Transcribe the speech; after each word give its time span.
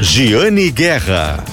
Giane 0.00 0.72
Guerra. 0.72 1.44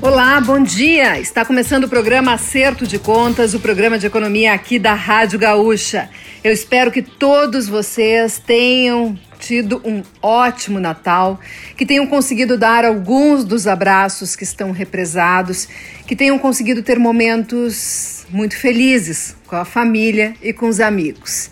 Olá, 0.00 0.40
bom 0.40 0.62
dia! 0.62 1.20
Está 1.20 1.44
começando 1.44 1.84
o 1.84 1.88
programa 1.88 2.32
Acerto 2.32 2.86
de 2.86 2.98
Contas, 2.98 3.52
o 3.52 3.60
programa 3.60 3.98
de 3.98 4.06
economia 4.06 4.54
aqui 4.54 4.78
da 4.78 4.94
Rádio 4.94 5.38
Gaúcha. 5.38 6.08
Eu 6.42 6.52
espero 6.52 6.90
que 6.90 7.02
todos 7.02 7.68
vocês 7.68 8.40
tenham 8.44 9.18
tido 9.38 9.82
um 9.84 10.02
ótimo 10.22 10.80
Natal, 10.80 11.38
que 11.76 11.84
tenham 11.84 12.06
conseguido 12.06 12.56
dar 12.56 12.86
alguns 12.86 13.44
dos 13.44 13.66
abraços 13.66 14.34
que 14.34 14.44
estão 14.44 14.72
represados, 14.72 15.68
que 16.06 16.16
tenham 16.16 16.38
conseguido 16.38 16.82
ter 16.82 16.98
momentos 16.98 18.24
muito 18.30 18.56
felizes 18.56 19.36
com 19.46 19.56
a 19.56 19.66
família 19.66 20.34
e 20.42 20.50
com 20.52 20.66
os 20.66 20.80
amigos. 20.80 21.50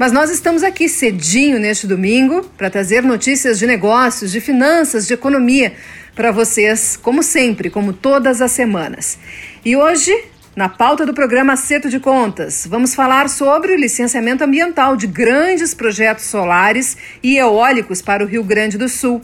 Mas 0.00 0.12
nós 0.12 0.30
estamos 0.30 0.62
aqui 0.62 0.88
cedinho 0.88 1.58
neste 1.58 1.86
domingo 1.86 2.42
para 2.56 2.70
trazer 2.70 3.02
notícias 3.02 3.58
de 3.58 3.66
negócios, 3.66 4.32
de 4.32 4.40
finanças, 4.40 5.06
de 5.06 5.12
economia 5.12 5.74
para 6.14 6.32
vocês, 6.32 6.96
como 6.96 7.22
sempre, 7.22 7.68
como 7.68 7.92
todas 7.92 8.40
as 8.40 8.50
semanas. 8.50 9.18
E 9.62 9.76
hoje, 9.76 10.10
na 10.56 10.70
pauta 10.70 11.04
do 11.04 11.12
programa 11.12 11.52
Acerto 11.52 11.90
de 11.90 12.00
Contas, 12.00 12.66
vamos 12.66 12.94
falar 12.94 13.28
sobre 13.28 13.74
o 13.74 13.76
licenciamento 13.76 14.42
ambiental 14.42 14.96
de 14.96 15.06
grandes 15.06 15.74
projetos 15.74 16.24
solares 16.24 16.96
e 17.22 17.36
eólicos 17.36 18.00
para 18.00 18.24
o 18.24 18.26
Rio 18.26 18.42
Grande 18.42 18.78
do 18.78 18.88
Sul. 18.88 19.20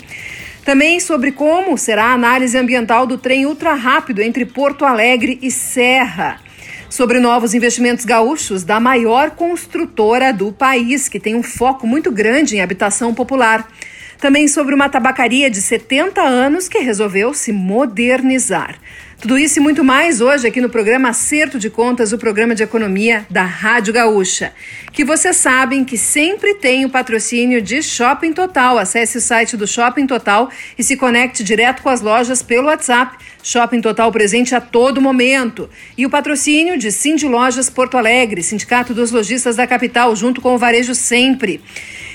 Também 0.62 1.00
sobre 1.00 1.32
como 1.32 1.78
será 1.78 2.08
a 2.08 2.12
análise 2.12 2.58
ambiental 2.58 3.06
do 3.06 3.16
trem 3.16 3.46
ultra 3.46 3.72
rápido 3.72 4.20
entre 4.20 4.44
Porto 4.44 4.84
Alegre 4.84 5.38
e 5.40 5.50
Serra 5.50 6.44
sobre 6.96 7.20
novos 7.20 7.52
investimentos 7.52 8.06
gaúchos 8.06 8.64
da 8.64 8.80
maior 8.80 9.32
construtora 9.32 10.32
do 10.32 10.50
país, 10.50 11.10
que 11.10 11.20
tem 11.20 11.34
um 11.34 11.42
foco 11.42 11.86
muito 11.86 12.10
grande 12.10 12.56
em 12.56 12.62
habitação 12.62 13.12
popular. 13.12 13.68
Também 14.18 14.48
sobre 14.48 14.74
uma 14.74 14.88
tabacaria 14.88 15.50
de 15.50 15.60
70 15.60 16.22
anos 16.22 16.70
que 16.70 16.78
resolveu 16.78 17.34
se 17.34 17.52
modernizar. 17.52 18.76
Tudo 19.18 19.38
isso 19.38 19.58
e 19.58 19.62
muito 19.62 19.82
mais 19.82 20.20
hoje 20.20 20.46
aqui 20.46 20.60
no 20.60 20.68
programa 20.68 21.08
Acerto 21.08 21.58
de 21.58 21.70
Contas, 21.70 22.12
o 22.12 22.18
programa 22.18 22.54
de 22.54 22.62
economia 22.62 23.26
da 23.30 23.44
Rádio 23.44 23.94
Gaúcha. 23.94 24.52
Que 24.92 25.06
vocês 25.06 25.36
sabem 25.36 25.86
que 25.86 25.96
sempre 25.96 26.54
tem 26.56 26.84
o 26.84 26.90
patrocínio 26.90 27.62
de 27.62 27.82
Shopping 27.82 28.34
Total. 28.34 28.76
Acesse 28.76 29.16
o 29.16 29.20
site 29.20 29.56
do 29.56 29.66
Shopping 29.66 30.06
Total 30.06 30.50
e 30.78 30.84
se 30.84 30.98
conecte 30.98 31.42
direto 31.42 31.82
com 31.82 31.88
as 31.88 32.02
lojas 32.02 32.42
pelo 32.42 32.66
WhatsApp. 32.66 33.16
Shopping 33.42 33.80
Total 33.80 34.12
presente 34.12 34.54
a 34.54 34.60
todo 34.60 35.00
momento. 35.00 35.68
E 35.96 36.04
o 36.04 36.10
patrocínio 36.10 36.76
de 36.76 36.92
Cindy 36.92 37.26
Lojas 37.26 37.70
Porto 37.70 37.96
Alegre, 37.96 38.42
Sindicato 38.42 38.92
dos 38.92 39.10
Lojistas 39.10 39.56
da 39.56 39.66
Capital, 39.66 40.14
junto 40.14 40.42
com 40.42 40.54
o 40.54 40.58
Varejo 40.58 40.94
Sempre. 40.94 41.62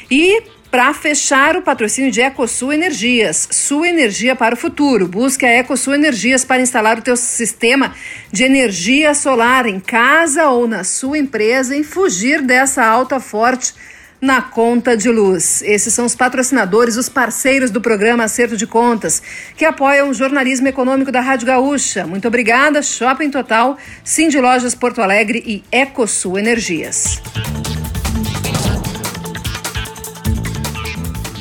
E 0.09 0.44
para 0.72 0.94
fechar 0.94 1.58
o 1.58 1.61
patrocínio 1.61 2.09
de 2.09 2.22
EcoSul 2.22 2.72
Energias, 2.72 3.50
sua 3.52 3.89
energia 3.89 4.38
para 4.38 4.55
o 4.55 4.58
futuro. 4.58 5.05
Busque 5.05 5.45
a 5.45 5.59
EcoSul 5.59 5.95
Energias 5.95 6.45
para 6.45 6.61
instalar 6.61 6.97
o 6.97 7.02
teu 7.02 7.17
sistema 7.17 7.94
de 8.31 8.45
energia 8.45 9.13
solar 9.13 9.66
em 9.66 9.81
casa 9.81 10.47
ou 10.47 10.66
na 10.69 10.86
sua 10.86 11.17
empresa 11.17 11.75
e 11.75 11.83
fugir 11.83 12.41
dessa 12.41 12.86
alta 12.86 13.19
forte 13.19 13.73
na 14.22 14.41
conta 14.41 14.95
de 14.95 15.09
luz. 15.09 15.61
Esses 15.63 15.94
são 15.94 16.05
os 16.05 16.16
patrocinadores, 16.16 16.95
os 16.95 17.09
parceiros 17.09 17.69
do 17.69 17.81
programa 17.81 18.23
Acerto 18.23 18.56
de 18.56 18.66
Contas, 18.66 19.22
que 19.58 19.66
apoiam 19.66 20.09
o 20.09 20.13
jornalismo 20.13 20.67
econômico 20.67 21.11
da 21.11 21.19
Rádio 21.19 21.47
Gaúcha. 21.47 22.08
Muito 22.08 22.28
obrigada, 22.28 22.81
Shopping 22.81 23.31
Total, 23.31 23.78
Cindy 24.06 24.39
Lojas 24.39 24.75
Porto 24.75 25.02
Alegre 25.02 25.44
e 25.45 25.63
EcoSul 25.72 26.38
Energias. 26.38 27.19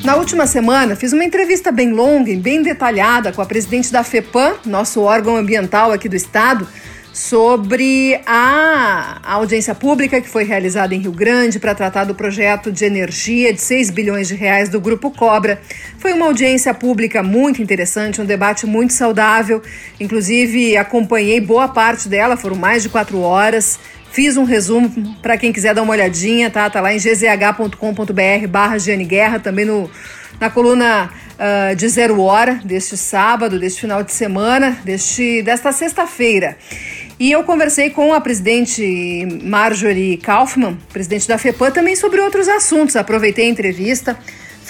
Na 0.04 0.16
última 0.16 0.46
semana, 0.46 0.96
fiz 0.96 1.12
uma 1.12 1.22
entrevista 1.22 1.70
bem 1.70 1.92
longa 1.92 2.30
e 2.30 2.36
bem 2.36 2.62
detalhada 2.62 3.32
com 3.32 3.42
a 3.42 3.46
presidente 3.46 3.92
da 3.92 4.02
FEPAM, 4.02 4.54
nosso 4.64 5.02
órgão 5.02 5.36
ambiental 5.36 5.92
aqui 5.92 6.08
do 6.08 6.16
estado, 6.16 6.66
sobre 7.12 8.18
a 8.24 9.20
audiência 9.22 9.74
pública 9.74 10.18
que 10.20 10.28
foi 10.28 10.44
realizada 10.44 10.94
em 10.94 11.00
Rio 11.00 11.12
Grande 11.12 11.58
para 11.58 11.74
tratar 11.74 12.04
do 12.04 12.14
projeto 12.14 12.72
de 12.72 12.84
energia 12.86 13.52
de 13.52 13.60
6 13.60 13.90
bilhões 13.90 14.26
de 14.26 14.34
reais 14.34 14.70
do 14.70 14.80
Grupo 14.80 15.10
Cobra. 15.10 15.60
Foi 15.98 16.14
uma 16.14 16.26
audiência 16.26 16.72
pública 16.72 17.22
muito 17.22 17.60
interessante, 17.60 18.22
um 18.22 18.24
debate 18.24 18.66
muito 18.66 18.94
saudável. 18.94 19.60
Inclusive, 20.00 20.78
acompanhei 20.78 21.40
boa 21.42 21.68
parte 21.68 22.08
dela, 22.08 22.38
foram 22.38 22.56
mais 22.56 22.82
de 22.82 22.88
quatro 22.88 23.20
horas. 23.20 23.78
Fiz 24.12 24.36
um 24.36 24.44
resumo 24.44 25.16
para 25.22 25.38
quem 25.38 25.52
quiser 25.52 25.74
dar 25.74 25.82
uma 25.82 25.92
olhadinha, 25.92 26.50
tá? 26.50 26.68
Tá 26.68 26.80
lá 26.80 26.92
em 26.92 26.98
gzh.com.br 26.98 28.46
barra 28.48 28.76
Guerra, 29.06 29.38
também 29.38 29.64
no, 29.64 29.90
na 30.40 30.50
coluna 30.50 31.10
uh, 31.38 31.76
de 31.76 31.88
zero 31.88 32.20
hora 32.20 32.60
deste 32.64 32.96
sábado, 32.96 33.58
deste 33.58 33.80
final 33.82 34.02
de 34.02 34.12
semana, 34.12 34.78
deste, 34.84 35.42
desta 35.42 35.70
sexta-feira. 35.70 36.56
E 37.20 37.30
eu 37.30 37.44
conversei 37.44 37.90
com 37.90 38.14
a 38.14 38.20
presidente 38.20 39.28
Marjorie 39.44 40.16
Kaufmann, 40.16 40.78
presidente 40.92 41.28
da 41.28 41.36
FEPAM, 41.36 41.70
também 41.70 41.94
sobre 41.94 42.20
outros 42.20 42.48
assuntos. 42.48 42.96
Aproveitei 42.96 43.46
a 43.46 43.50
entrevista. 43.50 44.16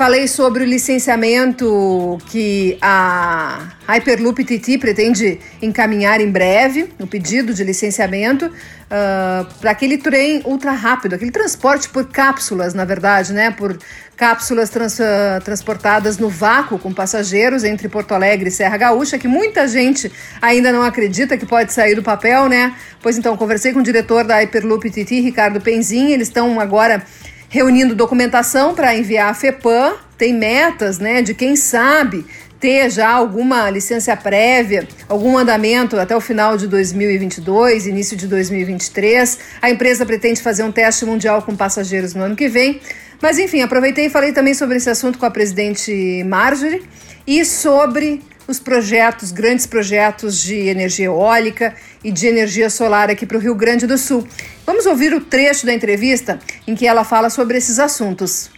Falei 0.01 0.27
sobre 0.27 0.65
o 0.65 0.67
licenciamento 0.67 2.17
que 2.31 2.79
a 2.81 3.69
Hyperloop 3.87 4.43
TT 4.43 4.79
pretende 4.79 5.39
encaminhar 5.61 6.23
em 6.23 6.31
breve, 6.31 6.89
o 6.99 7.07
pedido 7.07 7.53
de 7.53 7.63
licenciamento 7.63 8.47
uh, 8.47 9.55
para 9.61 9.73
aquele 9.73 9.99
trem 9.99 10.41
ultra 10.47 10.73
rápido, 10.73 11.17
aquele 11.17 11.31
transporte 11.31 11.87
por 11.91 12.07
cápsulas, 12.07 12.73
na 12.73 12.87
verdade, 12.87 13.35
né? 13.35 13.51
Por 13.51 13.77
cápsulas 14.17 14.71
trans, 14.71 14.99
uh, 15.01 15.45
transportadas 15.45 16.17
no 16.17 16.31
vácuo 16.31 16.79
com 16.79 16.95
passageiros 16.95 17.63
entre 17.63 17.87
Porto 17.87 18.15
Alegre 18.15 18.49
e 18.49 18.53
Serra 18.53 18.79
Gaúcha, 18.79 19.19
que 19.19 19.29
muita 19.29 19.69
gente 19.69 20.11
ainda 20.41 20.73
não 20.73 20.81
acredita 20.81 21.37
que 21.37 21.45
pode 21.45 21.75
sair 21.75 21.95
do 21.95 22.03
papel, 22.03 22.49
né? 22.49 22.75
Pois 23.03 23.19
então, 23.19 23.37
conversei 23.37 23.75
com 23.75 23.81
o 23.81 23.83
diretor 23.83 24.25
da 24.25 24.37
Hyperloop 24.37 24.91
TT, 24.91 25.21
Ricardo 25.21 25.61
Penzin, 25.61 26.11
eles 26.11 26.29
estão 26.29 26.59
agora 26.59 27.05
reunindo 27.51 27.95
documentação 27.95 28.75
para 28.75 28.97
enviar 28.97 29.29
à 29.29 29.35
FEPAM, 29.35 29.97
tem 30.17 30.33
metas, 30.33 30.99
né, 30.99 31.21
de 31.21 31.35
quem 31.35 31.57
sabe 31.57 32.25
ter 32.61 32.91
já 32.91 33.11
alguma 33.11 33.69
licença 33.71 34.15
prévia, 34.17 34.87
algum 35.09 35.37
andamento 35.37 35.99
até 35.99 36.15
o 36.15 36.21
final 36.21 36.57
de 36.57 36.69
2022, 36.69 37.87
início 37.87 38.17
de 38.17 38.29
2023. 38.29 39.39
A 39.61 39.71
empresa 39.71 40.07
pretende 40.07 40.41
fazer 40.41 40.63
um 40.63 40.71
teste 40.71 41.05
mundial 41.05 41.43
com 41.43 41.57
passageiros 41.57 42.15
no 42.15 42.23
ano 42.23 42.37
que 42.37 42.49
vem. 42.49 42.81
Mas 43.21 43.39
enfim, 43.39 43.63
aproveitei 43.63 44.07
e 44.07 44.11
falei 44.11 44.33
também 44.33 44.55
sobre 44.55 44.77
esse 44.77 44.89
assunto 44.89 45.19
com 45.19 45.27
a 45.27 45.31
presidente 45.31 46.23
Marjorie 46.25 46.83
e 47.27 47.45
sobre 47.45 48.23
os 48.51 48.59
projetos, 48.59 49.31
grandes 49.31 49.67
projetos 49.67 50.43
de 50.43 50.69
energia 50.69 51.07
eólica 51.07 51.75
e 52.03 52.11
de 52.11 52.27
energia 52.27 52.69
solar 52.69 53.09
aqui 53.09 53.25
para 53.25 53.37
o 53.37 53.41
Rio 53.41 53.55
Grande 53.55 53.87
do 53.87 53.97
Sul. 53.97 54.27
Vamos 54.67 54.87
ouvir 54.87 55.15
o 55.15 55.21
trecho 55.21 55.65
da 55.65 55.73
entrevista 55.73 56.39
em 56.67 56.75
que 56.75 56.87
ela 56.87 57.05
fala 57.05 57.31
sobre 57.31 57.57
esses 57.57 57.79
assuntos. 57.79 58.51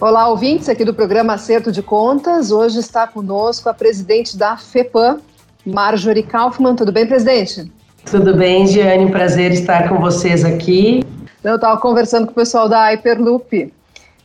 Olá, 0.00 0.28
ouvintes 0.28 0.68
aqui 0.68 0.84
do 0.84 0.94
programa 0.94 1.34
Acerto 1.34 1.72
de 1.72 1.82
Contas. 1.82 2.52
Hoje 2.52 2.78
está 2.78 3.06
conosco 3.06 3.68
a 3.68 3.74
presidente 3.74 4.36
da 4.36 4.56
FEPAM, 4.56 5.18
Marjorie 5.64 6.22
Kaufmann. 6.22 6.76
Tudo 6.76 6.92
bem, 6.92 7.06
presidente? 7.06 7.72
Tudo 8.04 8.36
bem, 8.36 8.66
Giane. 8.66 9.06
Um 9.06 9.10
prazer 9.10 9.50
estar 9.50 9.88
com 9.88 9.98
vocês 9.98 10.44
aqui. 10.44 11.02
Eu 11.42 11.56
estava 11.56 11.80
conversando 11.80 12.26
com 12.26 12.32
o 12.32 12.34
pessoal 12.34 12.68
da 12.68 12.84
Hyperloop 12.90 13.72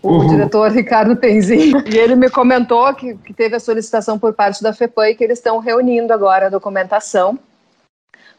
o 0.04 0.12
uhum. 0.12 0.28
diretor 0.28 0.70
Ricardo 0.70 1.16
Penzin, 1.16 1.72
e 1.88 1.98
ele 1.98 2.16
me 2.16 2.30
comentou 2.30 2.94
que, 2.94 3.16
que 3.16 3.34
teve 3.34 3.56
a 3.56 3.60
solicitação 3.60 4.20
por 4.20 4.34
parte 4.34 4.62
da 4.62 4.74
FEPAM 4.74 5.10
e 5.10 5.16
que 5.16 5.24
eles 5.24 5.40
estão 5.40 5.60
reunindo 5.60 6.12
agora 6.12 6.48
a 6.48 6.50
documentação 6.50 7.40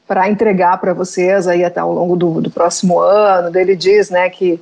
para 0.06 0.28
entregar 0.28 0.78
para 0.78 0.92
vocês 0.92 1.48
aí 1.48 1.64
até 1.64 1.80
ao 1.80 1.91
longo 1.91 2.14
do, 2.14 2.42
do 2.42 2.50
próximo 2.50 3.00
ano. 3.00 3.56
Ele 3.58 3.75
diz, 3.75 4.10
né, 4.10 4.28
que 4.28 4.60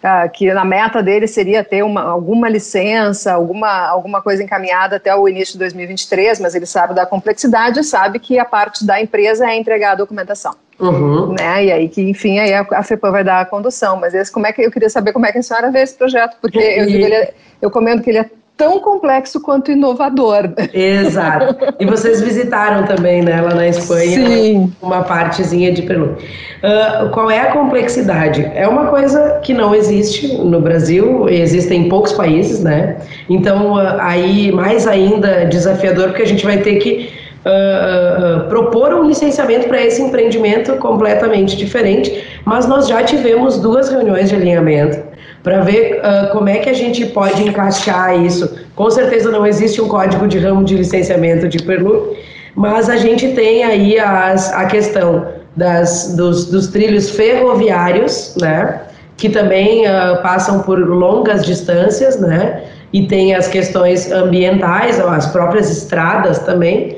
uh, 0.00 0.28
que 0.30 0.52
na 0.52 0.64
meta 0.64 1.02
dele 1.02 1.26
seria 1.26 1.62
ter 1.62 1.82
uma, 1.82 2.02
alguma 2.02 2.48
licença, 2.48 3.32
alguma, 3.32 3.86
alguma 3.86 4.20
coisa 4.20 4.42
encaminhada 4.42 4.96
até 4.96 5.14
o 5.14 5.28
início 5.28 5.52
de 5.52 5.60
2023, 5.60 6.40
mas 6.40 6.54
ele 6.54 6.66
sabe 6.66 6.94
da 6.94 7.06
complexidade 7.06 7.80
e 7.80 7.84
sabe 7.84 8.18
que 8.18 8.38
a 8.38 8.44
parte 8.44 8.84
da 8.84 9.00
empresa 9.00 9.48
é 9.48 9.56
entregar 9.56 9.92
a 9.92 9.96
documentação. 9.96 10.54
Uhum. 10.80 11.34
Né? 11.38 11.66
E 11.66 11.72
aí 11.72 11.88
que, 11.88 12.02
enfim, 12.02 12.38
aí 12.38 12.52
a, 12.54 12.66
a 12.72 12.82
FEPAM 12.82 13.10
vai 13.10 13.24
dar 13.24 13.40
a 13.40 13.44
condução. 13.44 13.96
Mas 13.96 14.14
esse, 14.14 14.32
como 14.32 14.46
é 14.46 14.52
que 14.52 14.62
eu 14.62 14.70
queria 14.70 14.90
saber 14.90 15.12
como 15.12 15.26
é 15.26 15.32
que 15.32 15.38
a 15.38 15.42
senhora 15.42 15.70
vê 15.70 15.82
esse 15.82 15.94
projeto, 15.94 16.36
porque 16.40 16.58
e... 16.58 16.80
eu, 16.80 16.86
digo, 16.86 17.04
ele 17.04 17.14
é, 17.14 17.34
eu 17.60 17.70
comento 17.70 18.02
que 18.02 18.10
ele 18.10 18.18
é 18.18 18.30
tão 18.60 18.78
complexo 18.78 19.40
quanto 19.40 19.72
inovador. 19.72 20.50
Exato. 20.74 21.74
E 21.80 21.86
vocês 21.86 22.20
visitaram 22.20 22.84
também, 22.84 23.22
né, 23.22 23.40
lá 23.40 23.54
na 23.54 23.66
Espanha, 23.66 24.26
Sim. 24.26 24.70
uma 24.82 25.02
partezinha 25.02 25.72
de 25.72 25.80
Peru. 25.80 26.18
Uh, 26.62 27.08
qual 27.08 27.30
é 27.30 27.40
a 27.40 27.52
complexidade? 27.52 28.50
É 28.54 28.68
uma 28.68 28.88
coisa 28.88 29.40
que 29.42 29.54
não 29.54 29.74
existe 29.74 30.36
no 30.36 30.60
Brasil, 30.60 31.26
existe 31.30 31.72
em 31.72 31.88
poucos 31.88 32.12
países, 32.12 32.62
né? 32.62 32.98
Então, 33.30 33.76
uh, 33.76 33.98
aí, 33.98 34.52
mais 34.52 34.86
ainda 34.86 35.46
desafiador, 35.46 36.08
porque 36.08 36.22
a 36.22 36.26
gente 36.26 36.44
vai 36.44 36.58
ter 36.58 36.76
que 36.76 37.08
Uh, 37.40 38.48
propor 38.50 38.92
um 38.92 39.04
licenciamento 39.04 39.66
para 39.66 39.80
esse 39.80 40.02
empreendimento 40.02 40.76
completamente 40.76 41.56
diferente, 41.56 42.22
mas 42.44 42.66
nós 42.66 42.86
já 42.86 43.02
tivemos 43.02 43.58
duas 43.58 43.88
reuniões 43.88 44.28
de 44.28 44.34
alinhamento 44.34 45.02
para 45.42 45.60
ver 45.60 46.00
uh, 46.00 46.32
como 46.32 46.50
é 46.50 46.58
que 46.58 46.68
a 46.68 46.74
gente 46.74 47.06
pode 47.06 47.42
encaixar 47.42 48.14
isso 48.22 48.60
Com 48.76 48.90
certeza 48.90 49.30
não 49.30 49.46
existe 49.46 49.80
um 49.80 49.88
código 49.88 50.26
de 50.26 50.38
ramo 50.38 50.64
de 50.64 50.74
licenciamento 50.74 51.48
de 51.48 51.58
Hyperloop, 51.58 52.16
mas 52.54 52.88
a 52.88 52.96
gente 52.96 53.28
tem 53.28 53.62
aí 53.62 53.98
as, 53.98 54.52
a 54.52 54.64
questão 54.66 55.26
das, 55.56 56.14
dos, 56.16 56.46
dos 56.46 56.68
trilhos 56.68 57.10
ferroviários, 57.10 58.34
né? 58.40 58.80
Que 59.16 59.28
também 59.28 59.86
uh, 59.86 60.22
passam 60.22 60.60
por 60.60 60.78
longas 60.78 61.44
distâncias, 61.44 62.18
né? 62.20 62.62
E 62.92 63.06
tem 63.06 63.34
as 63.34 63.48
questões 63.48 64.10
ambientais, 64.10 64.98
as 64.98 65.26
próprias 65.26 65.70
estradas 65.70 66.38
também 66.40 66.96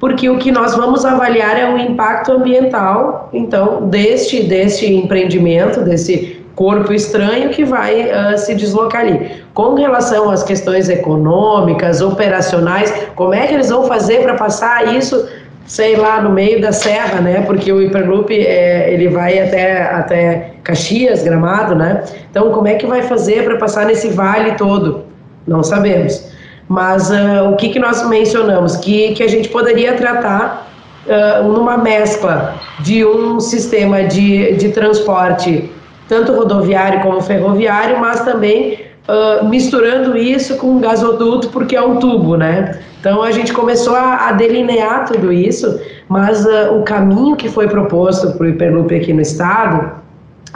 porque 0.00 0.28
o 0.28 0.38
que 0.38 0.52
nós 0.52 0.76
vamos 0.76 1.04
avaliar 1.04 1.58
é 1.58 1.68
o 1.72 1.76
impacto 1.76 2.32
ambiental, 2.32 3.28
então, 3.32 3.88
deste, 3.88 4.44
deste 4.44 4.92
empreendimento, 4.92 5.80
desse 5.80 6.38
corpo 6.54 6.92
estranho 6.92 7.50
que 7.50 7.64
vai 7.64 8.10
uh, 8.10 8.38
se 8.38 8.54
deslocar 8.54 9.02
ali. 9.02 9.30
Com 9.54 9.74
relação 9.74 10.30
às 10.30 10.42
questões 10.42 10.88
econômicas, 10.88 12.00
operacionais, 12.00 12.92
como 13.14 13.34
é 13.34 13.46
que 13.46 13.54
eles 13.54 13.70
vão 13.70 13.84
fazer 13.84 14.22
para 14.22 14.34
passar 14.34 14.94
isso, 14.94 15.28
sei 15.66 15.96
lá, 15.96 16.20
no 16.20 16.30
meio 16.30 16.60
da 16.60 16.72
serra, 16.72 17.20
né? 17.20 17.42
Porque 17.42 17.72
o 17.72 17.78
Hyperloop 17.78 18.32
é, 18.32 18.92
ele 18.92 19.08
vai 19.08 19.38
até, 19.38 19.82
até 19.82 20.52
Caxias, 20.64 21.22
Gramado, 21.22 21.74
né? 21.74 22.04
Então, 22.30 22.50
como 22.50 22.66
é 22.66 22.74
que 22.74 22.86
vai 22.86 23.02
fazer 23.02 23.44
para 23.44 23.56
passar 23.56 23.86
nesse 23.86 24.08
vale 24.08 24.52
todo? 24.52 25.04
Não 25.46 25.62
sabemos. 25.62 26.37
Mas 26.68 27.10
uh, 27.10 27.50
o 27.50 27.56
que, 27.56 27.70
que 27.70 27.78
nós 27.78 28.06
mencionamos? 28.08 28.76
Que, 28.76 29.14
que 29.14 29.22
a 29.22 29.28
gente 29.28 29.48
poderia 29.48 29.94
tratar 29.94 30.70
uh, 31.06 31.42
numa 31.48 31.78
mescla 31.78 32.56
de 32.80 33.04
um 33.04 33.40
sistema 33.40 34.04
de, 34.04 34.54
de 34.54 34.68
transporte, 34.68 35.70
tanto 36.08 36.32
rodoviário 36.32 37.00
como 37.00 37.20
ferroviário, 37.22 37.98
mas 37.98 38.20
também 38.20 38.80
uh, 39.08 39.48
misturando 39.48 40.16
isso 40.16 40.56
com 40.56 40.72
um 40.72 40.80
gasoduto, 40.80 41.48
porque 41.48 41.74
é 41.74 41.82
um 41.82 41.96
tubo, 41.96 42.36
né? 42.36 42.78
Então 43.00 43.22
a 43.22 43.30
gente 43.30 43.52
começou 43.52 43.94
a, 43.94 44.28
a 44.28 44.32
delinear 44.32 45.06
tudo 45.06 45.32
isso, 45.32 45.80
mas 46.08 46.44
o 46.72 46.82
caminho 46.82 47.36
que 47.36 47.48
foi 47.48 47.68
proposto 47.68 48.32
para 48.32 48.44
o 48.44 48.48
Hiperloop 48.48 48.94
aqui 48.94 49.12
no 49.12 49.20
estado, 49.20 49.92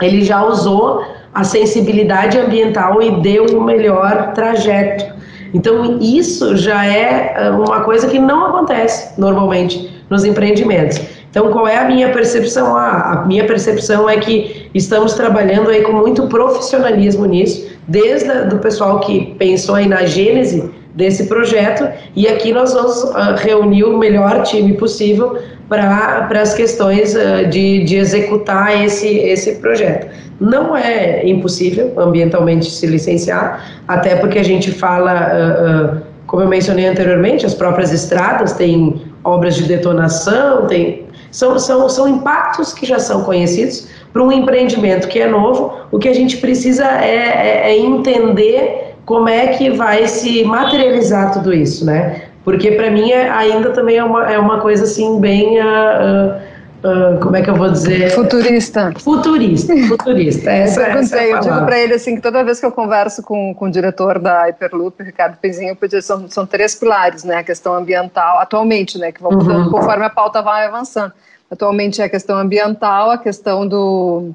ele 0.01 0.23
já 0.23 0.43
usou 0.43 1.05
a 1.33 1.43
sensibilidade 1.43 2.37
ambiental 2.37 3.01
e 3.01 3.11
deu 3.21 3.45
o 3.57 3.61
melhor 3.61 4.33
trajeto. 4.33 5.22
Então, 5.53 5.99
isso 6.01 6.55
já 6.57 6.85
é 6.85 7.35
ah, 7.37 7.51
uma 7.51 7.81
coisa 7.81 8.07
que 8.07 8.19
não 8.19 8.47
acontece 8.47 9.19
normalmente 9.19 10.03
nos 10.09 10.25
empreendimentos. 10.25 10.99
Então, 11.29 11.51
qual 11.51 11.67
é 11.67 11.77
a 11.77 11.85
minha 11.85 12.11
percepção? 12.11 12.75
Ah, 12.75 13.23
a 13.23 13.25
minha 13.25 13.45
percepção 13.45 14.09
é 14.09 14.17
que 14.17 14.69
estamos 14.73 15.13
trabalhando 15.13 15.69
aí 15.69 15.81
com 15.81 15.93
muito 15.93 16.27
profissionalismo 16.27 17.25
nisso, 17.25 17.71
desde 17.87 18.29
o 18.53 18.59
pessoal 18.59 18.99
que 18.99 19.35
pensou 19.37 19.75
aí 19.75 19.87
na 19.87 20.05
gênese 20.05 20.71
desse 20.93 21.25
projeto, 21.25 21.87
e 22.15 22.27
aqui 22.27 22.53
nós 22.53 22.73
vamos 22.73 23.03
uh, 23.03 23.35
reunir 23.37 23.83
o 23.83 23.97
melhor 23.97 24.43
time 24.43 24.73
possível 24.73 25.39
para 25.67 26.27
as 26.41 26.53
questões 26.53 27.15
uh, 27.15 27.47
de, 27.49 27.83
de 27.83 27.97
executar 27.97 28.83
esse, 28.83 29.07
esse 29.07 29.55
projeto. 29.55 30.07
Não 30.39 30.75
é 30.77 31.27
impossível 31.27 31.93
ambientalmente 31.97 32.69
se 32.69 32.85
licenciar, 32.85 33.81
até 33.87 34.15
porque 34.15 34.37
a 34.37 34.43
gente 34.43 34.71
fala, 34.71 35.31
uh, 35.33 36.01
como 36.27 36.43
eu 36.43 36.47
mencionei 36.47 36.85
anteriormente, 36.85 37.45
as 37.45 37.55
próprias 37.55 37.91
estradas 37.91 38.53
têm 38.53 39.01
obras 39.23 39.55
de 39.55 39.63
detonação, 39.63 40.67
tem, 40.67 41.07
são, 41.31 41.57
são, 41.57 41.89
são 41.89 42.07
impactos 42.07 42.73
que 42.73 42.85
já 42.85 42.99
são 42.99 43.23
conhecidos 43.23 43.87
para 44.11 44.21
um 44.21 44.31
empreendimento 44.31 45.07
que 45.07 45.19
é 45.19 45.27
novo. 45.27 45.73
O 45.91 45.97
que 45.97 46.07
a 46.07 46.13
gente 46.13 46.37
precisa 46.37 46.85
é, 46.85 47.15
é, 47.15 47.71
é 47.71 47.77
entender 47.77 48.82
como 49.05 49.29
é 49.29 49.47
que 49.47 49.69
vai 49.71 50.07
se 50.07 50.43
materializar 50.43 51.33
tudo 51.33 51.53
isso, 51.53 51.85
né? 51.85 52.23
Porque 52.43 52.71
para 52.71 52.91
mim 52.91 53.11
é, 53.11 53.29
ainda 53.29 53.69
também 53.71 53.97
é 53.97 54.03
uma, 54.03 54.31
é 54.31 54.37
uma 54.37 54.59
coisa 54.59 54.83
assim 54.83 55.19
bem 55.19 55.59
uh, 55.59 56.53
Uh, 56.83 57.17
como 57.21 57.33
é 57.37 57.41
que 57.41 57.49
eu 57.49 57.55
vou 57.55 57.71
dizer? 57.71 58.09
Futurista. 58.11 58.91
Futurista, 58.99 59.73
futurista. 59.87 60.51
Essa, 60.51 60.81
eu, 60.81 60.99
essa 60.99 61.17
é 61.17 61.31
eu 61.31 61.39
digo 61.39 61.65
para 61.65 61.79
ele 61.79 61.93
assim 61.93 62.15
que 62.15 62.21
toda 62.21 62.43
vez 62.43 62.59
que 62.59 62.65
eu 62.65 62.73
converso 62.73 63.23
com, 63.23 63.53
com 63.53 63.65
o 63.67 63.71
diretor 63.71 64.19
da 64.19 64.41
Hyperloop, 64.41 65.01
Ricardo 65.01 65.37
Penzinho, 65.37 65.77
eu 65.81 66.01
são, 66.01 66.29
são 66.29 66.45
três 66.45 66.75
pilares, 66.75 67.23
né? 67.23 67.37
A 67.37 67.43
questão 67.43 67.73
ambiental, 67.73 68.37
atualmente, 68.37 68.97
né? 68.97 69.13
Que 69.13 69.21
vão 69.21 69.31
mudando 69.31 69.67
uhum. 69.67 69.71
conforme 69.71 70.03
a 70.03 70.09
pauta 70.09 70.41
vai 70.41 70.65
avançando. 70.65 71.13
Atualmente 71.49 72.01
é 72.01 72.05
a 72.05 72.09
questão 72.09 72.37
ambiental, 72.37 73.11
a 73.11 73.17
questão 73.17 73.65
do, 73.65 74.31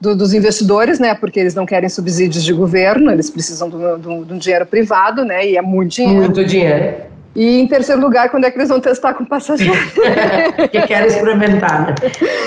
do, 0.00 0.16
dos 0.16 0.34
investidores, 0.34 0.98
né? 0.98 1.14
Porque 1.14 1.40
eles 1.40 1.54
não 1.54 1.66
querem 1.66 1.88
subsídios 1.88 2.44
de 2.44 2.52
governo, 2.52 3.10
eles 3.10 3.30
precisam 3.30 3.68
de 3.68 3.76
um 3.76 4.38
dinheiro 4.38 4.66
privado, 4.66 5.24
né? 5.24 5.46
E 5.46 5.56
é 5.56 5.62
muito 5.62 5.92
dinheiro. 5.92 6.20
Muito 6.20 6.44
dinheiro. 6.44 7.16
E 7.36 7.60
em 7.60 7.66
terceiro 7.66 8.00
lugar, 8.00 8.30
quando 8.30 8.46
é 8.46 8.50
que 8.50 8.56
eles 8.56 8.70
vão 8.70 8.80
testar 8.80 9.12
com 9.12 9.22
passageiro? 9.22 9.74
que 10.72 10.80
querem 10.86 11.06
experimentar, 11.06 11.88
né? 11.88 11.94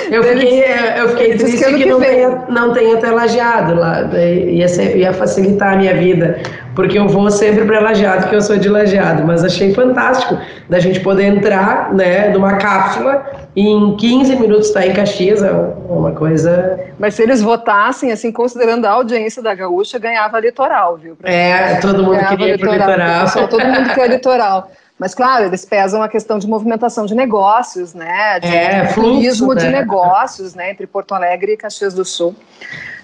Eu 0.09 0.23
fiquei, 0.23 0.63
eu 0.97 1.09
fiquei 1.09 1.37
triste 1.37 1.63
que, 1.63 1.73
que, 1.75 1.85
não, 1.85 1.99
tenha, 1.99 2.29
não 2.49 2.73
tenha 2.73 2.97
telageado 2.97 3.75
lá. 3.75 4.09
Ia, 4.15 4.67
ser, 4.67 4.97
ia 4.97 5.13
facilitar 5.13 5.73
a 5.73 5.77
minha 5.77 5.93
vida, 5.93 6.41
porque 6.79 6.97
eu 6.97 7.09
vou 7.09 7.29
sempre 7.29 7.65
para 7.65 7.81
Lajeado, 7.81 8.21
porque 8.21 8.37
eu 8.37 8.41
sou 8.41 8.57
de 8.57 8.69
Lajeado. 8.69 9.25
Mas 9.25 9.43
achei 9.43 9.73
fantástico 9.73 10.39
da 10.69 10.79
gente 10.79 11.01
poder 11.01 11.25
entrar 11.25 11.93
né, 11.93 12.29
numa 12.29 12.55
cápsula 12.55 13.49
e 13.53 13.67
em 13.67 13.97
15 13.97 14.37
minutos 14.37 14.67
estar 14.67 14.79
tá 14.79 14.87
em 14.87 14.93
Caxias. 14.93 15.43
É 15.43 15.51
uma 15.51 16.13
coisa. 16.13 16.79
Mas 16.97 17.15
se 17.15 17.23
eles 17.23 17.41
votassem, 17.41 18.13
assim, 18.13 18.31
considerando 18.31 18.85
a 18.85 18.91
audiência 18.91 19.43
da 19.43 19.53
Gaúcha, 19.53 19.99
ganhava 19.99 20.39
litoral, 20.39 20.95
viu? 20.95 21.17
É, 21.21 21.81
todo 21.81 22.01
mundo 22.01 22.25
queria 22.29 22.55
litoral. 22.55 22.77
litoral. 22.77 23.21
Pessoal, 23.25 23.47
todo 23.49 23.65
mundo 23.65 23.93
quer 23.93 24.09
litoral. 24.09 24.71
Mas, 24.97 25.13
claro, 25.13 25.47
eles 25.47 25.65
pesam 25.65 26.01
a 26.01 26.07
questão 26.07 26.39
de 26.39 26.47
movimentação 26.47 27.05
de 27.05 27.13
negócios, 27.13 27.93
né? 27.93 28.39
De, 28.39 28.47
é, 28.47 28.85
turismo 28.93 29.53
né? 29.53 29.65
de 29.65 29.67
negócios, 29.67 30.55
né? 30.55 30.71
Entre 30.71 30.87
Porto 30.87 31.13
Alegre 31.13 31.51
e 31.51 31.57
Caxias 31.57 31.93
do 31.93 32.05
Sul. 32.05 32.33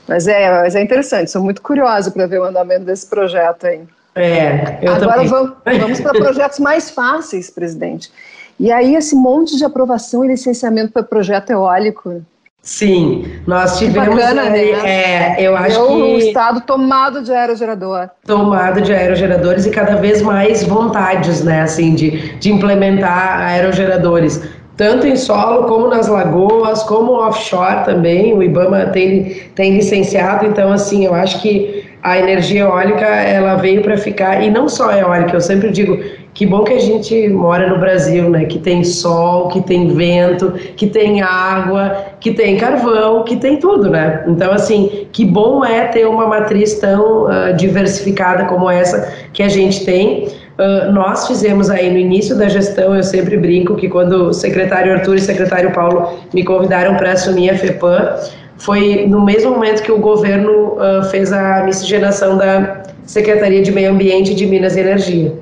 Mas 0.07 0.27
é, 0.27 0.51
mas 0.61 0.75
é 0.75 0.81
interessante, 0.81 1.31
sou 1.31 1.41
muito 1.41 1.61
curiosa 1.61 2.11
para 2.11 2.27
ver 2.27 2.39
o 2.39 2.43
andamento 2.43 2.85
desse 2.85 3.07
projeto 3.07 3.65
aí. 3.65 3.81
É, 4.13 4.79
eu 4.81 4.93
Agora 4.93 5.13
também. 5.13 5.27
vamos, 5.27 5.53
vamos 5.65 5.99
para 5.99 6.13
projetos 6.13 6.59
mais 6.59 6.89
fáceis, 6.89 7.49
presidente. 7.49 8.11
E 8.57 8.71
aí, 8.71 8.95
esse 8.95 9.15
monte 9.15 9.57
de 9.57 9.65
aprovação 9.65 10.23
e 10.23 10.29
licenciamento 10.29 10.93
para 10.93 11.03
projeto 11.03 11.49
eólico, 11.49 12.21
Sim, 12.65 13.25
nós 13.45 13.77
tivemos 13.77 14.15
bacana, 14.15 14.41
aí, 14.41 14.71
né? 14.71 15.35
é, 15.35 15.35
eu 15.39 15.55
acho 15.55 15.79
eu, 15.79 15.85
que 15.85 15.93
o 15.93 16.17
estado 16.17 16.61
tomado 16.61 17.21
de 17.21 17.31
aerogerador. 17.31 18.09
Tomado 18.25 18.81
de 18.81 18.91
aerogeradores 18.91 19.67
e 19.67 19.69
cada 19.69 19.97
vez 19.97 20.23
mais 20.23 20.63
vontades, 20.63 21.43
né, 21.43 21.61
assim, 21.61 21.93
de, 21.93 22.35
de 22.39 22.51
implementar 22.51 23.39
aerogeradores, 23.39 24.41
tanto 24.77 25.07
em 25.07 25.15
solo 25.15 25.67
como 25.67 25.87
nas 25.87 26.07
lagoas, 26.07 26.83
como 26.83 27.13
offshore 27.13 27.85
também. 27.85 28.33
O 28.33 28.43
IBAMA 28.43 28.87
tem 28.87 29.37
tem 29.55 29.75
licenciado, 29.75 30.45
então 30.45 30.71
assim, 30.71 31.05
eu 31.05 31.13
acho 31.13 31.41
que 31.41 31.85
a 32.03 32.19
energia 32.19 32.61
eólica 32.61 33.05
ela 33.05 33.55
veio 33.55 33.81
para 33.81 33.97
ficar 33.97 34.43
e 34.43 34.51
não 34.51 34.69
só 34.69 34.91
eólica, 34.91 35.35
eu 35.35 35.41
sempre 35.41 35.71
digo 35.71 35.97
que 36.35 36.45
bom 36.45 36.65
que 36.65 36.73
a 36.73 36.79
gente 36.79 37.29
mora 37.29 37.69
no 37.69 37.79
Brasil, 37.79 38.29
né? 38.29 38.43
Que 38.43 38.59
tem 38.59 38.83
sol, 38.83 39.47
que 39.47 39.61
tem 39.61 39.87
vento, 39.95 40.51
que 40.75 40.85
tem 40.85 41.21
água, 41.21 42.07
que 42.19 42.33
tem 42.33 42.57
carvão, 42.57 43.23
que 43.23 43.37
tem 43.37 43.57
tudo, 43.57 43.89
né? 43.89 44.25
Então, 44.27 44.51
assim, 44.51 45.07
que 45.13 45.23
bom 45.23 45.63
é 45.63 45.87
ter 45.87 46.05
uma 46.05 46.27
matriz 46.27 46.77
tão 46.77 47.23
uh, 47.23 47.55
diversificada 47.55 48.43
como 48.45 48.69
essa 48.69 49.13
que 49.31 49.41
a 49.41 49.47
gente 49.47 49.85
tem. 49.85 50.27
Uh, 50.57 50.91
nós 50.91 51.27
fizemos 51.27 51.69
aí 51.69 51.91
no 51.91 51.97
início 51.97 52.37
da 52.37 52.47
gestão, 52.47 52.95
eu 52.95 53.03
sempre 53.03 53.35
brinco 53.35 53.75
que 53.75 53.89
quando 53.89 54.27
o 54.29 54.33
secretário 54.33 54.93
Arthur 54.93 55.15
e 55.15 55.17
o 55.17 55.21
secretário 55.21 55.71
Paulo 55.71 56.17
me 56.33 56.45
convidaram 56.45 56.95
para 56.95 57.11
assumir 57.11 57.49
a 57.49 57.57
FEPAM, 57.57 58.15
foi 58.57 59.05
no 59.05 59.23
mesmo 59.23 59.51
momento 59.51 59.83
que 59.83 59.91
o 59.91 59.99
governo 59.99 60.77
uh, 60.77 61.03
fez 61.11 61.33
a 61.33 61.63
miscigenação 61.63 62.37
da 62.37 62.83
Secretaria 63.03 63.61
de 63.61 63.71
Meio 63.71 63.91
Ambiente 63.91 64.33
de 64.33 64.45
Minas 64.45 64.77
e 64.77 64.79
Energia. 64.79 65.33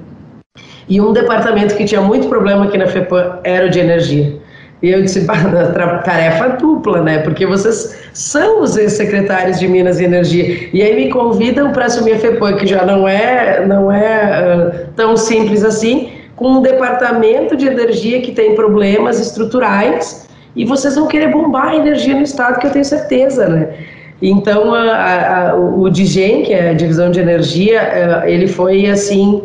E 0.89 0.99
um 0.99 1.13
departamento 1.13 1.75
que 1.75 1.85
tinha 1.85 2.01
muito 2.01 2.27
problema 2.27 2.65
aqui 2.65 2.77
na 2.77 2.87
FEPAM 2.87 3.39
era 3.43 3.67
o 3.67 3.69
de 3.69 3.79
energia. 3.79 4.41
E 4.81 4.89
eu 4.89 5.01
disse, 5.01 5.25
tarefa 6.03 6.49
dupla, 6.49 7.01
né? 7.01 7.19
Porque 7.19 7.45
vocês 7.45 7.97
são 8.13 8.61
os 8.61 8.75
ex-secretários 8.75 9.57
de 9.57 9.67
Minas 9.67 9.99
e 10.01 10.03
Energia. 10.03 10.69
E 10.73 10.81
aí 10.81 10.93
me 10.95 11.09
convidam 11.09 11.71
para 11.71 11.85
assumir 11.85 12.13
a 12.13 12.19
FEPAM, 12.19 12.57
que 12.57 12.67
já 12.67 12.85
não 12.85 13.07
é, 13.07 13.65
não 13.65 13.89
é 13.89 14.82
uh, 14.82 14.82
tão 14.95 15.17
simples 15.17 15.63
assim, 15.63 16.11
com 16.35 16.53
um 16.53 16.61
departamento 16.61 17.55
de 17.55 17.67
energia 17.67 18.21
que 18.21 18.31
tem 18.31 18.55
problemas 18.55 19.19
estruturais 19.19 20.27
e 20.55 20.65
vocês 20.65 20.95
vão 20.95 21.07
querer 21.07 21.31
bombar 21.31 21.69
a 21.69 21.75
energia 21.75 22.15
no 22.15 22.23
Estado, 22.23 22.59
que 22.59 22.67
eu 22.67 22.71
tenho 22.71 22.85
certeza, 22.85 23.47
né? 23.47 23.73
Então, 24.21 24.73
a, 24.73 25.49
a, 25.49 25.55
o 25.55 25.89
DIGEM, 25.89 26.43
que 26.43 26.53
é 26.53 26.69
a 26.69 26.73
Divisão 26.73 27.11
de 27.11 27.19
Energia, 27.19 28.23
uh, 28.23 28.27
ele 28.27 28.47
foi 28.47 28.85
assim... 28.85 29.41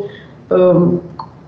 Um, 0.51 0.99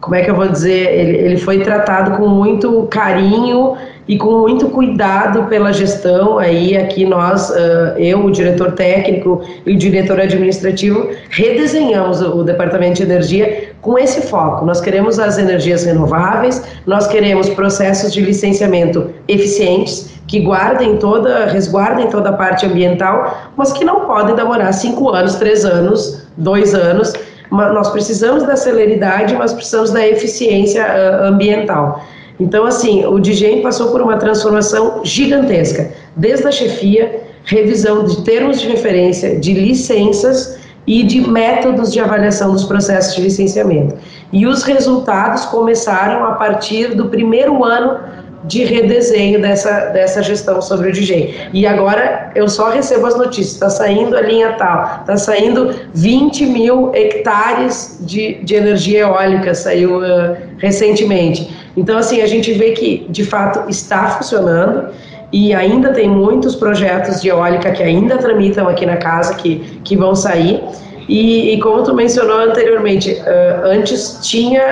como 0.01 0.15
é 0.15 0.23
que 0.23 0.31
eu 0.31 0.35
vou 0.35 0.47
dizer, 0.47 0.91
ele, 0.93 1.17
ele 1.17 1.37
foi 1.37 1.59
tratado 1.59 2.17
com 2.17 2.27
muito 2.27 2.87
carinho 2.89 3.75
e 4.07 4.17
com 4.17 4.39
muito 4.39 4.67
cuidado 4.69 5.43
pela 5.43 5.71
gestão. 5.71 6.39
Aí 6.39 6.75
aqui 6.75 7.05
nós, 7.05 7.53
eu, 7.97 8.25
o 8.25 8.31
diretor 8.31 8.71
técnico 8.71 9.43
e 9.63 9.75
o 9.75 9.77
diretor 9.77 10.19
administrativo, 10.19 11.07
redesenhamos 11.29 12.19
o 12.19 12.43
departamento 12.43 12.95
de 12.95 13.03
energia 13.03 13.69
com 13.79 13.97
esse 13.97 14.21
foco. 14.21 14.65
Nós 14.65 14.81
queremos 14.81 15.19
as 15.19 15.37
energias 15.37 15.85
renováveis, 15.85 16.63
nós 16.87 17.05
queremos 17.05 17.47
processos 17.49 18.11
de 18.11 18.21
licenciamento 18.21 19.11
eficientes 19.27 20.09
que 20.25 20.39
guardem 20.39 20.97
toda, 20.97 21.45
resguardem 21.45 22.07
toda 22.07 22.29
a 22.29 22.33
parte 22.33 22.65
ambiental, 22.65 23.51
mas 23.55 23.71
que 23.71 23.85
não 23.85 24.07
podem 24.07 24.33
demorar 24.33 24.71
cinco 24.71 25.09
anos, 25.09 25.35
três 25.35 25.63
anos, 25.63 26.25
dois 26.37 26.73
anos 26.73 27.13
nós 27.51 27.89
precisamos 27.89 28.43
da 28.43 28.55
celeridade, 28.55 29.35
mas 29.35 29.53
precisamos 29.53 29.91
da 29.91 30.07
eficiência 30.07 30.83
uh, 30.83 31.25
ambiental. 31.25 32.03
Então, 32.39 32.65
assim, 32.65 33.05
o 33.05 33.19
DGEM 33.19 33.61
passou 33.61 33.91
por 33.91 34.01
uma 34.01 34.17
transformação 34.17 35.01
gigantesca, 35.03 35.91
desde 36.15 36.47
a 36.47 36.51
chefia, 36.51 37.21
revisão 37.43 38.05
de 38.05 38.23
termos 38.23 38.59
de 38.59 38.67
referência, 38.67 39.39
de 39.39 39.53
licenças 39.53 40.59
e 40.87 41.03
de 41.03 41.21
métodos 41.29 41.91
de 41.91 41.99
avaliação 41.99 42.53
dos 42.53 42.63
processos 42.63 43.15
de 43.15 43.21
licenciamento. 43.21 43.95
E 44.33 44.47
os 44.47 44.63
resultados 44.63 45.45
começaram 45.45 46.25
a 46.25 46.31
partir 46.31 46.95
do 46.95 47.09
primeiro 47.09 47.63
ano 47.63 47.99
de 48.43 48.63
redesenho 48.63 49.41
dessa, 49.41 49.87
dessa 49.87 50.23
gestão 50.23 50.61
sobre 50.61 50.89
o 50.89 50.91
DJ. 50.91 51.49
E 51.53 51.65
agora 51.67 52.31
eu 52.35 52.47
só 52.47 52.69
recebo 52.69 53.05
as 53.05 53.17
notícias, 53.17 53.53
está 53.53 53.69
saindo 53.69 54.15
a 54.15 54.21
linha 54.21 54.53
tal, 54.53 55.01
está 55.01 55.17
saindo 55.17 55.75
20 55.93 56.45
mil 56.47 56.91
hectares 56.93 57.99
de, 58.01 58.35
de 58.43 58.55
energia 58.55 59.01
eólica, 59.01 59.53
saiu 59.53 59.99
uh, 59.99 60.35
recentemente. 60.57 61.49
Então, 61.77 61.97
assim, 61.97 62.21
a 62.21 62.27
gente 62.27 62.51
vê 62.53 62.71
que 62.71 63.05
de 63.09 63.23
fato 63.23 63.69
está 63.69 64.07
funcionando 64.09 64.89
e 65.31 65.53
ainda 65.53 65.93
tem 65.93 66.09
muitos 66.09 66.55
projetos 66.55 67.21
de 67.21 67.29
eólica 67.29 67.71
que 67.71 67.81
ainda 67.81 68.17
tramitam 68.17 68.67
aqui 68.67 68.85
na 68.85 68.97
casa, 68.97 69.35
que, 69.35 69.79
que 69.83 69.95
vão 69.95 70.13
sair. 70.13 70.61
E, 71.11 71.55
e, 71.55 71.59
como 71.59 71.83
tu 71.83 71.93
mencionou 71.93 72.39
anteriormente, 72.39 73.11
uh, 73.11 73.65
antes 73.65 74.17
tinha, 74.21 74.63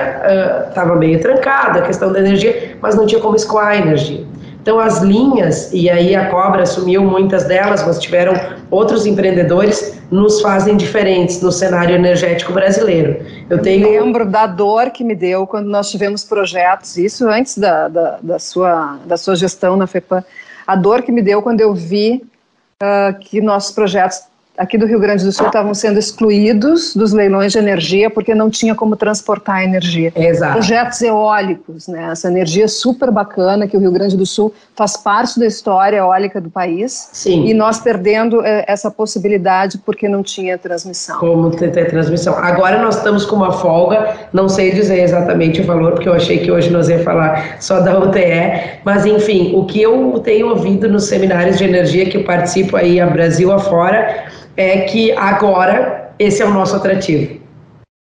estava 0.70 0.94
uh, 0.94 0.98
meio 0.98 1.20
trancada 1.20 1.80
a 1.80 1.82
questão 1.82 2.10
da 2.10 2.18
energia, 2.18 2.78
mas 2.80 2.94
não 2.94 3.04
tinha 3.04 3.20
como 3.20 3.36
escoar 3.36 3.72
a 3.72 3.76
energia. 3.76 4.24
Então 4.62 4.80
as 4.80 5.02
linhas, 5.02 5.70
e 5.70 5.90
aí 5.90 6.16
a 6.16 6.30
Cobra 6.30 6.62
assumiu 6.62 7.04
muitas 7.04 7.44
delas, 7.44 7.86
mas 7.86 7.98
tiveram 7.98 8.32
outros 8.70 9.04
empreendedores, 9.04 10.00
nos 10.10 10.40
fazem 10.40 10.78
diferentes 10.78 11.42
no 11.42 11.52
cenário 11.52 11.94
energético 11.94 12.54
brasileiro. 12.54 13.22
Eu 13.50 13.60
tenho... 13.60 13.90
lembro 13.90 14.24
da 14.24 14.46
dor 14.46 14.88
que 14.92 15.04
me 15.04 15.14
deu 15.14 15.46
quando 15.46 15.66
nós 15.66 15.90
tivemos 15.90 16.24
projetos, 16.24 16.96
isso 16.96 17.28
antes 17.28 17.58
da, 17.58 17.86
da, 17.86 18.18
da 18.22 18.38
sua, 18.38 18.98
da 19.04 19.18
sua 19.18 19.36
gestão 19.36 19.76
na 19.76 19.86
FEPAM, 19.86 20.24
a 20.66 20.74
dor 20.74 21.02
que 21.02 21.12
me 21.12 21.20
deu 21.20 21.42
quando 21.42 21.60
eu 21.60 21.74
vi 21.74 22.24
uh, 22.82 23.18
que 23.18 23.42
nossos 23.42 23.72
projetos 23.72 24.30
aqui 24.56 24.76
do 24.76 24.86
Rio 24.86 25.00
Grande 25.00 25.24
do 25.24 25.32
Sul 25.32 25.46
estavam 25.46 25.72
sendo 25.72 25.98
excluídos 25.98 26.94
dos 26.94 27.12
leilões 27.12 27.52
de 27.52 27.58
energia 27.58 28.10
porque 28.10 28.34
não 28.34 28.50
tinha 28.50 28.74
como 28.74 28.94
transportar 28.96 29.62
energia. 29.62 30.12
Exato. 30.14 30.52
Projetos 30.52 31.00
eólicos, 31.02 31.88
né? 31.88 32.10
Essa 32.12 32.28
energia 32.28 32.68
super 32.68 33.10
bacana 33.10 33.66
que 33.66 33.76
o 33.76 33.80
Rio 33.80 33.90
Grande 33.90 34.16
do 34.16 34.26
Sul 34.26 34.52
faz 34.76 34.96
parte 34.96 35.38
da 35.38 35.46
história 35.46 35.98
eólica 35.98 36.40
do 36.40 36.50
país. 36.50 37.08
Sim. 37.12 37.46
E 37.46 37.54
nós 37.54 37.80
perdendo 37.80 38.44
é, 38.44 38.64
essa 38.68 38.90
possibilidade 38.90 39.78
porque 39.78 40.08
não 40.08 40.22
tinha 40.22 40.58
transmissão. 40.58 41.18
Como 41.18 41.50
ter, 41.50 41.70
ter 41.70 41.88
transmissão. 41.88 42.34
Agora 42.36 42.80
nós 42.82 42.96
estamos 42.96 43.24
com 43.24 43.36
uma 43.36 43.52
folga, 43.52 44.14
não 44.32 44.48
sei 44.48 44.72
dizer 44.72 45.02
exatamente 45.02 45.60
o 45.60 45.64
valor, 45.64 45.92
porque 45.92 46.08
eu 46.08 46.14
achei 46.14 46.38
que 46.38 46.50
hoje 46.50 46.70
nós 46.70 46.88
ia 46.88 47.02
falar 47.02 47.56
só 47.60 47.80
da 47.80 47.98
UTE, 47.98 48.80
mas 48.84 49.06
enfim, 49.06 49.52
o 49.54 49.64
que 49.64 49.80
eu 49.80 50.20
tenho 50.22 50.48
ouvido 50.48 50.88
nos 50.88 51.04
seminários 51.04 51.58
de 51.58 51.64
energia 51.64 52.08
que 52.08 52.16
eu 52.16 52.24
participo 52.24 52.76
aí 52.76 53.00
a 53.00 53.06
Brasil 53.06 53.50
afora, 53.52 54.26
é 54.60 54.80
que 54.82 55.12
agora 55.12 56.10
esse 56.18 56.42
é 56.42 56.46
o 56.46 56.50
nosso 56.50 56.76
atrativo. 56.76 57.40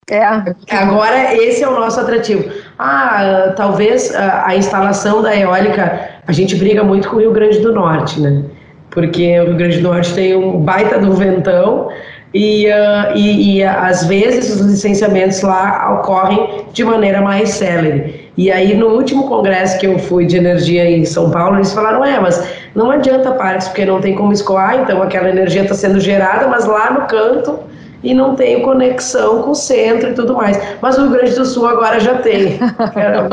É. 0.10 0.24
Agora 0.72 1.36
esse 1.36 1.64
é 1.64 1.68
o 1.68 1.80
nosso 1.80 2.00
atrativo. 2.00 2.44
Ah, 2.78 3.54
talvez 3.56 4.14
a, 4.14 4.48
a, 4.48 4.56
instalação 4.56 5.22
da 5.22 5.36
eólica, 5.36 6.10
a 6.28 6.32
gente 6.32 6.56
briga 6.56 6.84
muito 6.84 7.08
com 7.08 7.18
o 7.18 7.20
Rio 7.20 7.32
Grande 7.32 7.60
do 7.60 7.72
Norte, 7.72 8.20
né? 8.20 8.44
Porque 8.90 9.40
o 9.40 9.46
Rio 9.46 9.56
Grande 9.56 9.78
do 9.78 9.84
Norte 9.84 10.14
tem 10.14 10.36
um 10.36 10.60
baita 10.60 10.98
do 10.98 11.14
ventão 11.14 11.90
e, 12.34 12.68
uh, 12.68 13.16
e, 13.16 13.58
e 13.58 13.64
às 13.64 14.06
vezes 14.06 14.56
os 14.56 14.62
licenciamentos 14.62 15.42
lá 15.42 16.00
ocorrem 16.00 16.66
de 16.74 16.84
maneira 16.84 17.22
mais 17.22 17.50
célere. 17.50 18.30
E 18.36 18.52
aí, 18.52 18.74
no 18.74 18.88
último 18.88 19.28
congresso 19.28 19.78
que 19.80 19.86
eu 19.86 20.00
fui 20.00 20.26
de 20.26 20.38
energia 20.38 20.90
em 20.90 21.06
São 21.06 21.30
Paulo, 21.30 21.58
eles 21.58 21.74
falaram: 21.74 22.04
é, 22.04 22.20
mas 22.20 22.42
não 22.76 22.92
adianta 22.92 23.32
parques, 23.32 23.68
porque 23.68 23.86
não 23.86 24.00
tem 24.00 24.16
como 24.16 24.32
escoar, 24.32 24.80
então 24.80 25.02
aquela 25.02 25.30
energia 25.30 25.64
está 25.64 25.74
sendo 25.74 26.00
gerada, 26.00 26.48
mas 26.48 26.66
lá 26.66 26.92
no 26.92 27.08
canto 27.08 27.60
e 28.04 28.14
não 28.14 28.36
tenho 28.36 28.62
conexão 28.64 29.44
com 29.44 29.52
o 29.52 29.56
centro 29.56 30.12
e 30.12 30.14
tudo 30.14 30.34
mais. 30.34 30.58
Mas 30.82 30.98
o 30.98 31.02
Rio 31.02 31.12
Grande 31.12 31.36
do 31.36 31.46
Sul 31.46 31.68
agora 31.68 32.00
já 32.00 32.20
tem. 32.20 32.60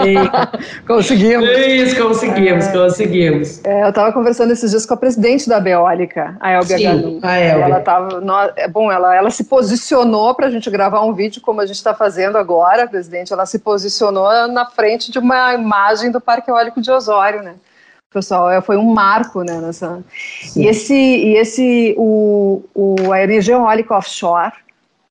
conseguimos. 0.86 1.48
Isso, 1.48 2.02
conseguimos, 2.02 2.66
é, 2.66 2.72
conseguimos. 2.72 3.64
É, 3.64 3.84
eu 3.84 3.88
estava 3.90 4.12
conversando 4.12 4.52
esses 4.52 4.70
dias 4.70 4.84
com 4.84 4.94
a 4.94 4.96
presidente 4.96 5.48
da 5.48 5.60
Beólica, 5.60 6.36
a 6.40 6.52
Elbia 6.52 6.78
Sim, 6.78 7.20
a 7.22 7.38
Elbia. 7.38 7.64
Ela 7.64 7.80
tava, 7.80 8.20
é, 8.56 8.66
bom, 8.66 8.90
ela, 8.90 9.14
ela 9.14 9.30
se 9.30 9.44
posicionou 9.44 10.34
para 10.34 10.46
a 10.46 10.50
gente 10.50 10.68
gravar 10.70 11.02
um 11.02 11.12
vídeo 11.12 11.40
como 11.40 11.60
a 11.60 11.66
gente 11.66 11.76
está 11.76 11.94
fazendo 11.94 12.36
agora, 12.36 12.88
presidente. 12.88 13.32
Ela 13.32 13.46
se 13.46 13.60
posicionou 13.60 14.48
na 14.48 14.66
frente 14.66 15.12
de 15.12 15.18
uma 15.18 15.54
imagem 15.54 16.10
do 16.10 16.20
Parque 16.20 16.50
Eólico 16.50 16.80
de 16.80 16.90
Osório, 16.90 17.42
né? 17.42 17.54
Pessoal, 18.12 18.50
é, 18.50 18.60
foi 18.60 18.76
um 18.76 18.92
marco, 18.92 19.42
né, 19.42 19.58
nessa... 19.58 20.02
Sim. 20.42 20.62
E 20.62 20.66
esse, 20.66 20.94
e 20.94 21.36
esse 21.36 21.94
o, 21.98 22.62
o, 22.74 23.12
a 23.12 23.22
energia 23.22 23.54
eólica 23.54 23.96
offshore, 23.96 24.52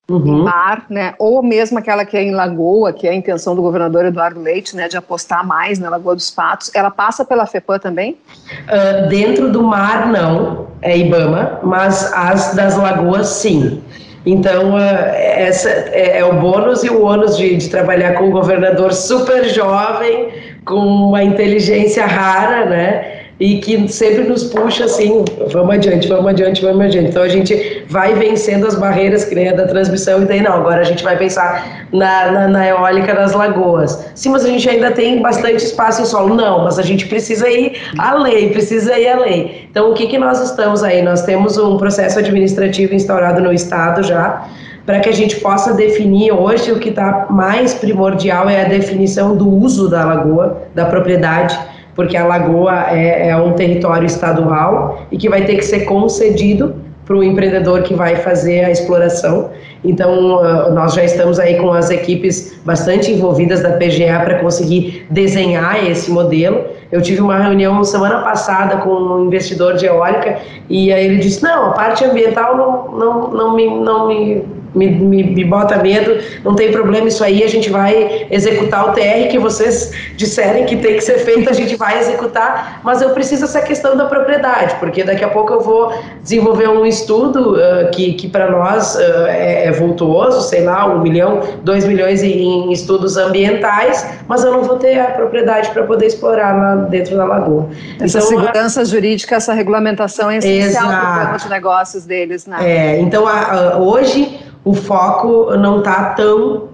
uhum. 0.08 0.44
mar, 0.44 0.86
né, 0.88 1.14
ou 1.18 1.42
mesmo 1.42 1.78
aquela 1.78 2.04
que 2.04 2.16
é 2.16 2.22
em 2.22 2.30
Lagoa, 2.32 2.92
que 2.92 3.06
é 3.06 3.10
a 3.10 3.14
intenção 3.14 3.54
do 3.54 3.62
governador 3.62 4.04
Eduardo 4.06 4.40
Leite, 4.40 4.76
né, 4.76 4.88
de 4.88 4.96
apostar 4.96 5.46
mais 5.46 5.78
na 5.78 5.90
Lagoa 5.90 6.14
dos 6.14 6.30
Patos, 6.30 6.70
ela 6.74 6.90
passa 6.90 7.24
pela 7.24 7.46
FEPAM 7.46 7.78
também? 7.78 8.16
Uh, 8.64 9.08
dentro 9.08 9.50
do 9.50 9.62
mar, 9.62 10.08
não, 10.08 10.68
é 10.82 10.96
IBAMA, 10.96 11.60
mas 11.62 12.12
as 12.12 12.54
das 12.54 12.76
lagoas, 12.76 13.28
sim. 13.28 13.82
Então, 14.24 14.74
uh, 14.74 14.78
essa 14.78 15.68
é, 15.68 16.18
é, 16.18 16.24
o 16.24 16.40
bônus 16.40 16.82
e 16.82 16.90
o 16.90 17.02
ônus 17.02 17.36
de, 17.36 17.56
de 17.56 17.68
trabalhar 17.68 18.14
com 18.14 18.24
um 18.24 18.30
governador 18.30 18.92
super 18.92 19.44
jovem, 19.44 20.28
com 20.66 20.84
uma 20.84 21.22
inteligência 21.22 22.04
rara, 22.04 22.66
né? 22.66 23.12
E 23.38 23.58
que 23.58 23.86
sempre 23.88 24.24
nos 24.24 24.44
puxa 24.44 24.86
assim, 24.86 25.22
vamos 25.52 25.74
adiante, 25.74 26.08
vamos 26.08 26.26
adiante, 26.26 26.62
vamos 26.62 26.80
adiante. 26.80 27.10
Então 27.10 27.22
a 27.22 27.28
gente 27.28 27.84
vai 27.86 28.14
vencendo 28.14 28.66
as 28.66 28.74
barreiras 28.74 29.26
que 29.26 29.34
nem 29.34 29.50
a 29.50 29.52
da 29.52 29.66
transmissão, 29.66 30.22
e 30.22 30.24
daí 30.24 30.40
não, 30.40 30.54
agora 30.54 30.80
a 30.80 30.84
gente 30.84 31.04
vai 31.04 31.18
pensar 31.18 31.86
na, 31.92 32.32
na, 32.32 32.48
na 32.48 32.66
eólica 32.66 33.14
das 33.14 33.34
lagoas. 33.34 34.10
Sim, 34.14 34.30
mas 34.30 34.44
a 34.46 34.48
gente 34.48 34.68
ainda 34.68 34.90
tem 34.90 35.20
bastante 35.20 35.62
espaço 35.62 36.00
em 36.00 36.06
solo. 36.06 36.34
Não, 36.34 36.64
mas 36.64 36.78
a 36.78 36.82
gente 36.82 37.06
precisa 37.06 37.46
ir 37.48 37.76
além, 37.98 38.48
precisa 38.48 38.98
ir 38.98 39.08
além. 39.08 39.68
Então 39.70 39.90
o 39.90 39.94
que, 39.94 40.06
que 40.06 40.16
nós 40.16 40.40
estamos 40.40 40.82
aí? 40.82 41.02
Nós 41.02 41.22
temos 41.22 41.58
um 41.58 41.76
processo 41.76 42.18
administrativo 42.18 42.94
instaurado 42.94 43.42
no 43.42 43.52
Estado 43.52 44.02
já, 44.02 44.48
para 44.86 45.00
que 45.00 45.08
a 45.08 45.12
gente 45.12 45.40
possa 45.40 45.74
definir 45.74 46.32
hoje 46.32 46.70
o 46.70 46.78
que 46.78 46.90
está 46.90 47.26
mais 47.28 47.74
primordial 47.74 48.48
é 48.48 48.64
a 48.64 48.68
definição 48.68 49.36
do 49.36 49.48
uso 49.48 49.90
da 49.90 50.04
lagoa, 50.04 50.62
da 50.74 50.86
propriedade, 50.86 51.58
porque 51.94 52.16
a 52.16 52.24
lagoa 52.24 52.90
é, 52.90 53.30
é 53.30 53.36
um 53.36 53.54
território 53.54 54.06
estadual 54.06 55.06
e 55.10 55.18
que 55.18 55.28
vai 55.28 55.44
ter 55.44 55.56
que 55.56 55.64
ser 55.64 55.80
concedido 55.80 56.76
para 57.04 57.16
o 57.16 57.22
empreendedor 57.22 57.82
que 57.82 57.94
vai 57.94 58.16
fazer 58.16 58.64
a 58.64 58.70
exploração. 58.70 59.50
Então, 59.84 60.36
uh, 60.36 60.74
nós 60.74 60.94
já 60.94 61.04
estamos 61.04 61.38
aí 61.38 61.56
com 61.56 61.72
as 61.72 61.88
equipes 61.88 62.58
bastante 62.64 63.12
envolvidas 63.12 63.62
da 63.62 63.70
PGA 63.70 64.20
para 64.24 64.40
conseguir 64.40 65.06
desenhar 65.08 65.88
esse 65.88 66.10
modelo. 66.10 66.64
Eu 66.90 67.00
tive 67.00 67.20
uma 67.20 67.38
reunião 67.38 67.82
semana 67.84 68.22
passada 68.22 68.78
com 68.78 68.90
um 68.90 69.26
investidor 69.26 69.74
de 69.74 69.86
eólica 69.86 70.38
e 70.68 70.92
aí 70.92 71.06
ele 71.06 71.18
disse: 71.18 71.42
não, 71.44 71.66
a 71.66 71.70
parte 71.70 72.04
ambiental 72.04 72.56
não, 72.56 72.98
não, 72.98 73.30
não, 73.30 73.56
me, 73.56 73.66
não 73.66 74.08
me 74.08 74.44
me, 74.76 74.88
me, 74.88 75.22
me, 75.22 75.44
bota 75.44 75.76
medo, 75.78 76.18
não 76.44 76.54
tem 76.54 76.70
problema 76.70 77.08
isso 77.08 77.24
aí, 77.24 77.42
a 77.42 77.48
gente 77.48 77.70
vai 77.70 78.26
executar 78.30 78.90
o 78.90 78.92
TR 78.92 79.28
que 79.30 79.38
vocês 79.38 79.92
disserem 80.16 80.66
que 80.66 80.76
tem 80.76 80.94
que 80.94 81.00
ser 81.00 81.18
feito, 81.18 81.48
a 81.48 81.52
gente 81.52 81.74
vai 81.76 81.98
executar, 81.98 82.80
mas 82.84 83.00
eu 83.00 83.10
preciso 83.10 83.44
essa 83.44 83.62
questão 83.62 83.96
da 83.96 84.04
propriedade, 84.04 84.76
porque 84.78 85.02
daqui 85.02 85.24
a 85.24 85.28
pouco 85.28 85.52
eu 85.54 85.60
vou 85.60 85.92
desenvolver 86.22 86.68
um 86.68 86.84
estudo 86.84 87.54
uh, 87.54 87.90
que, 87.92 88.12
que 88.12 88.28
para 88.28 88.50
nós 88.50 88.94
uh, 88.96 89.26
é, 89.26 89.66
é 89.66 89.72
vultuoso, 89.72 90.42
sei 90.42 90.64
lá, 90.64 90.86
um 90.86 91.00
milhão, 91.00 91.40
dois 91.62 91.86
milhões 91.86 92.22
em, 92.22 92.68
em, 92.68 92.72
estudos 92.72 93.16
ambientais, 93.16 94.06
mas 94.28 94.44
eu 94.44 94.52
não 94.52 94.62
vou 94.62 94.76
ter 94.76 94.98
a 95.00 95.06
propriedade 95.06 95.70
para 95.70 95.84
poder 95.84 96.06
explorar 96.06 96.56
lá 96.56 96.74
dentro 96.86 97.16
da 97.16 97.24
lagoa. 97.24 97.68
Essa 98.00 98.18
então, 98.18 98.28
segurança 98.28 98.82
a... 98.82 98.84
jurídica, 98.84 99.36
essa 99.36 99.54
regulamentação 99.54 100.30
é 100.30 100.38
essencial 100.38 100.88
para 100.88 100.98
o 100.98 101.14
plano 101.14 101.38
de 101.38 101.48
negócios 101.48 102.04
deles, 102.04 102.46
né? 102.46 102.58
É, 102.60 103.00
então 103.00 103.26
a, 103.26 103.72
a, 103.72 103.78
hoje 103.78 104.45
o 104.66 104.74
foco 104.74 105.56
não 105.56 105.78
está 105.78 106.06
tão 106.16 106.64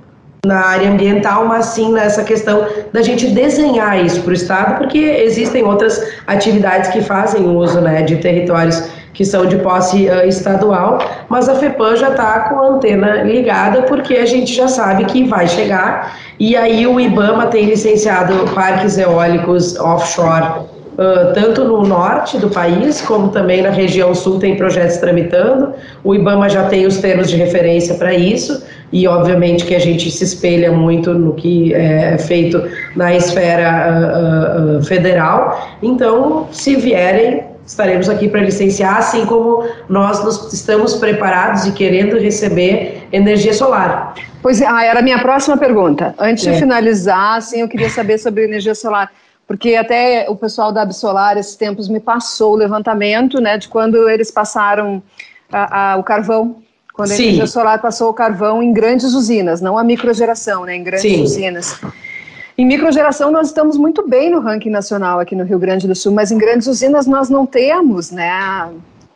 na 0.46 0.58
área 0.58 0.90
ambiental, 0.90 1.44
mas 1.44 1.66
sim 1.66 1.92
nessa 1.92 2.24
questão 2.24 2.66
da 2.90 3.02
gente 3.02 3.28
desenhar 3.28 4.02
isso 4.02 4.22
para 4.22 4.30
o 4.30 4.32
Estado, 4.34 4.78
porque 4.78 4.98
existem 4.98 5.62
outras 5.62 6.02
atividades 6.26 6.90
que 6.90 7.02
fazem 7.02 7.46
uso 7.46 7.80
né, 7.82 8.02
de 8.02 8.16
territórios 8.16 8.82
que 9.12 9.26
são 9.26 9.44
de 9.44 9.56
posse 9.58 10.08
uh, 10.08 10.26
estadual, 10.26 10.98
mas 11.28 11.50
a 11.50 11.54
FEPAM 11.54 11.94
já 11.96 12.08
está 12.08 12.48
com 12.48 12.60
a 12.60 12.68
antena 12.70 13.22
ligada, 13.24 13.82
porque 13.82 14.14
a 14.14 14.26
gente 14.26 14.54
já 14.54 14.66
sabe 14.66 15.04
que 15.04 15.24
vai 15.24 15.46
chegar, 15.46 16.16
e 16.40 16.56
aí 16.56 16.86
o 16.86 16.98
IBAMA 16.98 17.48
tem 17.48 17.66
licenciado 17.66 18.34
parques 18.54 18.96
eólicos 18.96 19.78
offshore 19.78 20.64
Uh, 20.92 21.32
tanto 21.32 21.64
no 21.64 21.82
norte 21.82 22.36
do 22.36 22.50
país, 22.50 23.00
como 23.00 23.30
também 23.30 23.62
na 23.62 23.70
região 23.70 24.14
sul, 24.14 24.38
tem 24.38 24.56
projetos 24.56 24.98
tramitando. 24.98 25.72
O 26.04 26.14
IBAMA 26.14 26.50
já 26.50 26.64
tem 26.68 26.84
os 26.86 26.98
termos 26.98 27.30
de 27.30 27.36
referência 27.36 27.94
para 27.94 28.12
isso, 28.12 28.62
e 28.92 29.08
obviamente 29.08 29.64
que 29.64 29.74
a 29.74 29.78
gente 29.78 30.10
se 30.10 30.22
espelha 30.22 30.70
muito 30.70 31.14
no 31.14 31.32
que 31.32 31.72
é 31.72 32.18
feito 32.18 32.62
na 32.94 33.14
esfera 33.14 33.70
uh, 33.88 34.78
uh, 34.78 34.84
federal. 34.84 35.66
Então, 35.82 36.48
se 36.52 36.76
vierem, 36.76 37.44
estaremos 37.66 38.08
aqui 38.10 38.28
para 38.28 38.40
licenciar, 38.40 38.98
assim 38.98 39.24
como 39.24 39.66
nós 39.88 40.22
nos 40.22 40.52
estamos 40.52 40.94
preparados 40.94 41.64
e 41.66 41.72
querendo 41.72 42.18
receber 42.18 43.08
energia 43.10 43.54
solar. 43.54 44.14
Pois 44.42 44.60
é, 44.60 44.66
ah, 44.66 44.84
era 44.84 45.00
a 45.00 45.02
minha 45.02 45.20
próxima 45.20 45.56
pergunta. 45.56 46.14
Antes 46.18 46.46
é. 46.46 46.52
de 46.52 46.58
finalizar, 46.58 47.38
assim, 47.38 47.60
eu 47.60 47.68
queria 47.68 47.88
saber 47.88 48.18
sobre 48.18 48.44
energia 48.44 48.74
solar 48.74 49.10
porque 49.46 49.74
até 49.74 50.26
o 50.28 50.36
pessoal 50.36 50.72
da 50.72 50.82
Absolar, 50.82 51.36
esses 51.36 51.56
tempos, 51.56 51.88
me 51.88 52.00
passou 52.00 52.52
o 52.52 52.56
levantamento, 52.56 53.40
né, 53.40 53.58
de 53.58 53.68
quando 53.68 54.08
eles 54.08 54.30
passaram 54.30 55.02
a, 55.50 55.92
a, 55.92 55.96
o 55.96 56.02
carvão, 56.02 56.56
quando 56.94 57.10
a 57.10 57.14
energia 57.14 57.46
solar 57.46 57.80
passou 57.80 58.10
o 58.10 58.14
carvão 58.14 58.62
em 58.62 58.72
grandes 58.72 59.14
usinas, 59.14 59.60
não 59.60 59.76
a 59.76 59.84
microgeração, 59.84 60.64
né, 60.64 60.76
em 60.76 60.82
grandes 60.82 61.10
Sim. 61.12 61.22
usinas. 61.22 61.80
Em 62.56 62.66
microgeração 62.66 63.30
nós 63.30 63.48
estamos 63.48 63.76
muito 63.76 64.06
bem 64.06 64.30
no 64.30 64.40
ranking 64.40 64.70
nacional 64.70 65.18
aqui 65.18 65.34
no 65.34 65.44
Rio 65.44 65.58
Grande 65.58 65.86
do 65.86 65.94
Sul, 65.94 66.12
mas 66.12 66.30
em 66.30 66.38
grandes 66.38 66.66
usinas 66.66 67.06
nós 67.06 67.28
não 67.28 67.46
temos, 67.46 68.10
né, 68.10 68.30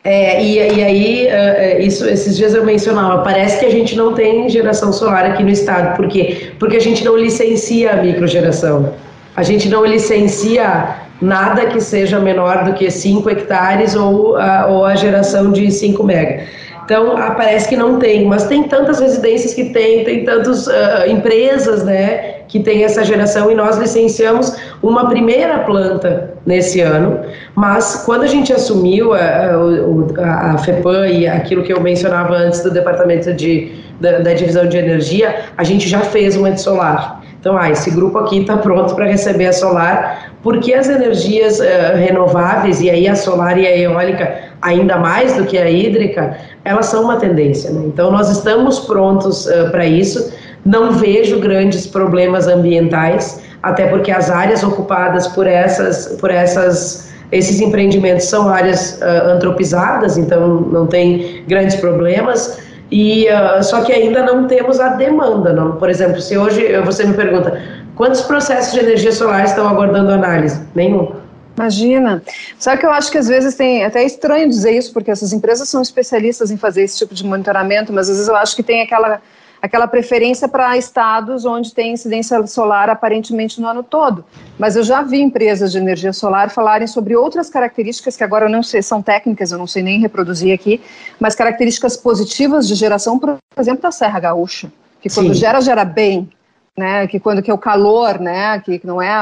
é, 0.03 0.41
e, 0.41 0.55
e, 0.55 0.83
aí, 0.83 1.27
uh, 1.27 1.81
isso, 1.81 2.07
esses 2.07 2.37
dias 2.37 2.53
eu 2.53 2.63
mencionava, 2.63 3.21
parece 3.23 3.59
que 3.59 3.65
a 3.65 3.69
gente 3.69 3.93
não 3.93 4.13
tem 4.13 4.47
geração 4.47 4.93
solar 4.93 5.25
aqui 5.25 5.43
no 5.43 5.49
estado. 5.49 5.97
Por 5.97 6.07
quê? 6.07 6.51
Porque 6.57 6.77
a 6.77 6.79
gente 6.79 7.03
não 7.03 7.17
licencia 7.17 7.91
a 7.91 8.01
microgeração. 8.01 8.93
A 9.37 9.43
gente 9.43 9.69
não 9.69 9.85
licencia 9.85 10.97
nada 11.21 11.67
que 11.67 11.79
seja 11.79 12.19
menor 12.19 12.63
do 12.63 12.73
que 12.73 12.89
5 12.89 13.29
hectares 13.29 13.95
ou 13.95 14.35
a, 14.35 14.65
ou 14.65 14.83
a 14.83 14.95
geração 14.95 15.51
de 15.51 15.69
5 15.69 16.03
mega. 16.03 16.43
Então, 16.83 17.15
parece 17.35 17.69
que 17.69 17.75
não 17.75 17.99
tem, 17.99 18.25
mas 18.25 18.47
tem 18.47 18.63
tantas 18.63 18.99
residências 18.99 19.53
que 19.53 19.65
tem, 19.65 20.03
tem 20.05 20.23
tantas 20.23 20.65
uh, 20.65 20.71
empresas, 21.07 21.83
né, 21.83 22.37
que 22.47 22.61
tem 22.61 22.83
essa 22.83 23.03
geração 23.03 23.51
e 23.51 23.55
nós 23.55 23.77
licenciamos 23.77 24.55
uma 24.81 25.07
primeira 25.07 25.59
planta 25.59 26.33
nesse 26.45 26.79
ano, 26.79 27.19
mas 27.53 28.03
quando 28.05 28.23
a 28.23 28.27
gente 28.27 28.53
assumiu 28.53 29.13
a, 29.13 29.19
a, 29.19 30.53
a 30.53 30.57
FEPAM 30.59 31.07
e 31.07 31.27
aquilo 31.27 31.61
que 31.61 31.73
eu 31.73 31.81
mencionava 31.81 32.33
antes 32.35 32.63
do 32.63 32.71
departamento 32.71 33.31
de, 33.33 33.69
da, 33.99 34.19
da 34.19 34.33
divisão 34.33 34.65
de 34.65 34.77
energia, 34.77 35.43
a 35.57 35.63
gente 35.63 35.87
já 35.87 35.99
fez 35.99 36.37
uma 36.37 36.51
de 36.51 36.61
solar. 36.61 37.21
Então, 37.47 37.57
ah, 37.57 37.71
esse 37.71 37.89
grupo 37.91 38.17
aqui 38.17 38.41
está 38.41 38.57
pronto 38.57 38.93
para 38.93 39.05
receber 39.05 39.45
a 39.45 39.53
solar, 39.53 40.33
porque 40.43 40.73
as 40.73 40.89
energias 40.89 41.61
uh, 41.61 41.95
renováveis, 41.95 42.81
e 42.81 42.89
aí 42.89 43.07
a 43.07 43.15
solar 43.15 43.57
e 43.57 43.65
a 43.65 43.77
eólica, 43.77 44.35
ainda 44.61 44.97
mais 44.97 45.37
do 45.37 45.45
que 45.45 45.57
a 45.57 45.69
hídrica, 45.69 46.35
elas 46.65 46.87
são 46.87 47.05
uma 47.05 47.15
tendência. 47.15 47.71
Né? 47.71 47.83
Então, 47.85 48.11
nós 48.11 48.29
estamos 48.29 48.79
prontos 48.79 49.45
uh, 49.45 49.71
para 49.71 49.85
isso. 49.85 50.29
Não 50.65 50.91
vejo 50.91 51.39
grandes 51.39 51.87
problemas 51.87 52.49
ambientais, 52.49 53.41
até 53.63 53.87
porque 53.87 54.11
as 54.11 54.29
áreas 54.29 54.61
ocupadas 54.61 55.25
por 55.29 55.47
essas, 55.47 56.17
por 56.19 56.29
essas 56.29 57.07
esses 57.31 57.61
empreendimentos 57.61 58.25
são 58.25 58.49
áreas 58.49 58.99
uh, 59.01 59.29
antropizadas, 59.29 60.17
então 60.17 60.61
não 60.69 60.85
tem 60.85 61.45
grandes 61.47 61.77
problemas. 61.77 62.59
E 62.91 63.27
uh, 63.27 63.63
só 63.63 63.81
que 63.81 63.91
ainda 63.91 64.23
não 64.23 64.47
temos 64.47 64.79
a 64.79 64.89
demanda, 64.89 65.51
não. 65.53 65.75
Por 65.75 65.89
exemplo, 65.89 66.21
se 66.21 66.37
hoje 66.37 66.79
você 66.81 67.05
me 67.05 67.13
pergunta 67.13 67.61
quantos 67.95 68.21
processos 68.21 68.73
de 68.73 68.79
energia 68.79 69.11
solar 69.11 69.43
estão 69.43 69.67
aguardando 69.67 70.11
análise, 70.11 70.61
nenhum. 70.73 71.11
Imagina. 71.57 72.21
Sabe 72.59 72.79
que 72.79 72.85
eu 72.85 72.91
acho 72.91 73.11
que 73.11 73.17
às 73.17 73.27
vezes 73.27 73.55
tem 73.55 73.83
até 73.83 74.03
estranho 74.03 74.47
dizer 74.47 74.71
isso, 74.71 74.93
porque 74.93 75.09
essas 75.09 75.33
empresas 75.33 75.67
são 75.67 75.81
especialistas 75.81 76.51
em 76.51 76.57
fazer 76.57 76.83
esse 76.83 76.99
tipo 76.99 77.15
de 77.15 77.25
monitoramento, 77.25 77.91
mas 77.91 78.07
às 78.09 78.15
vezes 78.15 78.29
eu 78.29 78.35
acho 78.35 78.55
que 78.55 78.61
tem 78.61 78.81
aquela 78.81 79.19
aquela 79.61 79.87
preferência 79.87 80.47
para 80.47 80.77
estados 80.77 81.45
onde 81.45 81.73
tem 81.73 81.93
incidência 81.93 82.45
solar 82.47 82.89
aparentemente 82.89 83.59
no 83.59 83.67
ano 83.67 83.83
todo. 83.83 84.23
Mas 84.57 84.75
eu 84.75 84.83
já 84.83 85.01
vi 85.01 85.21
empresas 85.21 85.71
de 85.71 85.77
energia 85.77 86.13
solar 86.13 86.49
falarem 86.49 86.87
sobre 86.87 87.15
outras 87.15 87.49
características 87.49 88.15
que 88.15 88.23
agora 88.23 88.45
eu 88.45 88.49
não 88.49 88.63
sei, 88.63 88.81
são 88.81 89.01
técnicas, 89.01 89.51
eu 89.51 89.57
não 89.57 89.67
sei 89.67 89.83
nem 89.83 89.99
reproduzir 89.99 90.53
aqui, 90.53 90.81
mas 91.19 91.35
características 91.35 91.97
positivas 91.97 92.67
de 92.67 92.75
geração, 92.75 93.17
por 93.17 93.37
exemplo, 93.57 93.81
da 93.81 93.91
Serra 93.91 94.19
Gaúcha, 94.19 94.71
que 95.01 95.09
quando 95.09 95.33
Sim. 95.33 95.39
gera, 95.39 95.61
gera 95.61 95.85
bem, 95.85 96.29
né, 96.77 97.07
que 97.07 97.19
quando 97.19 97.41
que 97.41 97.49
é 97.49 97.53
o 97.53 97.57
calor, 97.57 98.19
né, 98.19 98.59
que 98.59 98.79
não 98.83 99.01
é 99.01 99.13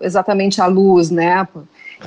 exatamente 0.00 0.60
a 0.60 0.66
luz, 0.66 1.10
né, 1.10 1.46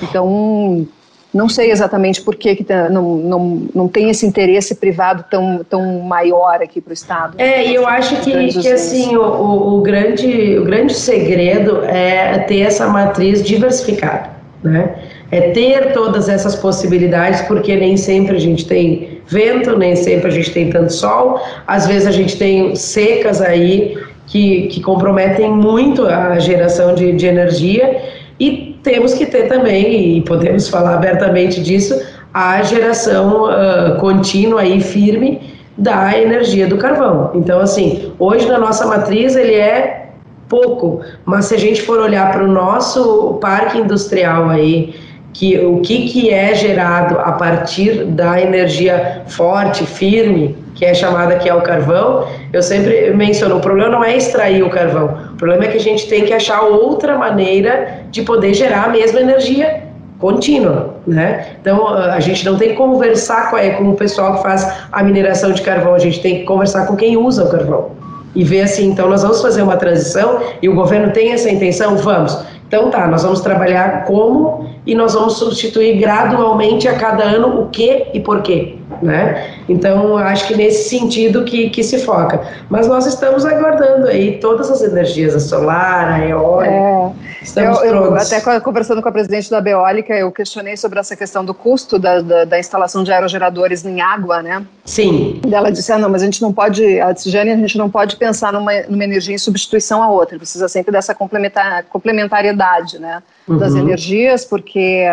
então 0.02 0.86
não 1.32 1.48
sei 1.48 1.70
exatamente 1.70 2.22
por 2.22 2.34
que, 2.34 2.56
que 2.56 2.64
tá, 2.64 2.88
não, 2.88 3.16
não, 3.16 3.62
não 3.74 3.88
tem 3.88 4.08
esse 4.08 4.26
interesse 4.26 4.74
privado 4.74 5.24
tão, 5.30 5.64
tão 5.68 6.00
maior 6.00 6.62
aqui 6.62 6.80
para 6.80 6.90
o 6.90 6.94
Estado. 6.94 7.34
É, 7.38 7.66
e 7.66 7.74
eu 7.74 7.86
acho 7.86 8.16
que, 8.22 8.48
que 8.48 8.68
assim, 8.68 9.16
o, 9.16 9.22
o, 9.22 9.78
o, 9.78 9.82
grande, 9.82 10.58
o 10.58 10.64
grande 10.64 10.94
segredo 10.94 11.84
é 11.84 12.38
ter 12.40 12.60
essa 12.60 12.88
matriz 12.88 13.42
diversificada, 13.42 14.30
né? 14.62 14.94
É 15.30 15.50
ter 15.50 15.92
todas 15.92 16.30
essas 16.30 16.56
possibilidades, 16.56 17.42
porque 17.42 17.76
nem 17.76 17.98
sempre 17.98 18.36
a 18.36 18.40
gente 18.40 18.66
tem 18.66 19.20
vento, 19.26 19.76
nem 19.76 19.94
sempre 19.94 20.28
a 20.28 20.30
gente 20.30 20.50
tem 20.50 20.70
tanto 20.70 20.90
sol, 20.90 21.38
às 21.66 21.86
vezes 21.86 22.06
a 22.06 22.10
gente 22.10 22.38
tem 22.38 22.74
secas 22.74 23.42
aí 23.42 23.98
que, 24.26 24.68
que 24.68 24.80
comprometem 24.80 25.50
muito 25.50 26.06
a 26.06 26.38
geração 26.38 26.94
de, 26.94 27.12
de 27.12 27.26
energia, 27.26 28.00
e 28.40 28.67
temos 28.82 29.14
que 29.14 29.26
ter 29.26 29.48
também, 29.48 30.18
e 30.18 30.20
podemos 30.22 30.68
falar 30.68 30.94
abertamente 30.94 31.62
disso, 31.62 32.00
a 32.32 32.62
geração 32.62 33.44
uh, 33.44 33.98
contínua 33.98 34.64
e 34.64 34.80
firme 34.80 35.40
da 35.76 36.18
energia 36.18 36.66
do 36.66 36.76
carvão. 36.76 37.30
Então, 37.34 37.60
assim, 37.60 38.12
hoje 38.18 38.46
na 38.46 38.58
nossa 38.58 38.86
matriz 38.86 39.36
ele 39.36 39.54
é 39.54 40.10
pouco, 40.48 41.00
mas 41.24 41.46
se 41.46 41.54
a 41.54 41.58
gente 41.58 41.82
for 41.82 42.00
olhar 42.00 42.32
para 42.32 42.42
o 42.42 42.48
nosso 42.48 43.38
parque 43.40 43.78
industrial 43.78 44.48
aí, 44.48 44.94
que 45.32 45.58
o 45.58 45.80
que, 45.80 46.08
que 46.08 46.30
é 46.30 46.54
gerado 46.54 47.18
a 47.18 47.32
partir 47.32 48.04
da 48.04 48.40
energia 48.40 49.22
forte, 49.28 49.86
firme, 49.86 50.56
que 50.74 50.84
é 50.84 50.94
chamada 50.94 51.36
que 51.36 51.48
é 51.48 51.54
o 51.54 51.60
carvão, 51.60 52.26
eu 52.52 52.62
sempre 52.62 53.12
menciono, 53.14 53.56
o 53.56 53.60
problema 53.60 53.90
não 53.90 54.04
é 54.04 54.16
extrair 54.16 54.62
o 54.62 54.70
carvão, 54.70 55.16
o 55.38 55.46
problema 55.46 55.66
é 55.66 55.68
que 55.68 55.76
a 55.76 55.80
gente 55.80 56.08
tem 56.08 56.24
que 56.24 56.32
achar 56.32 56.62
outra 56.62 57.16
maneira 57.16 58.00
de 58.10 58.22
poder 58.22 58.54
gerar 58.54 58.86
a 58.86 58.88
mesma 58.88 59.20
energia 59.20 59.84
contínua, 60.18 60.96
né? 61.06 61.50
Então 61.60 61.86
a 61.86 62.18
gente 62.18 62.44
não 62.44 62.58
tem 62.58 62.70
que 62.70 62.74
conversar 62.74 63.48
com, 63.48 63.56
com 63.76 63.90
o 63.90 63.94
pessoal 63.94 64.34
que 64.34 64.42
faz 64.42 64.68
a 64.90 65.00
mineração 65.00 65.52
de 65.52 65.62
carvão, 65.62 65.94
a 65.94 65.98
gente 66.00 66.20
tem 66.20 66.40
que 66.40 66.42
conversar 66.42 66.88
com 66.88 66.96
quem 66.96 67.16
usa 67.16 67.44
o 67.44 67.48
carvão 67.48 67.92
e 68.34 68.42
ver 68.42 68.62
assim, 68.62 68.90
então 68.90 69.08
nós 69.08 69.22
vamos 69.22 69.40
fazer 69.40 69.62
uma 69.62 69.76
transição 69.76 70.40
e 70.60 70.68
o 70.68 70.74
governo 70.74 71.12
tem 71.12 71.30
essa 71.30 71.48
intenção, 71.48 71.96
vamos. 71.98 72.36
Então 72.66 72.90
tá, 72.90 73.06
nós 73.06 73.22
vamos 73.22 73.40
trabalhar 73.40 74.06
como 74.06 74.68
e 74.88 74.94
nós 74.94 75.12
vamos 75.12 75.34
substituir 75.34 75.98
gradualmente 75.98 76.88
a 76.88 76.96
cada 76.96 77.22
ano 77.22 77.60
o 77.60 77.68
que 77.68 78.06
e 78.14 78.20
por 78.20 78.40
quê 78.42 78.78
né? 79.02 79.54
Então, 79.68 80.16
acho 80.16 80.46
que 80.46 80.56
nesse 80.56 80.88
sentido 80.88 81.44
que, 81.44 81.70
que 81.70 81.82
se 81.82 81.98
foca. 81.98 82.40
Mas 82.68 82.86
nós 82.88 83.06
estamos 83.06 83.44
aguardando 83.44 84.08
aí 84.08 84.38
todas 84.38 84.70
as 84.70 84.82
energias, 84.82 85.34
a 85.34 85.40
solar, 85.40 86.12
a 86.12 86.26
eólica, 86.26 86.74
é, 86.74 87.12
estamos 87.42 87.78
eu. 87.82 87.94
Eu, 87.94 88.14
até 88.14 88.40
conversando 88.60 89.02
com 89.02 89.08
a 89.08 89.12
presidente 89.12 89.50
da 89.50 89.60
Beólica, 89.60 90.14
eu 90.14 90.30
questionei 90.32 90.76
sobre 90.76 90.98
essa 90.98 91.14
questão 91.16 91.44
do 91.44 91.54
custo 91.54 91.98
da, 91.98 92.20
da, 92.20 92.44
da, 92.44 92.58
instalação 92.58 93.04
de 93.04 93.12
aerogeradores 93.12 93.84
em 93.84 94.00
água, 94.00 94.42
né? 94.42 94.64
Sim. 94.84 95.40
E 95.46 95.54
ela 95.54 95.70
disse, 95.70 95.92
ah, 95.92 95.98
não, 95.98 96.08
mas 96.08 96.22
a 96.22 96.24
gente 96.24 96.42
não 96.42 96.52
pode, 96.52 97.00
a 97.00 97.14
Jane, 97.14 97.50
a 97.50 97.56
gente 97.56 97.78
não 97.78 97.90
pode 97.90 98.16
pensar 98.16 98.52
numa, 98.52 98.72
numa 98.88 99.04
energia 99.04 99.34
em 99.34 99.38
substituição 99.38 100.02
à 100.02 100.10
outra, 100.10 100.38
precisa 100.38 100.68
sempre 100.68 100.92
dessa 100.92 101.14
complementar, 101.14 101.84
complementariedade, 101.84 102.98
né? 102.98 103.22
Das 103.56 103.72
uhum. 103.72 103.80
energias, 103.80 104.44
porque 104.44 105.06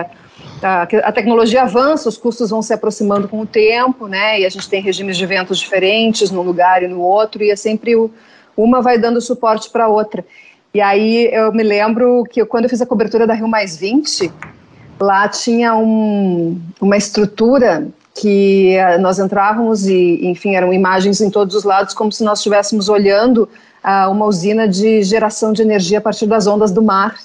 a, 0.61 0.81
a 0.81 1.11
tecnologia 1.11 1.63
avança, 1.63 2.09
os 2.09 2.17
custos 2.17 2.49
vão 2.49 2.61
se 2.61 2.73
aproximando 2.73 3.27
com 3.27 3.39
o 3.41 3.45
tempo, 3.45 4.07
né? 4.07 4.41
E 4.41 4.45
a 4.45 4.49
gente 4.49 4.67
tem 4.67 4.81
regimes 4.81 5.17
de 5.17 5.25
ventos 5.25 5.59
diferentes 5.59 6.31
num 6.31 6.41
lugar 6.41 6.83
e 6.83 6.87
no 6.87 6.99
outro, 6.99 7.43
e 7.43 7.51
é 7.51 7.55
sempre 7.55 7.95
o, 7.95 8.11
uma 8.57 8.81
vai 8.81 8.97
dando 8.97 9.21
suporte 9.21 9.69
para 9.69 9.85
a 9.85 9.87
outra. 9.87 10.25
E 10.73 10.81
aí 10.81 11.29
eu 11.31 11.53
me 11.53 11.63
lembro 11.63 12.23
que 12.29 12.41
eu, 12.41 12.45
quando 12.45 12.65
eu 12.65 12.69
fiz 12.69 12.81
a 12.81 12.85
cobertura 12.85 13.25
da 13.25 13.33
Rio 13.33 13.47
Mais 13.47 13.77
20, 13.77 14.31
lá 14.99 15.27
tinha 15.27 15.75
um, 15.75 16.59
uma 16.81 16.97
estrutura 16.97 17.87
que 18.13 18.77
uh, 18.77 18.99
nós 19.01 19.19
entrávamos 19.19 19.85
e, 19.87 20.25
enfim, 20.25 20.55
eram 20.55 20.73
imagens 20.73 21.19
em 21.19 21.29
todos 21.29 21.55
os 21.55 21.63
lados, 21.63 21.93
como 21.93 22.11
se 22.11 22.23
nós 22.23 22.39
estivéssemos 22.39 22.87
olhando 22.87 23.49
uh, 23.83 24.09
uma 24.09 24.25
usina 24.25 24.67
de 24.67 25.03
geração 25.03 25.51
de 25.51 25.61
energia 25.61 25.97
a 25.97 26.01
partir 26.01 26.25
das 26.25 26.47
ondas 26.47 26.71
do 26.71 26.81
mar. 26.81 27.15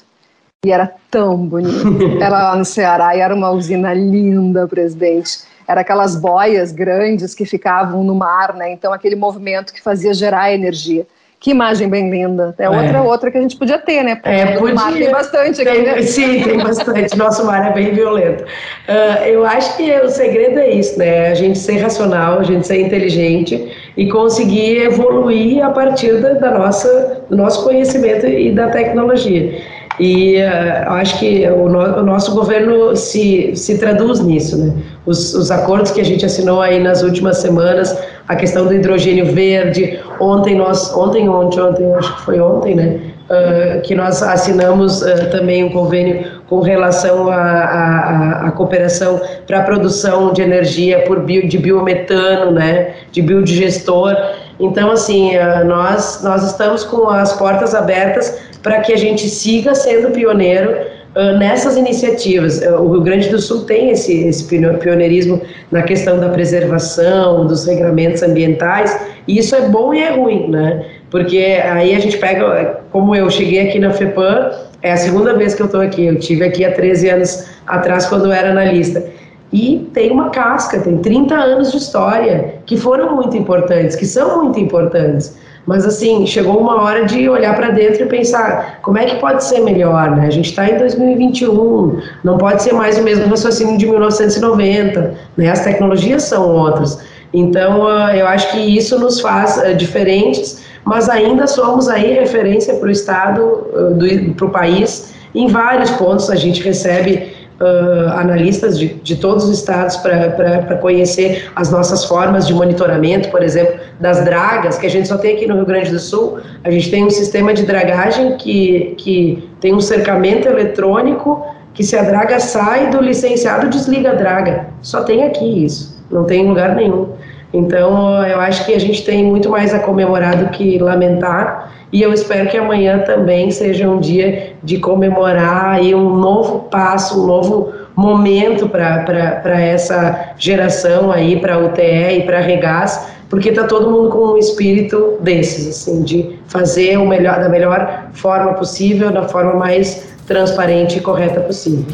E 0.62 0.70
era 0.70 0.92
tão 1.10 1.38
bonito. 1.38 1.88
Era 2.20 2.50
lá 2.50 2.56
no 2.56 2.66
Ceará 2.66 3.16
e 3.16 3.20
era 3.20 3.34
uma 3.34 3.50
usina 3.50 3.94
linda, 3.94 4.68
presidente. 4.68 5.38
Era 5.66 5.80
aquelas 5.80 6.14
boias 6.14 6.70
grandes 6.70 7.34
que 7.34 7.46
ficavam 7.46 8.04
no 8.04 8.14
mar, 8.14 8.54
né? 8.54 8.70
Então, 8.70 8.92
aquele 8.92 9.16
movimento 9.16 9.72
que 9.72 9.80
fazia 9.80 10.12
gerar 10.12 10.52
energia. 10.52 11.06
Que 11.38 11.52
imagem 11.52 11.88
bem 11.88 12.10
linda. 12.10 12.54
É 12.58 12.68
outra, 12.68 12.98
é. 12.98 13.00
outra 13.00 13.30
que 13.30 13.38
a 13.38 13.40
gente 13.40 13.56
podia 13.56 13.78
ter, 13.78 14.02
né? 14.02 14.16
Porque 14.16 14.28
é, 14.28 14.58
podia. 14.58 14.74
mar 14.74 14.92
tem 14.92 15.10
bastante 15.10 15.62
aqui, 15.62 15.72
tem, 15.72 15.82
né? 15.82 16.02
Sim, 16.02 16.42
tem 16.42 16.58
bastante. 16.58 17.16
Nosso 17.16 17.46
mar 17.46 17.70
é 17.70 17.72
bem 17.72 17.94
violento. 17.94 18.44
Uh, 18.44 19.24
eu 19.24 19.46
acho 19.46 19.74
que 19.78 19.90
o 19.90 20.10
segredo 20.10 20.58
é 20.58 20.72
isso, 20.72 20.98
né? 20.98 21.28
A 21.28 21.34
gente 21.34 21.58
ser 21.58 21.78
racional, 21.78 22.38
a 22.38 22.42
gente 22.42 22.66
ser 22.66 22.82
inteligente 22.82 23.74
e 23.96 24.10
conseguir 24.10 24.82
evoluir 24.82 25.64
a 25.64 25.70
partir 25.70 26.20
da, 26.20 26.34
da 26.34 26.58
nossa, 26.58 27.24
do 27.30 27.36
nosso 27.38 27.64
conhecimento 27.64 28.26
e 28.26 28.52
da 28.52 28.68
tecnologia. 28.68 29.79
E 30.00 30.38
uh, 30.38 30.92
acho 30.92 31.18
que 31.18 31.46
o, 31.46 31.68
no, 31.68 31.78
o, 31.78 32.02
nosso 32.02 32.34
governo 32.34 32.96
se, 32.96 33.54
se 33.54 33.76
traduz 33.76 34.20
nisso, 34.20 34.56
né? 34.56 34.72
Os, 35.04 35.34
os 35.34 35.50
acordos 35.50 35.90
que 35.90 36.00
a 36.00 36.04
gente 36.04 36.24
assinou 36.24 36.62
aí 36.62 36.82
nas 36.82 37.02
últimas 37.02 37.36
semanas, 37.36 37.94
a 38.26 38.34
questão 38.34 38.64
do 38.64 38.72
hidrogênio 38.72 39.26
verde, 39.26 40.00
ontem 40.18 40.56
nós, 40.56 40.90
ontem, 40.96 41.28
ontem, 41.28 41.60
ontem, 41.60 41.94
acho 41.94 42.16
que 42.16 42.22
foi 42.22 42.40
ontem, 42.40 42.74
né? 42.74 42.98
Uh, 43.28 43.82
que 43.82 43.94
nós 43.94 44.22
assinamos 44.22 45.02
uh, 45.02 45.30
também 45.30 45.64
um 45.64 45.70
convênio 45.70 46.24
com 46.48 46.60
relação 46.60 47.30
à 47.30 48.52
cooperação 48.56 49.20
para 49.46 49.58
a 49.58 49.62
produção 49.62 50.32
de 50.32 50.40
energia 50.40 51.04
por 51.04 51.20
bio, 51.20 51.46
de 51.46 51.58
biometano, 51.58 52.50
né, 52.50 52.94
de 53.12 53.22
biodigestor. 53.22 54.16
Então, 54.58 54.90
assim, 54.90 55.36
uh, 55.36 55.64
nós, 55.64 56.22
nós 56.24 56.42
estamos 56.42 56.82
com 56.82 57.08
as 57.08 57.34
portas 57.34 57.72
abertas 57.72 58.49
para 58.62 58.80
que 58.80 58.92
a 58.92 58.96
gente 58.96 59.28
siga 59.28 59.74
sendo 59.74 60.10
pioneiro 60.10 60.70
uh, 61.16 61.38
nessas 61.38 61.76
iniciativas. 61.76 62.60
Uh, 62.60 62.74
o 62.74 62.92
Rio 62.92 63.02
Grande 63.02 63.28
do 63.28 63.40
Sul 63.40 63.64
tem 63.64 63.90
esse, 63.90 64.26
esse 64.26 64.44
pioneirismo 64.44 65.40
na 65.70 65.82
questão 65.82 66.18
da 66.18 66.28
preservação, 66.28 67.46
dos 67.46 67.66
regramentos 67.66 68.22
ambientais, 68.22 68.98
e 69.26 69.38
isso 69.38 69.54
é 69.54 69.68
bom 69.68 69.94
e 69.94 70.02
é 70.02 70.10
ruim, 70.10 70.48
né? 70.48 70.84
Porque 71.10 71.60
aí 71.64 71.94
a 71.94 71.98
gente 71.98 72.18
pega, 72.18 72.80
como 72.90 73.14
eu 73.14 73.28
cheguei 73.30 73.68
aqui 73.68 73.78
na 73.78 73.90
FEPAM, 73.90 74.50
é 74.82 74.92
a 74.92 74.96
segunda 74.96 75.34
vez 75.34 75.54
que 75.54 75.62
eu 75.62 75.66
estou 75.66 75.80
aqui, 75.80 76.06
eu 76.06 76.18
tive 76.18 76.44
aqui 76.44 76.64
há 76.64 76.72
13 76.72 77.08
anos 77.08 77.46
atrás 77.66 78.06
quando 78.06 78.26
eu 78.26 78.32
era 78.32 78.50
analista. 78.50 79.04
E 79.52 79.90
tem 79.92 80.10
uma 80.10 80.30
casca, 80.30 80.78
tem 80.78 80.98
30 80.98 81.34
anos 81.34 81.72
de 81.72 81.78
história 81.78 82.54
que 82.64 82.76
foram 82.76 83.16
muito 83.16 83.36
importantes, 83.36 83.96
que 83.96 84.06
são 84.06 84.42
muito 84.42 84.60
importantes. 84.60 85.36
Mas 85.66 85.84
assim, 85.86 86.26
chegou 86.26 86.58
uma 86.58 86.82
hora 86.82 87.04
de 87.04 87.28
olhar 87.28 87.54
para 87.54 87.70
dentro 87.70 88.02
e 88.02 88.06
pensar 88.06 88.80
como 88.82 88.98
é 88.98 89.04
que 89.04 89.16
pode 89.16 89.44
ser 89.44 89.60
melhor, 89.60 90.16
né? 90.16 90.26
A 90.26 90.30
gente 90.30 90.50
está 90.50 90.68
em 90.68 90.78
2021, 90.78 92.00
não 92.24 92.38
pode 92.38 92.62
ser 92.62 92.72
mais 92.72 92.98
o 92.98 93.02
mesmo 93.02 93.26
raciocínio 93.26 93.76
de 93.76 93.86
1990, 93.86 95.14
né? 95.36 95.50
As 95.50 95.62
tecnologias 95.62 96.24
são 96.24 96.48
outras. 96.48 96.98
Então, 97.32 97.86
ah, 97.86 98.16
eu 98.16 98.26
acho 98.26 98.50
que 98.50 98.58
isso 98.58 98.98
nos 98.98 99.20
faz 99.20 99.58
ah, 99.58 99.72
diferentes, 99.72 100.62
mas 100.84 101.08
ainda 101.08 101.46
somos 101.46 101.88
aí 101.88 102.12
referência 102.14 102.74
para 102.74 102.88
o 102.88 102.90
Estado, 102.90 103.66
ah, 103.74 104.34
para 104.36 104.46
o 104.46 104.50
país, 104.50 105.12
em 105.34 105.46
vários 105.46 105.90
pontos 105.92 106.28
a 106.28 106.34
gente 106.34 106.62
recebe 106.62 107.39
uh, 107.60 108.10
analistas 108.18 108.78
de, 108.78 108.94
de 108.94 109.16
todos 109.16 109.44
os 109.44 109.58
estados 109.58 109.96
para 109.96 110.76
conhecer 110.76 111.50
as 111.54 111.70
nossas 111.70 112.04
formas 112.04 112.46
de 112.46 112.54
monitoramento, 112.54 113.28
por 113.28 113.42
exemplo, 113.42 113.78
das 114.00 114.24
dragas, 114.24 114.78
que 114.78 114.86
a 114.86 114.90
gente 114.90 115.06
só 115.06 115.18
tem 115.18 115.36
aqui 115.36 115.46
no 115.46 115.56
Rio 115.56 115.66
Grande 115.66 115.90
do 115.90 115.98
Sul. 115.98 116.38
A 116.64 116.70
gente 116.70 116.90
tem 116.90 117.04
um 117.04 117.10
sistema 117.10 117.52
de 117.52 117.64
dragagem 117.64 118.36
que, 118.36 118.94
que 118.96 119.48
tem 119.60 119.74
um 119.74 119.80
cercamento 119.80 120.48
eletrônico 120.48 121.44
que 121.74 121.84
se 121.84 121.96
a 121.96 122.02
draga 122.02 122.40
sai 122.40 122.90
do 122.90 123.00
licenciado, 123.00 123.68
desliga 123.68 124.10
a 124.10 124.14
draga. 124.14 124.66
Só 124.82 125.02
tem 125.02 125.22
aqui 125.22 125.64
isso, 125.64 126.02
não 126.10 126.24
tem 126.24 126.44
em 126.44 126.48
lugar 126.48 126.74
nenhum. 126.74 127.08
Então, 127.52 128.24
eu 128.24 128.40
acho 128.40 128.64
que 128.64 128.74
a 128.74 128.78
gente 128.78 129.04
tem 129.04 129.24
muito 129.24 129.50
mais 129.50 129.74
a 129.74 129.80
comemorar 129.80 130.36
do 130.36 130.50
que 130.50 130.78
lamentar. 130.78 131.72
E 131.92 132.02
eu 132.02 132.12
espero 132.12 132.48
que 132.48 132.56
amanhã 132.56 133.00
também 133.00 133.50
seja 133.50 133.88
um 133.88 133.98
dia 133.98 134.54
de 134.62 134.78
comemorar 134.78 135.74
aí 135.74 135.92
um 135.92 136.14
novo 136.14 136.60
passo, 136.70 137.20
um 137.20 137.26
novo 137.26 137.72
momento 137.96 138.68
para 138.68 139.60
essa 139.60 140.34
geração 140.38 141.10
aí, 141.10 141.40
para 141.40 141.54
a 141.54 141.58
UTE 141.58 142.18
e 142.18 142.22
para 142.22 142.38
a 142.38 142.40
Regás, 142.40 143.08
porque 143.28 143.48
está 143.48 143.64
todo 143.64 143.90
mundo 143.90 144.08
com 144.10 144.34
um 144.34 144.36
espírito 144.36 145.18
desses, 145.20 145.66
assim, 145.66 146.02
de 146.02 146.38
fazer 146.46 146.96
o 146.96 147.06
melhor 147.06 147.40
da 147.40 147.48
melhor 147.48 148.10
forma 148.12 148.54
possível, 148.54 149.10
da 149.10 149.28
forma 149.28 149.54
mais 149.54 150.14
transparente 150.26 150.98
e 150.98 151.00
correta 151.00 151.40
possível. 151.40 151.84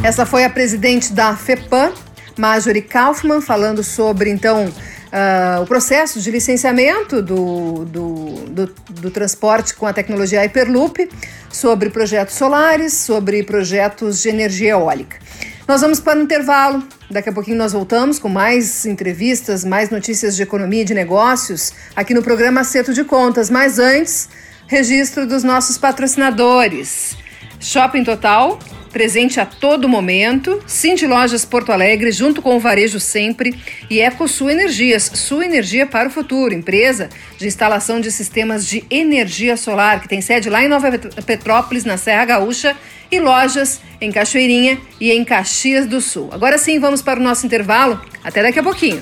Essa 0.00 0.24
foi 0.24 0.44
a 0.44 0.50
presidente 0.50 1.12
da 1.12 1.34
FEPAM, 1.34 1.90
Marjorie 2.38 2.82
Kaufmann, 2.82 3.40
falando 3.40 3.82
sobre, 3.82 4.30
então, 4.30 4.66
uh, 4.66 5.62
o 5.62 5.66
processo 5.66 6.20
de 6.20 6.30
licenciamento 6.30 7.20
do, 7.22 7.84
do, 7.84 8.34
do, 8.46 8.74
do, 8.90 9.10
transporte 9.10 9.74
com 9.74 9.86
a 9.86 9.92
tecnologia 9.92 10.40
Hyperloop, 10.40 11.08
sobre 11.50 11.90
projetos 11.90 12.34
solares, 12.34 12.94
sobre 12.94 13.42
projetos 13.42 14.22
de 14.22 14.28
energia 14.28 14.70
eólica. 14.70 15.18
Nós 15.66 15.82
vamos 15.82 16.00
para 16.00 16.18
o 16.18 16.22
intervalo. 16.22 16.82
Daqui 17.10 17.28
a 17.28 17.32
pouquinho 17.32 17.58
nós 17.58 17.72
voltamos 17.72 18.18
com 18.18 18.28
mais 18.28 18.86
entrevistas, 18.86 19.64
mais 19.64 19.90
notícias 19.90 20.34
de 20.34 20.42
economia 20.42 20.82
e 20.82 20.84
de 20.84 20.94
negócios 20.94 21.72
aqui 21.94 22.14
no 22.14 22.22
programa 22.22 22.62
Acerto 22.62 22.94
de 22.94 23.04
Contas. 23.04 23.50
Mas 23.50 23.78
antes, 23.78 24.28
registro 24.66 25.26
dos 25.26 25.42
nossos 25.42 25.76
patrocinadores. 25.76 27.16
Shopping 27.60 28.04
Total, 28.04 28.58
presente 28.92 29.40
a 29.40 29.46
todo 29.46 29.88
momento. 29.88 30.62
Cindy 30.66 31.06
Lojas 31.06 31.44
Porto 31.44 31.72
Alegre, 31.72 32.10
junto 32.10 32.42
com 32.42 32.56
o 32.56 32.60
Varejo 32.60 32.98
Sempre. 32.98 33.54
E 33.88 34.00
EcoSul 34.00 34.50
Energias, 34.50 35.10
sua 35.14 35.44
energia 35.44 35.86
para 35.86 36.08
o 36.08 36.10
futuro. 36.10 36.54
Empresa 36.54 37.08
de 37.36 37.46
instalação 37.46 38.00
de 38.00 38.10
sistemas 38.10 38.66
de 38.66 38.84
energia 38.90 39.56
solar, 39.56 40.00
que 40.00 40.08
tem 40.08 40.20
sede 40.20 40.50
lá 40.50 40.62
em 40.62 40.68
Nova 40.68 40.90
Petrópolis, 41.24 41.84
na 41.84 41.96
Serra 41.96 42.24
Gaúcha. 42.24 42.76
E 43.10 43.18
lojas 43.18 43.80
em 44.00 44.12
Cachoeirinha 44.12 44.78
e 45.00 45.10
em 45.10 45.24
Caxias 45.24 45.86
do 45.86 46.00
Sul. 46.00 46.28
Agora 46.30 46.58
sim, 46.58 46.78
vamos 46.78 47.00
para 47.00 47.18
o 47.18 47.22
nosso 47.22 47.46
intervalo. 47.46 48.00
Até 48.22 48.42
daqui 48.42 48.58
a 48.58 48.62
pouquinho. 48.62 49.00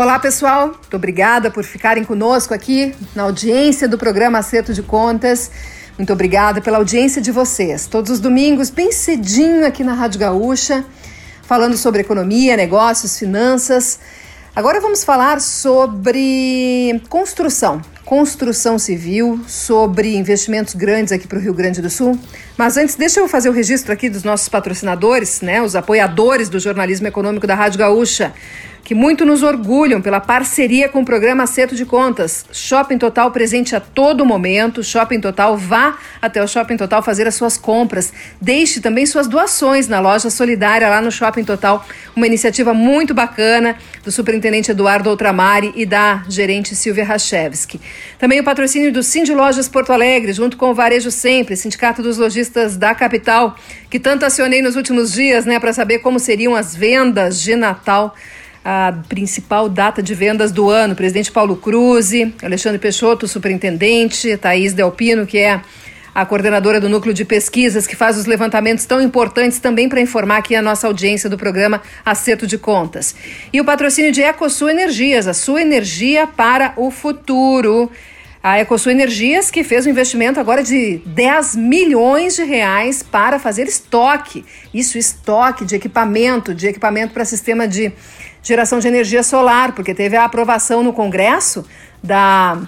Olá, 0.00 0.18
pessoal. 0.18 0.68
Muito 0.68 0.96
obrigada 0.96 1.50
por 1.50 1.62
ficarem 1.62 2.04
conosco 2.04 2.54
aqui 2.54 2.94
na 3.14 3.24
audiência 3.24 3.86
do 3.86 3.98
programa 3.98 4.38
Acerto 4.38 4.72
de 4.72 4.82
Contas. 4.82 5.50
Muito 5.98 6.10
obrigada 6.10 6.58
pela 6.62 6.78
audiência 6.78 7.20
de 7.20 7.30
vocês. 7.30 7.86
Todos 7.86 8.10
os 8.10 8.18
domingos, 8.18 8.70
bem 8.70 8.92
cedinho 8.92 9.66
aqui 9.66 9.84
na 9.84 9.92
Rádio 9.92 10.18
Gaúcha, 10.18 10.86
falando 11.42 11.76
sobre 11.76 12.00
economia, 12.00 12.56
negócios, 12.56 13.18
finanças. 13.18 14.00
Agora 14.56 14.80
vamos 14.80 15.04
falar 15.04 15.38
sobre 15.38 17.02
construção, 17.10 17.82
construção 18.02 18.78
civil, 18.78 19.38
sobre 19.46 20.16
investimentos 20.16 20.74
grandes 20.74 21.12
aqui 21.12 21.28
para 21.28 21.38
o 21.38 21.42
Rio 21.42 21.52
Grande 21.52 21.82
do 21.82 21.90
Sul. 21.90 22.18
Mas 22.56 22.78
antes, 22.78 22.94
deixa 22.96 23.20
eu 23.20 23.28
fazer 23.28 23.50
o 23.50 23.52
registro 23.52 23.92
aqui 23.92 24.08
dos 24.08 24.24
nossos 24.24 24.48
patrocinadores, 24.48 25.42
né, 25.42 25.60
os 25.60 25.76
apoiadores 25.76 26.48
do 26.48 26.58
jornalismo 26.58 27.06
econômico 27.06 27.46
da 27.46 27.54
Rádio 27.54 27.78
Gaúcha 27.78 28.32
que 28.90 28.94
muito 28.96 29.24
nos 29.24 29.44
orgulham 29.44 30.02
pela 30.02 30.18
parceria 30.18 30.88
com 30.88 31.02
o 31.02 31.04
programa 31.04 31.44
Acerto 31.44 31.76
de 31.76 31.86
Contas. 31.86 32.44
Shopping 32.50 32.98
Total 32.98 33.30
presente 33.30 33.76
a 33.76 33.78
todo 33.78 34.26
momento. 34.26 34.82
Shopping 34.82 35.20
Total, 35.20 35.56
vá 35.56 35.96
até 36.20 36.42
o 36.42 36.48
Shopping 36.48 36.76
Total 36.76 37.00
fazer 37.00 37.24
as 37.28 37.36
suas 37.36 37.56
compras. 37.56 38.12
Deixe 38.40 38.80
também 38.80 39.06
suas 39.06 39.28
doações 39.28 39.86
na 39.86 40.00
loja 40.00 40.28
solidária 40.28 40.88
lá 40.88 41.00
no 41.00 41.12
Shopping 41.12 41.44
Total. 41.44 41.86
Uma 42.16 42.26
iniciativa 42.26 42.74
muito 42.74 43.14
bacana 43.14 43.76
do 44.02 44.10
superintendente 44.10 44.72
Eduardo 44.72 45.08
Outramari 45.08 45.72
e 45.76 45.86
da 45.86 46.24
gerente 46.28 46.74
Silvia 46.74 47.04
Rachevski. 47.04 47.80
Também 48.18 48.40
o 48.40 48.44
patrocínio 48.44 48.92
do 48.92 49.04
Cindy 49.04 49.32
Lojas 49.32 49.68
Porto 49.68 49.92
Alegre, 49.92 50.32
junto 50.32 50.56
com 50.56 50.68
o 50.68 50.74
Varejo 50.74 51.12
Sempre, 51.12 51.54
Sindicato 51.54 52.02
dos 52.02 52.18
Lojistas 52.18 52.76
da 52.76 52.92
Capital, 52.92 53.54
que 53.88 54.00
tanto 54.00 54.24
acionei 54.24 54.60
nos 54.60 54.74
últimos 54.74 55.12
dias, 55.12 55.44
né, 55.44 55.60
para 55.60 55.72
saber 55.72 56.00
como 56.00 56.18
seriam 56.18 56.56
as 56.56 56.74
vendas 56.74 57.40
de 57.40 57.54
Natal 57.54 58.16
a 58.64 58.92
principal 59.08 59.68
data 59.68 60.02
de 60.02 60.14
vendas 60.14 60.52
do 60.52 60.68
ano. 60.68 60.94
Presidente 60.94 61.32
Paulo 61.32 61.56
Cruz, 61.56 62.12
Alexandre 62.42 62.78
Peixoto, 62.78 63.26
superintendente, 63.26 64.36
Thaís 64.36 64.72
Delpino, 64.72 65.26
que 65.26 65.38
é 65.38 65.60
a 66.14 66.26
coordenadora 66.26 66.80
do 66.80 66.88
núcleo 66.88 67.14
de 67.14 67.24
pesquisas, 67.24 67.86
que 67.86 67.94
faz 67.94 68.18
os 68.18 68.26
levantamentos 68.26 68.84
tão 68.84 69.00
importantes 69.00 69.58
também 69.58 69.88
para 69.88 70.00
informar 70.00 70.38
aqui 70.38 70.54
a 70.54 70.62
nossa 70.62 70.86
audiência 70.86 71.30
do 71.30 71.38
programa 71.38 71.80
Acerto 72.04 72.46
de 72.46 72.58
Contas. 72.58 73.14
E 73.52 73.60
o 73.60 73.64
patrocínio 73.64 74.12
de 74.12 74.22
EcoSul 74.22 74.70
Energias, 74.70 75.26
a 75.26 75.34
sua 75.34 75.62
energia 75.62 76.26
para 76.26 76.72
o 76.76 76.90
futuro. 76.90 77.90
A 78.42 78.58
EcoSul 78.58 78.92
Energias, 78.92 79.50
que 79.50 79.62
fez 79.62 79.86
um 79.86 79.90
investimento 79.90 80.40
agora 80.40 80.62
de 80.62 81.02
10 81.04 81.56
milhões 81.56 82.36
de 82.36 82.42
reais 82.42 83.02
para 83.02 83.38
fazer 83.38 83.68
estoque. 83.68 84.44
Isso, 84.72 84.96
estoque 84.96 85.64
de 85.64 85.76
equipamento, 85.76 86.54
de 86.54 86.66
equipamento 86.66 87.12
para 87.12 87.24
sistema 87.26 87.68
de 87.68 87.92
geração 88.42 88.78
de 88.78 88.88
energia 88.88 89.22
solar, 89.22 89.72
porque 89.72 89.94
teve 89.94 90.16
a 90.16 90.24
aprovação 90.24 90.82
no 90.82 90.92
Congresso 90.92 91.64
da 92.02 92.60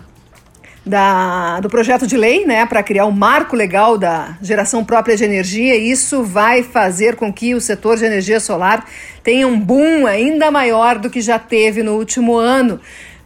da, 0.85 1.61
do 1.61 1.69
projeto 1.69 2.07
de 2.07 2.17
lei 2.17 2.45
né, 2.45 2.67
para 2.67 2.83
criar 2.83 3.07
um 3.07 3.13
marco 3.13 3.55
legal 3.55 3.97
da 3.97 4.37
geração 4.43 4.85
própria 4.85 5.17
de 5.17 5.25
energia. 5.25 5.77
Isso 5.77 6.25
vai 6.25 6.63
fazer 6.63 7.17
com 7.17 7.33
que 7.33 7.55
o 7.55 7.61
setor 7.61 7.97
de 7.97 8.05
energia 8.05 8.41
solar 8.41 8.85
tenha 9.23 9.47
um 9.47 9.59
boom 9.59 10.07
ainda 10.07 10.51
maior 10.51 10.99
do 10.99 11.09
que 11.09 11.21
já 11.21 11.39
teve 11.39 11.83
no 11.83 11.93
último 11.95 12.37
ano. 12.37 12.81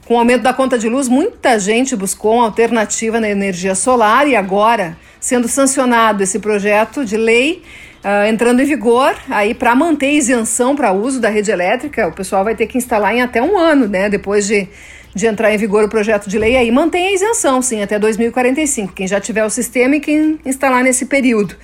Com 0.04 0.14
o 0.14 0.18
aumento 0.18 0.42
da 0.42 0.52
conta 0.52 0.78
de 0.78 0.88
luz, 0.88 1.09
muita 1.09 1.59
gente 1.59 1.96
buscou 1.96 2.35
uma 2.35 2.44
alternativa 2.44 3.18
na 3.18 3.28
energia 3.28 3.74
solar 3.74 4.28
e 4.28 4.37
agora, 4.37 4.96
sendo 5.18 5.48
sancionado 5.48 6.22
esse 6.22 6.38
projeto 6.38 7.04
de 7.04 7.16
lei, 7.16 7.62
uh, 8.06 8.26
entrando 8.28 8.62
em 8.62 8.64
vigor, 8.64 9.14
aí 9.28 9.52
para 9.52 9.74
manter 9.74 10.12
isenção 10.12 10.76
para 10.76 10.92
uso 10.92 11.20
da 11.20 11.28
rede 11.28 11.50
elétrica, 11.50 12.06
o 12.06 12.12
pessoal 12.12 12.44
vai 12.44 12.54
ter 12.54 12.68
que 12.68 12.78
instalar 12.78 13.12
em 13.12 13.20
até 13.20 13.42
um 13.42 13.58
ano, 13.58 13.88
né? 13.88 14.08
Depois 14.08 14.46
de 14.46 14.68
de 15.16 15.26
entrar 15.26 15.50
em 15.50 15.56
vigor 15.56 15.82
o 15.82 15.88
projeto 15.88 16.28
de 16.28 16.38
lei, 16.38 16.58
aí 16.58 16.70
mantém 16.70 17.06
a 17.06 17.12
isenção, 17.12 17.62
sim, 17.62 17.82
até 17.82 17.98
2045, 17.98 18.92
quem 18.92 19.08
já 19.08 19.18
tiver 19.18 19.46
o 19.46 19.48
sistema 19.48 19.96
e 19.96 20.00
quem 20.00 20.38
instalar 20.44 20.84
nesse 20.84 21.06
período. 21.06 21.56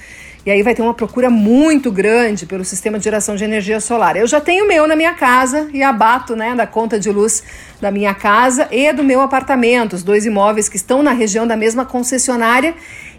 E 0.47 0.51
aí 0.51 0.63
vai 0.63 0.75
ter 0.75 0.81
uma 0.81 0.95
procura 0.95 1.29
muito 1.29 1.93
grande 1.93 2.47
pelo 2.47 2.65
sistema 2.65 2.99
de 2.99 3.05
geração 3.05 3.37
de 3.37 3.45
energia 3.45 3.79
solar. 3.79 4.17
Eu 4.17 4.27
já 4.27 4.41
tenho 4.41 4.65
o 4.65 4.69
meu 4.69 4.89
na 4.89 4.97
minha 4.97 5.13
casa 5.13 5.69
e 5.73 5.83
abato 5.83 6.35
né, 6.35 6.55
da 6.55 6.67
conta 6.67 6.99
de 6.99 7.11
luz 7.11 7.45
da 7.79 7.91
minha 7.91 8.15
casa 8.15 8.67
e 8.73 8.91
do 8.93 9.05
meu 9.05 9.21
apartamento, 9.21 9.93
os 9.93 10.03
dois 10.03 10.25
imóveis 10.25 10.67
que 10.69 10.77
estão 10.77 11.03
na 11.03 11.13
região 11.13 11.47
da 11.47 11.57
mesma 11.57 11.85
concessionária 11.85 12.75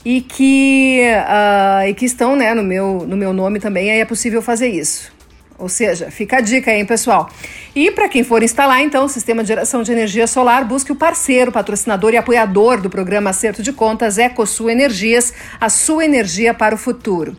e 0.05 0.21
que, 0.21 1.01
uh, 1.01 1.87
e 1.87 1.93
que 1.93 2.05
estão 2.05 2.35
né, 2.35 2.53
no, 2.53 2.63
meu, 2.63 3.05
no 3.07 3.15
meu 3.15 3.33
nome 3.33 3.59
também, 3.59 3.91
aí 3.91 3.99
é 3.99 4.05
possível 4.05 4.41
fazer 4.41 4.67
isso. 4.67 5.11
Ou 5.57 5.69
seja, 5.69 6.09
fica 6.11 6.37
a 6.37 6.41
dica 6.41 6.73
hein, 6.73 6.85
pessoal. 6.85 7.29
E 7.75 7.91
para 7.91 8.09
quem 8.09 8.23
for 8.23 8.43
instalar, 8.43 8.81
então, 8.81 9.05
o 9.05 9.09
sistema 9.09 9.43
de 9.43 9.47
geração 9.47 9.83
de 9.83 9.91
energia 9.91 10.27
solar, 10.27 10.65
busque 10.65 10.91
o 10.91 10.95
parceiro, 10.95 11.51
patrocinador 11.51 12.13
e 12.13 12.17
apoiador 12.17 12.81
do 12.81 12.89
programa 12.89 13.29
Acerto 13.29 13.61
de 13.63 13.71
Contas, 13.71 14.17
EcoSul 14.17 14.69
Energias, 14.69 15.33
a 15.61 15.69
sua 15.69 16.03
energia 16.03 16.53
para 16.53 16.75
o 16.75 16.77
futuro. 16.77 17.37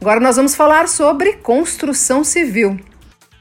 Agora 0.00 0.20
nós 0.20 0.36
vamos 0.36 0.54
falar 0.54 0.88
sobre 0.88 1.34
construção 1.34 2.22
civil. 2.22 2.78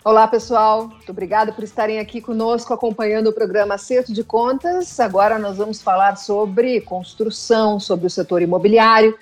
Olá, 0.05 0.27
pessoal. 0.27 0.89
Muito 0.89 1.11
obrigada 1.11 1.53
por 1.53 1.63
estarem 1.63 1.97
aqui 1.97 2.19
conosco 2.19 2.73
acompanhando 2.73 3.27
o 3.27 3.33
programa 3.33 3.75
Acerto 3.75 4.11
de 4.11 4.21
Contas. 4.21 4.99
Agora 4.99 5.39
nós 5.39 5.55
vamos 5.55 5.81
falar 5.81 6.17
sobre 6.17 6.81
construção, 6.81 7.79
sobre 7.79 8.07
o 8.07 8.09
setor 8.09 8.41
imobiliário 8.41 9.17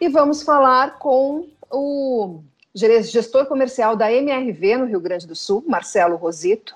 e 0.00 0.08
vamos 0.08 0.42
falar 0.42 0.98
com 0.98 1.46
o 1.70 2.40
gestor 2.74 3.46
comercial 3.46 3.94
da 3.94 4.12
MRV 4.12 4.78
no 4.78 4.86
Rio 4.86 4.98
Grande 4.98 5.24
do 5.24 5.36
Sul, 5.36 5.62
Marcelo 5.68 6.16
Rosito, 6.16 6.74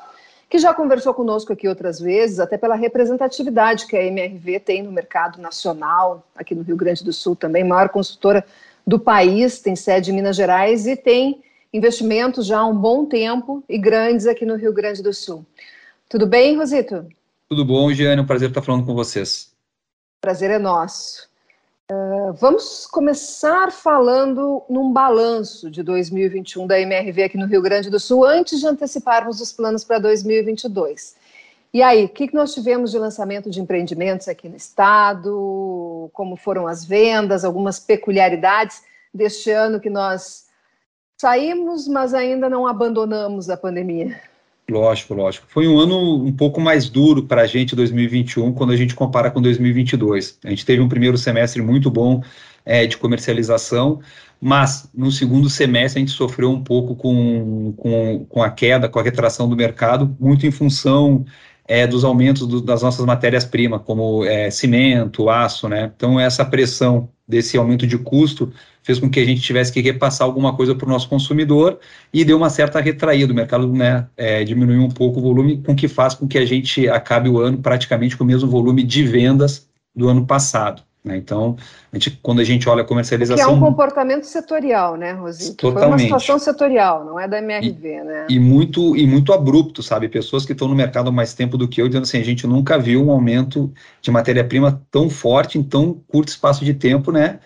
que 0.49 0.61
já 0.61 0.73
conversou 0.73 1.13
conosco 1.13 1.53
aqui 1.53 1.67
outras 1.67 1.99
vezes, 1.99 2.39
até 2.39 2.57
pela 2.57 2.77
representatividade 2.77 3.89
que 3.89 3.97
a 3.97 4.05
MRV 4.05 4.61
tem 4.61 4.85
no 4.85 4.93
mercado 4.93 5.43
nacional, 5.43 6.25
aqui 6.37 6.55
no 6.55 6.63
Rio 6.63 6.77
Grande 6.77 7.03
do 7.03 7.13
Sul 7.13 7.35
também, 7.35 7.65
maior 7.65 7.89
consultora 7.89 8.47
do 8.87 9.01
país, 9.01 9.61
tem 9.61 9.75
sede 9.75 10.13
em 10.13 10.15
Minas 10.15 10.37
Gerais 10.37 10.87
e 10.87 10.95
tem 10.95 11.43
investimentos 11.73 12.47
já 12.47 12.59
há 12.59 12.67
um 12.67 12.77
bom 12.77 13.05
tempo 13.05 13.63
e 13.69 13.79
grandes 13.79 14.27
aqui 14.27 14.45
no 14.45 14.57
Rio 14.57 14.73
Grande 14.73 15.03
do 15.03 15.13
Sul. 15.13 15.45
Tudo 16.09 16.27
bem, 16.27 16.57
Rosito? 16.57 17.07
Tudo 17.49 17.65
bom, 17.65 17.93
Giane, 17.93 18.21
é 18.21 18.23
um 18.23 18.27
prazer 18.27 18.49
estar 18.49 18.63
falando 18.63 18.87
com 18.87 18.95
vocês. 18.95 19.53
Prazer 20.21 20.51
é 20.51 20.59
nosso. 20.59 21.29
Uh, 21.91 22.35
vamos 22.35 22.87
começar 22.87 23.73
falando 23.73 24.63
num 24.69 24.93
balanço 24.93 25.71
de 25.71 25.83
2021 25.83 26.67
da 26.67 26.79
MRV 26.79 27.23
aqui 27.23 27.39
no 27.39 27.47
Rio 27.47 27.63
Grande 27.63 27.89
do 27.89 27.99
Sul, 27.99 28.27
antes 28.27 28.61
de 28.61 28.67
anteciparmos 28.67 29.41
os 29.41 29.53
planos 29.53 29.85
para 29.85 29.99
2022. 29.99 31.17
E 31.73 31.83
aí, 31.83 32.05
o 32.05 32.09
que, 32.09 32.29
que 32.29 32.35
nós 32.35 32.53
tivemos 32.53 32.91
de 32.91 32.99
lançamento 32.99 33.51
de 33.51 33.61
empreendimentos 33.61 34.29
aqui 34.29 34.49
no 34.49 34.57
estado? 34.57 36.11
Como 36.13 36.37
foram 36.37 36.67
as 36.67 36.85
vendas? 36.85 37.45
Algumas 37.45 37.79
peculiaridades 37.79 38.83
deste 39.13 39.51
ano 39.51 39.81
que 39.81 39.89
nós 39.89 40.48
saímos, 41.21 41.89
mas 41.89 42.15
ainda 42.15 42.49
não 42.49 42.67
abandonamos 42.67 43.51
a 43.51 43.57
pandemia? 43.57 44.17
Lógico, 44.71 45.15
lógico. 45.15 45.47
Foi 45.49 45.67
um 45.67 45.79
ano 45.79 46.23
um 46.25 46.33
pouco 46.33 46.61
mais 46.61 46.89
duro 46.89 47.25
para 47.25 47.43
a 47.43 47.47
gente 47.47 47.75
2021 47.75 48.53
quando 48.53 48.73
a 48.73 48.77
gente 48.77 48.95
compara 48.95 49.31
com 49.31 49.41
2022. 49.41 50.39
A 50.45 50.51
gente 50.51 50.65
teve 50.65 50.81
um 50.81 50.89
primeiro 50.89 51.17
semestre 51.17 51.61
muito 51.63 51.91
bom 51.91 52.23
é, 52.65 52.87
de 52.87 52.97
comercialização, 52.99 54.01
mas 54.41 54.89
no 54.95 55.11
segundo 55.11 55.49
semestre 55.49 55.99
a 55.99 56.05
gente 56.05 56.15
sofreu 56.15 56.51
um 56.51 56.63
pouco 56.63 56.95
com, 56.95 57.73
com, 57.79 58.27
com 58.29 58.43
a 58.43 58.51
queda, 58.51 58.89
com 58.89 58.99
a 58.99 59.03
retração 59.03 59.49
do 59.49 59.57
mercado, 59.57 60.15
muito 60.21 60.47
em 60.47 60.51
função 60.51 61.25
é, 61.67 61.87
dos 61.87 62.05
aumentos 62.05 62.47
do, 62.47 62.61
das 62.61 62.83
nossas 62.83 63.05
matérias-primas, 63.05 63.81
como 63.83 64.25
é, 64.25 64.51
cimento, 64.51 65.31
aço, 65.31 65.67
né? 65.69 65.91
Então, 65.97 66.21
essa 66.21 66.45
pressão 66.45 67.09
desse 67.29 67.59
aumento 67.59 67.87
de 67.87 67.99
custo 67.99 68.51
fez 68.83 68.99
com 68.99 69.11
que 69.11 69.21
a 69.21 69.25
gente 69.25 69.43
tivesse 69.43 69.71
que 69.71 69.83
repassar 69.83 70.27
alguma 70.27 70.57
coisa 70.57 70.75
para 70.75 70.87
o 70.87 70.89
nosso 70.89 71.09
consumidor 71.09 71.79
e 72.13 72.25
deu 72.25 72.39
uma 72.39 72.49
certa 72.49 72.81
retraída. 72.81 73.33
O 73.33 73.37
mercado 73.37 73.71
né, 73.71 74.07
é, 74.17 74.43
diminuiu 74.43 74.81
um 74.81 74.89
pouco 74.89 75.21
o 75.21 75.23
volume, 75.23 75.59
com 75.59 75.77
que 75.77 75.87
faz 75.87 76.15
com 76.15 76.27
que 76.27 76.39
a 76.39 76.47
gente 76.47 76.89
acabe 76.89 77.29
o 77.29 77.39
ano 77.39 77.59
praticamente 77.59 78.17
com 78.17 78.25
o 78.25 78.27
mesmo 78.27 78.49
volume 78.49 78.83
de 78.83 79.05
vendas 79.05 79.69
do 79.95 80.09
ano 80.09 80.27
passado. 80.27 80.88
Né? 81.05 81.17
Então, 81.17 81.57
a 81.93 81.97
gente, 81.97 82.19
quando 82.23 82.41
a 82.41 82.45
gente 82.45 82.69
olha 82.69 82.83
a 82.83 82.85
comercialização. 82.85 83.45
Que 83.45 83.51
é 83.51 83.55
um 83.55 83.61
comportamento 83.61 84.25
setorial, 84.25 84.97
né, 84.97 85.13
Rosito? 85.13 85.57
Totalmente. 85.57 85.81
Foi 85.81 85.89
uma 85.89 85.99
situação 85.99 86.39
setorial, 86.39 87.05
não 87.05 87.19
é 87.19 87.29
da 87.29 87.39
MRV, 87.39 87.89
e, 87.89 88.05
né? 88.05 88.27
E 88.29 88.39
muito, 88.39 88.97
e 88.97 89.07
muito 89.07 89.33
abrupto, 89.33 89.83
sabe? 89.83 90.09
Pessoas 90.09 90.45
que 90.45 90.53
estão 90.53 90.69
no 90.69 90.75
mercado 90.75 91.09
há 91.09 91.13
mais 91.13 91.35
tempo 91.35 91.57
do 91.57 91.69
que 91.69 91.81
eu, 91.81 91.89
dizendo 91.89 92.03
assim: 92.03 92.19
a 92.19 92.25
gente 92.25 92.47
nunca 92.47 92.79
viu 92.79 93.05
um 93.05 93.11
aumento 93.11 93.73
de 94.03 94.11
matéria-prima 94.11 94.83
tão 94.91 95.09
forte 95.09 95.59
em 95.59 95.63
tão 95.63 95.95
curto 96.09 96.29
espaço 96.29 96.65
de 96.65 96.75
tempo, 96.75 97.13
né? 97.13 97.39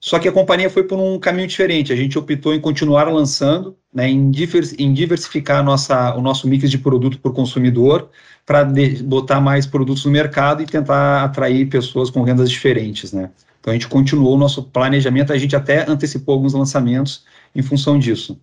Só 0.00 0.18
que 0.18 0.28
a 0.28 0.32
companhia 0.32 0.70
foi 0.70 0.84
por 0.84 0.98
um 0.98 1.18
caminho 1.18 1.48
diferente. 1.48 1.92
A 1.92 1.96
gente 1.96 2.18
optou 2.18 2.54
em 2.54 2.60
continuar 2.60 3.10
lançando, 3.10 3.76
né, 3.92 4.08
em, 4.08 4.30
diversificar 4.30 5.64
nossa, 5.64 6.14
o 6.14 6.20
nosso 6.20 6.46
mix 6.46 6.70
de 6.70 6.78
produto 6.78 7.18
por 7.18 7.34
consumidor, 7.34 8.08
para 8.48 8.66
botar 9.04 9.42
mais 9.42 9.66
produtos 9.66 10.06
no 10.06 10.10
mercado 10.10 10.62
e 10.62 10.66
tentar 10.66 11.22
atrair 11.22 11.68
pessoas 11.68 12.08
com 12.08 12.22
rendas 12.22 12.50
diferentes. 12.50 13.12
Né? 13.12 13.28
Então 13.60 13.70
a 13.70 13.74
gente 13.74 13.86
continuou 13.86 14.36
o 14.36 14.38
nosso 14.38 14.62
planejamento, 14.62 15.34
a 15.34 15.36
gente 15.36 15.54
até 15.54 15.84
antecipou 15.86 16.32
alguns 16.34 16.54
lançamentos 16.54 17.26
em 17.54 17.60
função 17.60 17.98
disso. 17.98 18.40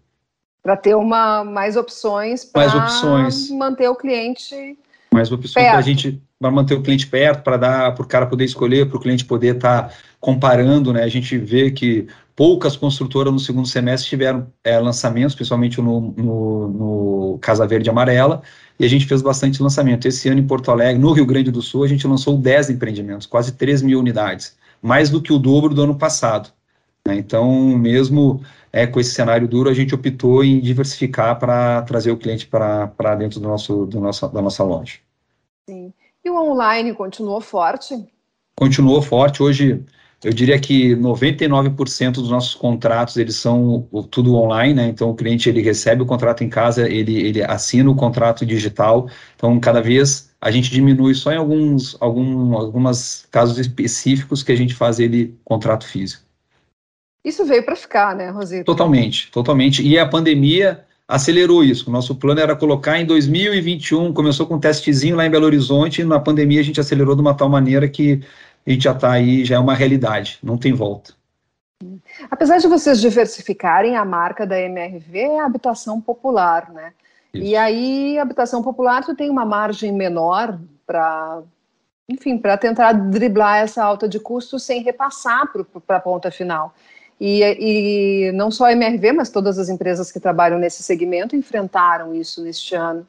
Para 0.62 0.78
ter 0.78 0.96
uma, 0.96 1.44
mais 1.44 1.76
opções 1.76 2.46
para 2.46 2.68
manter 3.58 3.90
o 3.90 3.96
cliente. 3.96 4.78
Mais 5.16 5.32
opções 5.32 5.66
para 5.66 5.78
a 5.78 5.82
gente 5.82 6.22
para 6.40 6.52
manter 6.52 6.76
o 6.76 6.82
cliente 6.82 7.08
perto, 7.08 7.44
para 7.44 7.58
dar 7.58 7.96
para 7.96 8.04
o 8.04 8.08
cara 8.08 8.26
poder 8.26 8.46
escolher, 8.46 8.88
para 8.88 8.98
o 8.98 9.00
cliente 9.00 9.26
poder 9.26 9.56
estar 9.56 9.84
tá 9.84 9.96
comparando, 10.20 10.92
né? 10.92 11.04
A 11.04 11.08
gente 11.08 11.38
vê 11.38 11.72
que 11.72 12.08
poucas 12.36 12.76
construtoras 12.76 13.32
no 13.32 13.40
segundo 13.40 13.68
semestre 13.68 14.10
tiveram 14.10 14.48
é, 14.64 14.78
lançamentos, 14.80 15.34
principalmente 15.34 15.82
no, 15.82 16.14
no, 16.18 16.68
no, 16.68 17.40
Casa 17.40 17.66
Verde 17.66 17.90
Amarela, 17.90 18.42
e 18.78 18.86
a 18.86 18.90
gente 18.90 19.06
fez 19.06 19.22
bastante 19.22 19.64
lançamento. 19.64 20.08
Esse 20.08 20.28
ano 20.28 20.40
em 20.40 20.48
Porto 20.48 20.70
Alegre, 20.70 21.02
no 21.02 21.14
Rio 21.14 21.26
Grande 21.26 21.52
do 21.52 21.62
Sul, 21.62 21.84
a 21.84 21.88
gente 21.88 22.06
lançou 22.06 22.38
10 22.38 22.72
empreendimentos, 22.72 23.26
quase 23.26 23.54
3 23.54 23.82
mil 23.82 24.00
unidades, 24.00 24.58
mais 24.82 25.10
do 25.10 25.22
que 25.22 25.32
o 25.32 25.40
dobro 25.40 25.74
do 25.74 25.84
ano 25.84 25.96
passado. 25.96 26.50
Né? 27.08 27.16
Então, 27.16 27.78
mesmo 27.78 28.42
é, 28.74 28.86
com 28.86 29.00
esse 29.00 29.12
cenário 29.12 29.48
duro, 29.48 29.70
a 29.70 29.74
gente 29.74 29.96
optou 29.96 30.44
em 30.44 30.60
diversificar 30.60 31.40
para 31.40 31.82
trazer 31.84 32.12
o 32.12 32.18
cliente 32.18 32.46
para 32.46 33.16
dentro 33.18 33.40
do 33.40 33.48
nosso, 33.48 33.86
do 33.86 34.02
nosso, 34.02 34.28
da 34.28 34.42
nossa 34.42 34.64
loja. 34.64 35.05
Sim. 35.70 35.94
E 36.24 36.30
o 36.30 36.36
online 36.36 36.94
continuou 36.94 37.42
forte? 37.42 38.06
Continuou 38.56 39.02
forte. 39.02 39.42
Hoje, 39.42 39.84
eu 40.24 40.32
diria 40.32 40.60
que 40.60 40.96
99% 40.96 42.14
dos 42.14 42.30
nossos 42.30 42.54
contratos, 42.54 43.18
eles 43.18 43.36
são 43.36 43.88
tudo 44.10 44.36
online, 44.36 44.74
né? 44.74 44.88
Então, 44.88 45.10
o 45.10 45.16
cliente, 45.16 45.50
ele 45.50 45.62
recebe 45.62 46.04
o 46.04 46.06
contrato 46.06 46.44
em 46.44 46.50
casa, 46.50 46.90
ele, 46.90 47.16
ele 47.16 47.44
assina 47.44 47.90
o 47.90 47.96
contrato 47.96 48.46
digital. 48.46 49.10
Então, 49.36 49.60
cada 49.60 49.82
vez 49.82 50.32
a 50.40 50.52
gente 50.52 50.70
diminui 50.70 51.16
só 51.16 51.32
em 51.32 51.38
alguns, 51.38 51.98
algum, 52.00 52.56
algumas 52.56 53.28
casos 53.32 53.58
específicos 53.58 54.44
que 54.44 54.52
a 54.52 54.56
gente 54.56 54.76
faz 54.76 55.00
ele 55.00 55.36
contrato 55.44 55.88
físico. 55.88 56.24
Isso 57.24 57.44
veio 57.44 57.66
para 57.66 57.76
ficar, 57.76 58.16
né, 58.16 58.30
Rosita? 58.30 58.64
Totalmente, 58.64 59.32
totalmente. 59.32 59.82
E 59.82 59.98
a 59.98 60.08
pandemia 60.08 60.86
acelerou 61.08 61.64
isso. 61.64 61.90
O 61.90 61.94
nosso 61.94 62.16
plano 62.16 62.40
era 62.40 62.56
colocar 62.56 63.00
em 63.00 63.06
2021, 63.06 64.14
começou 64.14 64.48
com 64.48 64.56
um 64.56 64.60
testezinho 64.60 65.16
lá 65.16 65.26
em 65.26 65.30
Belo 65.30 65.46
Horizonte, 65.46 66.04
na 66.04 66.20
pandemia 66.20 66.60
a 66.60 66.64
gente 66.64 66.80
acelerou 66.80 67.16
de 67.16 67.22
uma 67.22 67.36
tal 67.36 67.50
maneira 67.50 67.88
que 67.88 68.22
a 68.66 68.70
gente 68.70 68.84
já 68.84 68.92
está 68.92 69.12
aí, 69.12 69.46
já 69.46 69.56
é 69.56 69.60
uma 69.60 69.76
realidade, 69.76 70.40
não 70.42 70.58
tem 70.58 70.74
volta. 70.74 71.14
Apesar 72.32 72.58
de 72.58 72.68
vocês 72.68 73.00
diversificarem, 73.00 73.96
a 73.96 74.06
marca 74.06 74.46
da 74.46 74.60
MRV 74.60 75.20
é 75.20 75.40
a 75.40 75.46
habitação 75.46 76.02
popular, 76.02 76.72
né? 76.72 76.94
Isso. 77.34 77.44
E 77.44 77.56
aí, 77.56 78.18
a 78.18 78.22
habitação 78.22 78.64
popular, 78.64 79.04
tu 79.04 79.14
tem 79.14 79.30
uma 79.30 79.46
margem 79.46 79.92
menor 79.92 80.58
para, 80.88 81.44
enfim, 82.10 82.38
para 82.38 82.58
tentar 82.58 82.94
driblar 82.94 83.58
essa 83.58 83.84
alta 83.84 84.08
de 84.08 84.20
custo 84.20 84.58
sem 84.58 84.82
repassar 84.82 85.52
para 85.86 85.98
a 85.98 86.00
ponta 86.00 86.32
final. 86.32 86.74
E, 87.20 87.42
e, 88.28 88.32
não 88.34 88.52
só 88.52 88.66
a 88.66 88.74
MRV, 88.74 89.14
mas 89.14 89.30
todas 89.30 89.58
as 89.58 89.70
empresas 89.70 90.12
que 90.12 90.20
trabalham 90.20 90.60
nesse 90.60 90.84
segmento 90.84 91.36
enfrentaram 91.36 92.14
isso 92.14 92.44
neste 92.44 92.76
ano. 92.76 93.08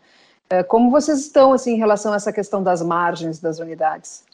É, 0.49 0.63
como 0.63 0.91
vocês 0.91 1.21
estão 1.21 1.53
assim 1.53 1.75
em 1.75 1.79
relação 1.79 2.13
a 2.13 2.17
essa 2.17 2.33
questão 2.33 2.63
das 2.63 2.81
margens 2.81 3.41
das 3.41 3.59
unidades? 3.59 4.25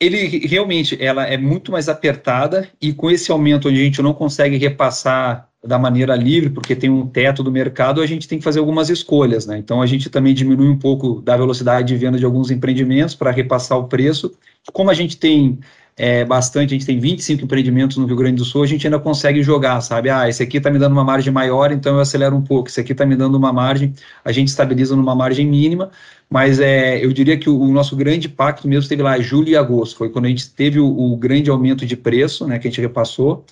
Ele 0.00 0.38
realmente 0.46 0.96
ela 1.02 1.26
é 1.26 1.36
muito 1.36 1.70
mais 1.70 1.90
apertada 1.90 2.70
e 2.80 2.90
com 2.90 3.10
esse 3.10 3.30
aumento 3.30 3.68
onde 3.68 3.80
a 3.80 3.84
gente 3.84 4.00
não 4.00 4.14
consegue 4.14 4.56
repassar 4.56 5.50
da 5.62 5.78
maneira 5.78 6.16
livre, 6.16 6.48
porque 6.48 6.74
tem 6.74 6.88
um 6.88 7.06
teto 7.06 7.42
do 7.42 7.52
mercado, 7.52 8.00
a 8.00 8.06
gente 8.06 8.26
tem 8.26 8.38
que 8.38 8.44
fazer 8.44 8.60
algumas 8.60 8.88
escolhas, 8.88 9.44
né? 9.44 9.58
Então 9.58 9.82
a 9.82 9.86
gente 9.86 10.08
também 10.08 10.32
diminui 10.32 10.68
um 10.68 10.78
pouco 10.78 11.20
da 11.20 11.36
velocidade 11.36 11.88
de 11.88 11.96
venda 11.96 12.18
de 12.18 12.24
alguns 12.24 12.50
empreendimentos 12.50 13.14
para 13.14 13.30
repassar 13.30 13.78
o 13.78 13.86
preço. 13.86 14.32
Como 14.72 14.90
a 14.90 14.94
gente 14.94 15.18
tem 15.18 15.58
é, 15.96 16.24
bastante, 16.24 16.70
a 16.70 16.78
gente 16.78 16.86
tem 16.86 16.98
25 16.98 17.44
empreendimentos 17.44 17.96
no 17.96 18.06
Rio 18.06 18.16
Grande 18.16 18.36
do 18.36 18.44
Sul, 18.44 18.62
a 18.62 18.66
gente 18.66 18.86
ainda 18.86 18.98
consegue 18.98 19.42
jogar, 19.42 19.80
sabe? 19.80 20.08
Ah, 20.08 20.28
esse 20.28 20.42
aqui 20.42 20.56
está 20.56 20.70
me 20.70 20.78
dando 20.78 20.92
uma 20.92 21.04
margem 21.04 21.32
maior, 21.32 21.72
então 21.72 21.96
eu 21.96 22.00
acelero 22.00 22.34
um 22.34 22.42
pouco. 22.42 22.68
Esse 22.68 22.80
aqui 22.80 22.92
está 22.92 23.04
me 23.04 23.16
dando 23.16 23.36
uma 23.36 23.52
margem, 23.52 23.94
a 24.24 24.32
gente 24.32 24.48
estabiliza 24.48 24.96
numa 24.96 25.14
margem 25.14 25.46
mínima, 25.46 25.90
mas 26.28 26.58
é, 26.60 27.04
eu 27.04 27.12
diria 27.12 27.36
que 27.36 27.50
o, 27.50 27.60
o 27.60 27.70
nosso 27.70 27.94
grande 27.96 28.28
pacto 28.28 28.66
mesmo 28.66 28.88
teve 28.88 29.02
lá 29.02 29.20
julho 29.20 29.48
e 29.48 29.56
agosto, 29.56 29.96
foi 29.96 30.08
quando 30.08 30.24
a 30.26 30.28
gente 30.28 30.48
teve 30.50 30.80
o, 30.80 30.86
o 30.86 31.16
grande 31.16 31.50
aumento 31.50 31.84
de 31.84 31.96
preço, 31.96 32.46
né, 32.46 32.58
que 32.58 32.68
a 32.68 32.70
gente 32.70 32.80
repassou, 32.80 33.44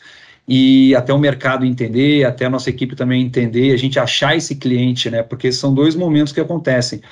e 0.48 0.94
até 0.94 1.12
o 1.12 1.18
mercado 1.18 1.66
entender, 1.66 2.24
até 2.24 2.46
a 2.46 2.51
nossa 2.51 2.70
equipe 2.70 2.96
também 2.96 3.22
entender, 3.22 3.72
a 3.72 3.77
gente 3.77 3.98
achar 3.98 4.35
esse 4.35 4.57
cliente, 4.57 5.11
né? 5.11 5.22
Porque 5.22 5.53
são 5.53 5.74
dois 5.74 5.94
momentos 5.94 6.33
que 6.33 6.40
acontecem. 6.40 7.03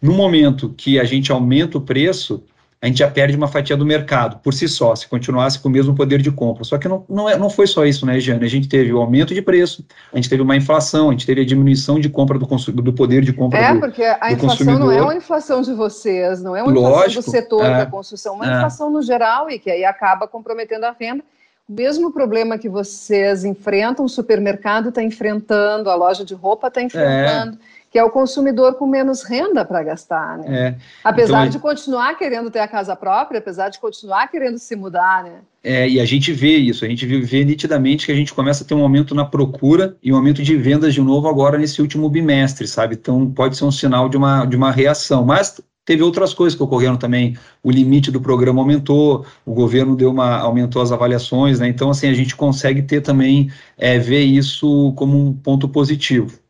No 0.00 0.14
momento 0.14 0.72
que 0.76 1.00
a 1.00 1.04
gente 1.04 1.32
aumenta 1.32 1.76
o 1.76 1.80
preço, 1.80 2.44
a 2.84 2.86
gente 2.86 2.98
já 2.98 3.10
perde 3.10 3.34
uma 3.34 3.48
fatia 3.48 3.78
do 3.78 3.86
mercado 3.86 4.38
por 4.40 4.52
si 4.52 4.68
só, 4.68 4.94
se 4.94 5.08
continuasse 5.08 5.58
com 5.58 5.70
o 5.70 5.72
mesmo 5.72 5.94
poder 5.94 6.20
de 6.20 6.30
compra. 6.30 6.64
Só 6.64 6.76
que 6.76 6.86
não, 6.86 7.02
não, 7.08 7.26
é, 7.26 7.34
não 7.34 7.48
foi 7.48 7.66
só 7.66 7.86
isso, 7.86 8.04
né, 8.04 8.20
Jane? 8.20 8.44
A 8.44 8.48
gente 8.48 8.68
teve 8.68 8.92
o 8.92 9.00
aumento 9.00 9.32
de 9.32 9.40
preço, 9.40 9.82
a 10.12 10.16
gente 10.16 10.28
teve 10.28 10.42
uma 10.42 10.54
inflação, 10.54 11.08
a 11.08 11.12
gente 11.12 11.24
teve 11.24 11.40
a 11.40 11.46
diminuição 11.46 11.98
de 11.98 12.10
compra 12.10 12.38
do, 12.38 12.46
do 12.46 12.92
poder 12.92 13.22
de 13.22 13.32
compra 13.32 13.58
é, 13.58 13.72
do 13.72 13.78
É, 13.78 13.80
porque 13.80 14.02
a 14.02 14.30
inflação 14.30 14.48
consumidor. 14.48 14.80
não 14.80 14.92
é 14.92 15.00
uma 15.00 15.14
inflação 15.14 15.62
de 15.62 15.72
vocês, 15.72 16.42
não 16.42 16.54
é 16.54 16.62
uma 16.62 16.70
Lógico, 16.70 17.20
inflação 17.20 17.22
do 17.22 17.30
setor 17.30 17.64
é, 17.64 17.78
da 17.78 17.86
construção, 17.86 18.34
é 18.34 18.36
uma 18.36 18.52
é. 18.52 18.56
inflação 18.56 18.90
no 18.90 19.00
geral 19.00 19.48
e 19.48 19.58
que 19.58 19.70
aí 19.70 19.82
acaba 19.86 20.28
comprometendo 20.28 20.84
a 20.84 20.90
venda. 20.90 21.24
O 21.66 21.72
mesmo 21.72 22.12
problema 22.12 22.58
que 22.58 22.68
vocês 22.68 23.46
enfrentam, 23.46 24.04
o 24.04 24.10
supermercado 24.10 24.90
está 24.90 25.02
enfrentando, 25.02 25.88
a 25.88 25.94
loja 25.94 26.22
de 26.22 26.34
roupa 26.34 26.66
está 26.66 26.82
enfrentando. 26.82 27.56
É 27.56 27.73
que 27.94 27.98
é 28.00 28.02
o 28.02 28.10
consumidor 28.10 28.74
com 28.74 28.88
menos 28.88 29.22
renda 29.22 29.64
para 29.64 29.80
gastar, 29.84 30.38
né? 30.38 30.46
É. 30.48 30.74
Apesar 31.04 31.42
então, 31.42 31.50
de 31.50 31.58
continuar 31.60 32.18
querendo 32.18 32.50
ter 32.50 32.58
a 32.58 32.66
casa 32.66 32.96
própria, 32.96 33.38
apesar 33.38 33.68
de 33.68 33.78
continuar 33.78 34.26
querendo 34.26 34.58
se 34.58 34.74
mudar, 34.74 35.22
né? 35.22 35.42
É, 35.62 35.88
e 35.88 36.00
a 36.00 36.04
gente 36.04 36.32
vê 36.32 36.56
isso, 36.56 36.84
a 36.84 36.88
gente 36.88 37.06
vê 37.06 37.44
nitidamente 37.44 38.04
que 38.04 38.10
a 38.10 38.14
gente 38.16 38.34
começa 38.34 38.64
a 38.64 38.66
ter 38.66 38.74
um 38.74 38.82
aumento 38.82 39.14
na 39.14 39.24
procura 39.24 39.96
e 40.02 40.12
um 40.12 40.16
aumento 40.16 40.42
de 40.42 40.56
vendas 40.56 40.92
de 40.92 41.00
novo 41.00 41.28
agora 41.28 41.56
nesse 41.56 41.80
último 41.80 42.10
bimestre, 42.10 42.66
sabe? 42.66 42.96
Então 42.96 43.30
pode 43.30 43.56
ser 43.56 43.64
um 43.64 43.70
sinal 43.70 44.08
de 44.08 44.16
uma, 44.16 44.44
de 44.44 44.56
uma 44.56 44.72
reação, 44.72 45.24
mas 45.24 45.60
teve 45.84 46.02
outras 46.02 46.34
coisas 46.34 46.56
que 46.56 46.64
ocorreram 46.64 46.96
também. 46.96 47.38
O 47.62 47.70
limite 47.70 48.10
do 48.10 48.20
programa 48.20 48.60
aumentou, 48.60 49.24
o 49.46 49.54
governo 49.54 49.94
deu 49.94 50.10
uma 50.10 50.38
aumentou 50.38 50.82
as 50.82 50.90
avaliações, 50.90 51.60
né? 51.60 51.68
Então 51.68 51.90
assim 51.90 52.08
a 52.08 52.14
gente 52.14 52.34
consegue 52.34 52.82
ter 52.82 53.02
também 53.02 53.52
é, 53.78 54.00
ver 54.00 54.24
isso 54.24 54.92
como 54.96 55.16
um 55.16 55.32
ponto 55.32 55.68
positivo. 55.68 56.42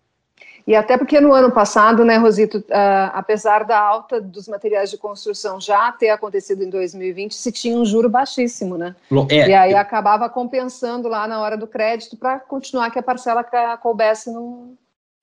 E 0.67 0.75
até 0.75 0.97
porque 0.97 1.21
no 1.21 1.33
ano 1.33 1.51
passado, 1.51 2.05
né, 2.05 2.17
Rosito, 2.17 2.59
uh, 2.59 3.11
apesar 3.13 3.65
da 3.65 3.79
alta 3.79 4.19
dos 4.19 4.49
materiais 4.49 4.91
de 4.91 4.97
construção 4.97 5.61
já 5.61 5.93
ter 5.93 6.09
acontecido 6.09 6.65
em 6.65 6.71
2020, 6.71 7.35
se 7.35 7.53
tinha 7.53 7.77
um 7.77 7.85
juro 7.85 8.09
baixíssimo, 8.09 8.79
né? 8.79 8.97
É, 9.29 9.49
e 9.49 9.55
aí 9.55 9.73
eu... 9.73 9.79
acabava 9.79 10.29
compensando 10.29 11.07
lá 11.07 11.29
na 11.29 11.39
hora 11.41 11.57
do 11.57 11.67
crédito 11.67 12.17
para 12.17 12.39
continuar 12.41 12.91
que 12.91 12.99
a 12.99 13.03
parcela 13.03 13.45
coubesse 13.77 14.33
no. 14.33 14.75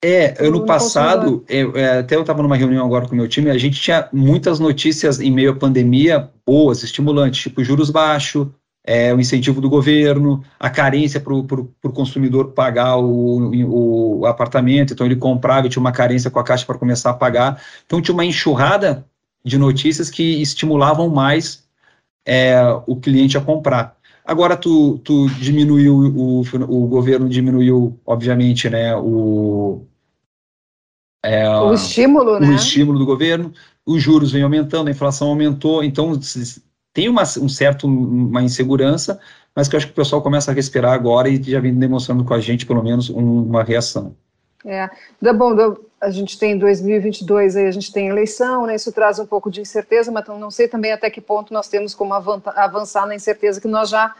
É, 0.04 0.34
ano 0.40 0.60
no 0.60 0.66
passado, 0.66 1.44
eu, 1.48 1.76
é, 1.76 1.98
até 1.98 2.16
eu 2.16 2.22
estava 2.22 2.42
numa 2.42 2.56
reunião 2.56 2.84
agora 2.84 3.06
com 3.06 3.12
o 3.12 3.16
meu 3.16 3.28
time, 3.28 3.50
a 3.50 3.58
gente 3.58 3.80
tinha 3.80 4.08
muitas 4.12 4.58
notícias 4.58 5.20
em 5.20 5.30
meio 5.30 5.52
à 5.52 5.54
pandemia 5.54 6.28
boas, 6.44 6.82
estimulantes, 6.82 7.42
tipo 7.42 7.62
juros 7.62 7.88
baixos, 7.88 8.48
é, 8.84 9.14
o 9.14 9.20
incentivo 9.20 9.60
do 9.60 9.70
governo, 9.70 10.42
a 10.58 10.68
carência 10.68 11.20
para 11.20 11.32
o 11.32 11.92
consumidor 11.92 12.52
pagar 12.52 12.96
o, 12.96 14.20
o, 14.20 14.26
apartamento, 14.26 14.92
então 14.92 15.06
ele 15.06 15.16
comprava 15.16 15.66
e 15.66 15.70
tinha 15.70 15.80
uma 15.80 15.92
carência 15.92 16.30
com 16.30 16.38
a 16.38 16.44
Caixa 16.44 16.66
para 16.66 16.78
começar 16.78 17.10
a 17.10 17.14
pagar. 17.14 17.62
Então 17.86 18.02
tinha 18.02 18.14
uma 18.14 18.24
enxurrada 18.24 19.06
de 19.44 19.56
notícias 19.56 20.10
que 20.10 20.42
estimulavam 20.42 21.08
mais 21.08 21.64
é, 22.26 22.60
o 22.86 22.96
cliente 22.96 23.38
a 23.38 23.40
comprar. 23.40 23.96
Agora 24.24 24.56
tu, 24.56 24.98
tu 24.98 25.28
diminuiu, 25.30 25.96
o, 25.96 26.40
o 26.40 26.86
governo 26.86 27.28
diminuiu, 27.28 27.98
obviamente, 28.06 28.68
né, 28.70 28.94
o, 28.96 29.84
é, 31.24 31.48
o 31.48 31.72
estímulo, 31.72 32.36
o 32.36 32.40
né? 32.40 32.54
estímulo 32.54 32.98
do 32.98 33.06
governo, 33.06 33.52
os 33.86 34.02
juros 34.02 34.32
vêm 34.32 34.42
aumentando, 34.42 34.88
a 34.88 34.90
inflação 34.90 35.28
aumentou, 35.28 35.82
então 35.82 36.18
tem 36.92 37.08
uma, 37.08 37.22
um 37.22 37.48
certo, 37.48 37.86
uma 37.86 38.42
insegurança, 38.42 39.18
mas 39.54 39.68
que 39.68 39.74
eu 39.74 39.78
acho 39.78 39.86
que 39.86 39.92
o 39.92 39.96
pessoal 39.96 40.22
começa 40.22 40.50
a 40.50 40.54
respirar 40.54 40.92
agora 40.92 41.28
e 41.28 41.42
já 41.42 41.60
vem 41.60 41.74
demonstrando 41.74 42.24
com 42.24 42.34
a 42.34 42.40
gente, 42.40 42.66
pelo 42.66 42.82
menos, 42.82 43.10
um, 43.10 43.42
uma 43.42 43.62
reação. 43.62 44.14
É, 44.64 44.88
bom, 45.32 45.54
a 46.00 46.10
gente 46.10 46.38
tem 46.38 46.56
2022 46.58 47.56
aí, 47.56 47.66
a 47.66 47.70
gente 47.70 47.92
tem 47.92 48.08
eleição, 48.08 48.66
né, 48.66 48.76
isso 48.76 48.92
traz 48.92 49.18
um 49.18 49.26
pouco 49.26 49.50
de 49.50 49.60
incerteza, 49.60 50.10
mas 50.12 50.26
não 50.28 50.50
sei 50.50 50.68
também 50.68 50.92
até 50.92 51.10
que 51.10 51.20
ponto 51.20 51.52
nós 51.52 51.68
temos 51.68 51.94
como 51.94 52.14
avançar 52.14 53.06
na 53.06 53.14
incerteza 53.14 53.60
que 53.60 53.68
nós 53.68 53.88
já 53.88 54.14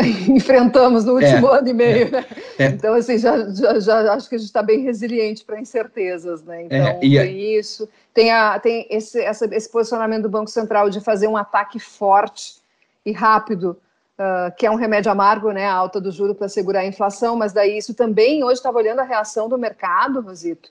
enfrentamos 0.28 1.04
no 1.04 1.14
último 1.14 1.48
é, 1.48 1.58
ano 1.58 1.68
e 1.68 1.72
meio, 1.72 2.08
é, 2.08 2.10
né? 2.10 2.26
É. 2.58 2.66
Então, 2.66 2.94
assim, 2.94 3.18
já, 3.18 3.48
já, 3.50 3.78
já, 3.80 4.12
acho 4.14 4.28
que 4.28 4.34
a 4.34 4.38
gente 4.38 4.46
está 4.46 4.62
bem 4.62 4.80
resiliente 4.80 5.44
para 5.44 5.60
incertezas, 5.60 6.42
né? 6.42 6.64
Então, 6.64 6.78
é, 6.78 6.94
tem 6.94 7.18
a... 7.18 7.24
isso. 7.24 7.88
Tem, 8.12 8.30
a, 8.30 8.58
tem 8.58 8.86
esse, 8.90 9.20
essa, 9.20 9.46
esse 9.54 9.70
posicionamento 9.70 10.22
do 10.22 10.28
Banco 10.28 10.50
Central 10.50 10.90
de 10.90 11.00
fazer 11.00 11.28
um 11.28 11.36
ataque 11.36 11.78
forte 11.78 12.56
e 13.04 13.12
rápido, 13.12 13.76
uh, 14.18 14.54
que 14.56 14.66
é 14.66 14.70
um 14.70 14.76
remédio 14.76 15.10
amargo, 15.10 15.52
né? 15.52 15.66
A 15.66 15.74
alta 15.74 16.00
do 16.00 16.10
juro 16.10 16.34
para 16.34 16.48
segurar 16.48 16.80
a 16.80 16.86
inflação, 16.86 17.36
mas 17.36 17.52
daí 17.52 17.78
isso 17.78 17.94
também, 17.94 18.42
hoje 18.42 18.54
estava 18.54 18.78
olhando 18.78 19.00
a 19.00 19.04
reação 19.04 19.48
do 19.48 19.58
mercado, 19.58 20.20
Rosito, 20.20 20.70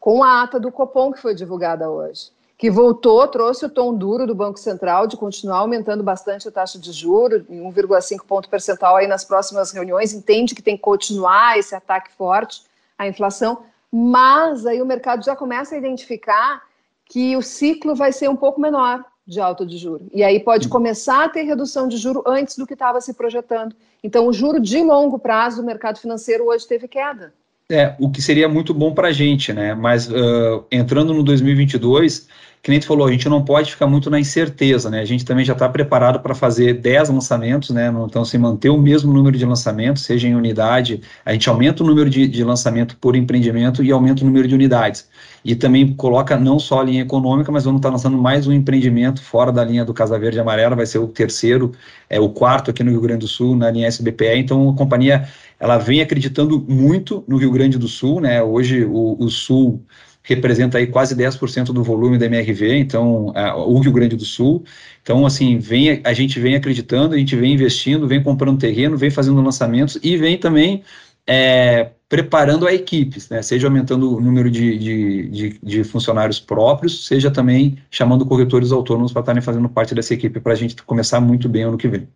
com 0.00 0.22
a 0.22 0.42
ata 0.42 0.58
do 0.58 0.72
Copom 0.72 1.12
que 1.12 1.20
foi 1.20 1.34
divulgada 1.34 1.90
hoje 1.90 2.30
que 2.62 2.70
voltou, 2.70 3.26
trouxe 3.26 3.66
o 3.66 3.68
tom 3.68 3.92
duro 3.92 4.24
do 4.24 4.36
Banco 4.36 4.56
Central 4.56 5.08
de 5.08 5.16
continuar 5.16 5.58
aumentando 5.58 6.00
bastante 6.00 6.46
a 6.46 6.50
taxa 6.52 6.78
de 6.78 6.92
juros, 6.92 7.42
em 7.50 7.60
1,5 7.60 8.20
ponto 8.24 8.48
percentual 8.48 8.94
aí 8.94 9.08
nas 9.08 9.24
próximas 9.24 9.72
reuniões, 9.72 10.12
entende 10.12 10.54
que 10.54 10.62
tem 10.62 10.76
que 10.76 10.82
continuar 10.82 11.58
esse 11.58 11.74
ataque 11.74 12.12
forte 12.12 12.62
à 12.96 13.08
inflação, 13.08 13.64
mas 13.90 14.64
aí 14.64 14.80
o 14.80 14.86
mercado 14.86 15.24
já 15.24 15.34
começa 15.34 15.74
a 15.74 15.78
identificar 15.78 16.62
que 17.04 17.36
o 17.36 17.42
ciclo 17.42 17.96
vai 17.96 18.12
ser 18.12 18.30
um 18.30 18.36
pouco 18.36 18.60
menor 18.60 19.04
de 19.26 19.40
alta 19.40 19.66
de 19.66 19.76
juro. 19.76 20.06
E 20.14 20.22
aí 20.22 20.38
pode 20.38 20.68
começar 20.68 21.24
a 21.24 21.28
ter 21.28 21.42
redução 21.42 21.88
de 21.88 21.96
juro 21.96 22.22
antes 22.24 22.56
do 22.56 22.64
que 22.64 22.74
estava 22.74 23.00
se 23.00 23.12
projetando. 23.12 23.74
Então, 24.04 24.28
o 24.28 24.32
juro 24.32 24.60
de 24.60 24.80
longo 24.84 25.18
prazo 25.18 25.56
do 25.56 25.66
mercado 25.66 25.98
financeiro 25.98 26.44
hoje 26.46 26.68
teve 26.68 26.86
queda. 26.86 27.34
É, 27.68 27.96
o 27.98 28.10
que 28.10 28.20
seria 28.20 28.48
muito 28.48 28.74
bom 28.74 28.92
para 28.92 29.08
a 29.08 29.12
gente, 29.12 29.52
né? 29.52 29.74
Mas 29.74 30.06
uh, 30.06 30.64
entrando 30.70 31.14
no 31.14 31.22
2022, 31.22 32.28
que 32.62 32.70
nem 32.70 32.78
tu 32.78 32.86
falou, 32.86 33.08
a 33.08 33.10
gente 33.10 33.28
não 33.28 33.44
pode 33.44 33.72
ficar 33.72 33.88
muito 33.88 34.08
na 34.08 34.20
incerteza, 34.20 34.88
né? 34.88 35.00
A 35.00 35.04
gente 35.04 35.24
também 35.24 35.44
já 35.44 35.52
está 35.52 35.68
preparado 35.68 36.20
para 36.20 36.32
fazer 36.32 36.74
10 36.74 37.08
lançamentos, 37.08 37.70
né? 37.70 37.92
Então, 38.06 38.24
se 38.24 38.38
manter 38.38 38.70
o 38.70 38.78
mesmo 38.78 39.12
número 39.12 39.36
de 39.36 39.44
lançamentos, 39.44 40.04
seja 40.04 40.28
em 40.28 40.36
unidade, 40.36 41.00
a 41.24 41.32
gente 41.32 41.48
aumenta 41.48 41.82
o 41.82 41.86
número 41.86 42.08
de, 42.08 42.28
de 42.28 42.44
lançamento 42.44 42.96
por 42.98 43.16
empreendimento 43.16 43.82
e 43.82 43.90
aumenta 43.90 44.22
o 44.22 44.26
número 44.26 44.46
de 44.46 44.54
unidades. 44.54 45.08
E 45.44 45.56
também 45.56 45.92
coloca 45.92 46.36
não 46.36 46.60
só 46.60 46.80
a 46.80 46.84
linha 46.84 47.02
econômica, 47.02 47.50
mas 47.50 47.64
vamos 47.64 47.80
estar 47.80 47.88
tá 47.88 47.94
lançando 47.94 48.16
mais 48.16 48.46
um 48.46 48.52
empreendimento 48.52 49.20
fora 49.20 49.50
da 49.50 49.64
linha 49.64 49.84
do 49.84 49.92
Casa 49.92 50.16
Verde 50.16 50.38
Amarela, 50.38 50.76
vai 50.76 50.86
ser 50.86 50.98
o 50.98 51.08
terceiro, 51.08 51.72
é 52.08 52.20
o 52.20 52.28
quarto 52.28 52.70
aqui 52.70 52.84
no 52.84 52.92
Rio 52.92 53.00
Grande 53.00 53.20
do 53.20 53.28
Sul, 53.28 53.56
na 53.56 53.72
linha 53.72 53.88
SBPE. 53.88 54.38
Então, 54.38 54.70
a 54.70 54.76
companhia 54.76 55.28
ela 55.58 55.78
vem 55.78 56.00
acreditando 56.00 56.64
muito 56.68 57.24
no 57.26 57.38
Rio 57.38 57.50
Grande 57.50 57.76
do 57.76 57.88
Sul, 57.88 58.20
né? 58.20 58.40
Hoje 58.40 58.84
o, 58.84 59.16
o 59.18 59.28
Sul 59.28 59.84
representa 60.22 60.78
aí 60.78 60.86
quase 60.86 61.16
10% 61.16 61.66
do 61.66 61.82
volume 61.82 62.18
da 62.18 62.26
MRV, 62.26 62.76
então, 62.76 63.32
a, 63.34 63.56
o 63.56 63.78
Rio 63.78 63.92
Grande 63.92 64.16
do 64.16 64.24
Sul. 64.24 64.64
Então, 65.02 65.26
assim, 65.26 65.58
vem, 65.58 66.00
a 66.04 66.12
gente 66.12 66.38
vem 66.38 66.54
acreditando, 66.54 67.14
a 67.14 67.18
gente 67.18 67.34
vem 67.34 67.54
investindo, 67.54 68.06
vem 68.06 68.22
comprando 68.22 68.58
terreno, 68.58 68.96
vem 68.96 69.10
fazendo 69.10 69.42
lançamentos 69.42 69.98
e 70.02 70.16
vem 70.16 70.38
também 70.38 70.82
é, 71.26 71.90
preparando 72.08 72.66
a 72.66 72.74
equipes, 72.74 73.28
né, 73.28 73.42
seja 73.42 73.66
aumentando 73.66 74.16
o 74.16 74.20
número 74.20 74.50
de, 74.50 74.78
de, 74.78 75.28
de, 75.28 75.60
de, 75.62 75.84
funcionários 75.84 76.40
próprios, 76.40 77.06
seja 77.06 77.30
também 77.30 77.78
chamando 77.90 78.26
corretores 78.26 78.72
autônomos 78.72 79.12
para 79.12 79.20
estarem 79.20 79.42
fazendo 79.42 79.68
parte 79.68 79.94
dessa 79.94 80.12
equipe, 80.14 80.40
para 80.40 80.52
a 80.52 80.56
gente 80.56 80.82
começar 80.82 81.20
muito 81.20 81.48
bem 81.48 81.62
ano 81.62 81.78
que 81.78 81.88
vem. 81.88 82.08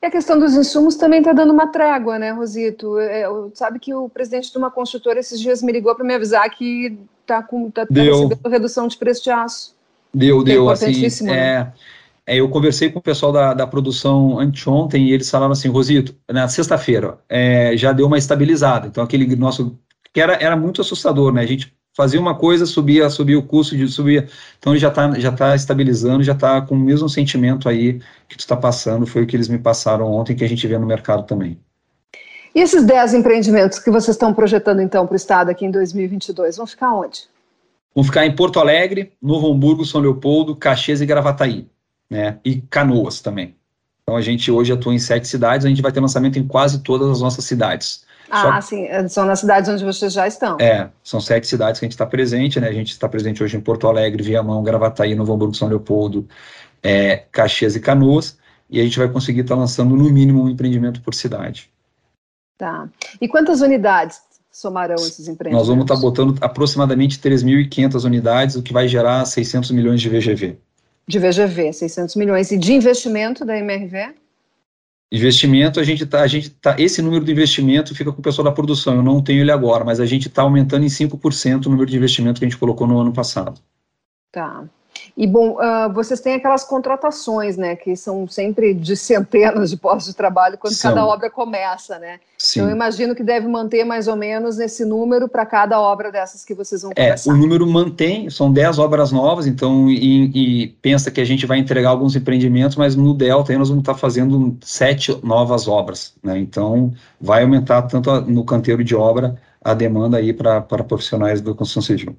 E 0.00 0.06
a 0.06 0.10
questão 0.10 0.38
dos 0.38 0.54
insumos 0.54 0.96
também 0.96 1.18
está 1.18 1.32
dando 1.32 1.52
uma 1.52 1.66
trégua, 1.66 2.18
né, 2.18 2.30
Rosito? 2.30 2.98
É, 2.98 3.24
sabe 3.52 3.78
que 3.78 3.92
o 3.92 4.08
presidente 4.08 4.50
de 4.50 4.56
uma 4.56 4.70
construtora 4.70 5.20
esses 5.20 5.38
dias 5.38 5.62
me 5.62 5.72
ligou 5.72 5.94
para 5.94 6.04
me 6.04 6.14
avisar 6.14 6.48
que 6.48 6.98
está 7.32 7.86
tá, 7.86 7.86
tá 7.86 8.02
recebendo 8.02 8.48
redução 8.48 8.88
de 8.88 8.96
preço 8.96 9.22
de 9.22 9.30
aço. 9.30 9.74
Deu, 10.12 10.42
deu, 10.42 10.68
é 10.68 10.72
assim, 10.72 11.24
né? 11.24 11.32
é, 11.32 11.72
é, 12.26 12.36
eu 12.36 12.48
conversei 12.48 12.90
com 12.90 12.98
o 12.98 13.02
pessoal 13.02 13.32
da, 13.32 13.54
da 13.54 13.66
produção 13.66 14.38
anteontem 14.38 15.08
e 15.08 15.12
eles 15.12 15.30
falaram 15.30 15.52
assim, 15.52 15.68
Rosito, 15.68 16.14
na 16.28 16.48
sexta-feira 16.48 17.18
é, 17.28 17.76
já 17.76 17.92
deu 17.92 18.06
uma 18.06 18.18
estabilizada. 18.18 18.88
Então 18.88 19.02
aquele 19.02 19.34
nosso 19.36 19.78
que 20.12 20.20
era, 20.20 20.34
era 20.34 20.56
muito 20.56 20.80
assustador, 20.80 21.32
né? 21.32 21.42
A 21.42 21.46
gente 21.46 21.72
fazia 21.96 22.20
uma 22.20 22.34
coisa, 22.34 22.66
subia, 22.66 23.08
subia 23.10 23.38
o 23.38 23.42
custo, 23.42 23.76
de, 23.76 23.86
subia. 23.88 24.28
Então 24.58 24.76
já 24.76 24.88
está 24.88 25.18
já 25.18 25.32
tá 25.32 25.54
estabilizando, 25.54 26.22
já 26.22 26.32
está 26.32 26.60
com 26.60 26.74
o 26.74 26.78
mesmo 26.78 27.08
sentimento 27.08 27.68
aí 27.68 28.00
que 28.28 28.36
tu 28.36 28.40
está 28.40 28.56
passando, 28.56 29.06
foi 29.06 29.22
o 29.22 29.26
que 29.26 29.36
eles 29.36 29.48
me 29.48 29.58
passaram 29.58 30.06
ontem, 30.06 30.34
que 30.36 30.44
a 30.44 30.48
gente 30.48 30.66
vê 30.66 30.78
no 30.78 30.86
mercado 30.86 31.24
também. 31.24 31.60
E 32.60 32.62
esses 32.62 32.84
10 32.84 33.14
empreendimentos 33.14 33.78
que 33.78 33.90
vocês 33.90 34.14
estão 34.14 34.34
projetando 34.34 34.82
então 34.82 35.06
para 35.06 35.14
o 35.14 35.16
estado 35.16 35.48
aqui 35.48 35.64
em 35.64 35.70
2022, 35.70 36.58
vão 36.58 36.66
ficar 36.66 36.94
onde? 36.94 37.22
Vão 37.94 38.04
ficar 38.04 38.26
em 38.26 38.36
Porto 38.36 38.60
Alegre, 38.60 39.14
Novo 39.22 39.50
Hamburgo, 39.50 39.82
São 39.82 39.98
Leopoldo, 39.98 40.54
Caxias 40.54 41.00
e 41.00 41.06
Gravataí 41.06 41.66
né, 42.10 42.36
e 42.44 42.60
Canoas 42.60 43.22
também. 43.22 43.56
Então 44.02 44.14
a 44.14 44.20
gente 44.20 44.50
hoje 44.50 44.74
atua 44.74 44.92
em 44.92 44.98
sete 44.98 45.26
cidades, 45.26 45.64
a 45.64 45.70
gente 45.70 45.80
vai 45.80 45.90
ter 45.90 46.00
lançamento 46.00 46.38
em 46.38 46.46
quase 46.46 46.82
todas 46.82 47.08
as 47.08 47.22
nossas 47.22 47.46
cidades. 47.46 48.04
Ah, 48.30 48.60
Só... 48.60 48.60
sim, 48.60 48.86
são 49.08 49.24
nas 49.24 49.40
cidades 49.40 49.70
onde 49.70 49.82
vocês 49.82 50.12
já 50.12 50.28
estão. 50.28 50.58
É, 50.60 50.90
são 51.02 51.18
sete 51.18 51.46
cidades 51.46 51.80
que 51.80 51.86
a 51.86 51.88
gente 51.88 51.92
está 51.92 52.04
presente, 52.04 52.60
né? 52.60 52.68
A 52.68 52.74
gente 52.74 52.90
está 52.90 53.08
presente 53.08 53.42
hoje 53.42 53.56
em 53.56 53.60
Porto 53.62 53.88
Alegre, 53.88 54.22
Viamão, 54.22 54.62
Gravataí, 54.62 55.14
Novo 55.14 55.32
Hamburgo, 55.32 55.54
São 55.54 55.66
Leopoldo, 55.66 56.28
é, 56.82 57.24
Caxias 57.32 57.74
e 57.74 57.80
Canoas, 57.80 58.36
e 58.68 58.78
a 58.78 58.84
gente 58.84 58.98
vai 58.98 59.08
conseguir 59.08 59.40
estar 59.40 59.54
tá 59.54 59.60
lançando 59.62 59.96
no 59.96 60.10
mínimo 60.10 60.42
um 60.42 60.50
empreendimento 60.50 61.00
por 61.00 61.14
cidade. 61.14 61.70
Tá. 62.60 62.86
E 63.18 63.26
quantas 63.26 63.62
unidades 63.62 64.20
somarão 64.52 64.96
esses 64.96 65.28
empreendimentos? 65.28 65.66
Nós 65.66 65.68
vamos 65.68 65.84
estar 65.84 65.94
tá 65.94 66.00
botando 66.02 66.36
aproximadamente 66.42 67.18
3.500 67.18 68.04
unidades, 68.04 68.54
o 68.54 68.62
que 68.62 68.70
vai 68.70 68.86
gerar 68.86 69.24
600 69.24 69.70
milhões 69.70 69.98
de 69.98 70.10
VGV. 70.10 70.58
De 71.08 71.18
VGV, 71.18 71.72
600 71.72 72.14
milhões. 72.16 72.52
E 72.52 72.58
de 72.58 72.74
investimento 72.74 73.46
da 73.46 73.56
MRV? 73.56 74.14
Investimento, 75.10 75.80
a 75.80 75.82
gente 75.82 76.04
tá, 76.04 76.20
a 76.20 76.26
gente 76.26 76.50
tá, 76.50 76.76
esse 76.78 77.00
número 77.00 77.24
de 77.24 77.32
investimento 77.32 77.94
fica 77.94 78.12
com 78.12 78.20
o 78.20 78.22
pessoal 78.22 78.44
da 78.44 78.52
produção, 78.52 78.94
eu 78.94 79.02
não 79.02 79.22
tenho 79.22 79.40
ele 79.40 79.50
agora, 79.50 79.82
mas 79.82 79.98
a 79.98 80.04
gente 80.04 80.28
está 80.28 80.42
aumentando 80.42 80.84
em 80.84 80.88
5% 80.88 81.64
o 81.64 81.70
número 81.70 81.90
de 81.90 81.96
investimento 81.96 82.38
que 82.40 82.44
a 82.44 82.48
gente 82.48 82.58
colocou 82.58 82.86
no 82.86 82.98
ano 83.00 83.12
passado. 83.12 83.58
Tá. 84.30 84.68
E 85.16 85.26
bom, 85.26 85.58
uh, 85.58 85.92
vocês 85.92 86.20
têm 86.20 86.34
aquelas 86.34 86.64
contratações, 86.64 87.56
né, 87.56 87.76
que 87.76 87.96
são 87.96 88.26
sempre 88.28 88.74
de 88.74 88.96
centenas 88.96 89.70
de 89.70 89.76
postos 89.76 90.06
de 90.06 90.16
trabalho 90.16 90.58
quando 90.58 90.74
são. 90.74 90.90
cada 90.90 91.06
obra 91.06 91.30
começa, 91.30 91.98
né? 91.98 92.20
Sim. 92.38 92.60
Então 92.60 92.70
eu 92.70 92.76
imagino 92.76 93.14
que 93.14 93.22
deve 93.22 93.46
manter 93.46 93.84
mais 93.84 94.08
ou 94.08 94.16
menos 94.16 94.58
esse 94.58 94.84
número 94.84 95.28
para 95.28 95.44
cada 95.44 95.78
obra 95.78 96.10
dessas 96.10 96.44
que 96.44 96.54
vocês 96.54 96.82
vão 96.82 96.92
começar. 96.92 97.30
É, 97.30 97.32
o 97.32 97.36
número 97.36 97.66
mantém, 97.66 98.30
são 98.30 98.50
10 98.50 98.78
obras 98.78 99.12
novas, 99.12 99.46
então 99.46 99.90
e, 99.90 100.62
e, 100.62 100.68
pensa 100.80 101.10
que 101.10 101.20
a 101.20 101.24
gente 101.24 101.44
vai 101.44 101.58
entregar 101.58 101.90
alguns 101.90 102.16
empreendimentos, 102.16 102.76
mas 102.76 102.96
no 102.96 103.12
Delta 103.12 103.52
aí 103.52 103.58
nós 103.58 103.68
vamos 103.68 103.82
estar 103.82 103.94
fazendo 103.94 104.56
sete 104.62 105.18
novas 105.22 105.68
obras, 105.68 106.14
né? 106.22 106.38
Então 106.38 106.92
vai 107.20 107.42
aumentar 107.42 107.82
tanto 107.82 108.20
no 108.22 108.44
canteiro 108.44 108.82
de 108.82 108.94
obra 108.94 109.36
a 109.62 109.74
demanda 109.74 110.16
aí 110.16 110.32
para 110.32 110.62
profissionais 110.62 111.40
da 111.40 111.52
construção 111.52 111.82
civil. 111.82 112.16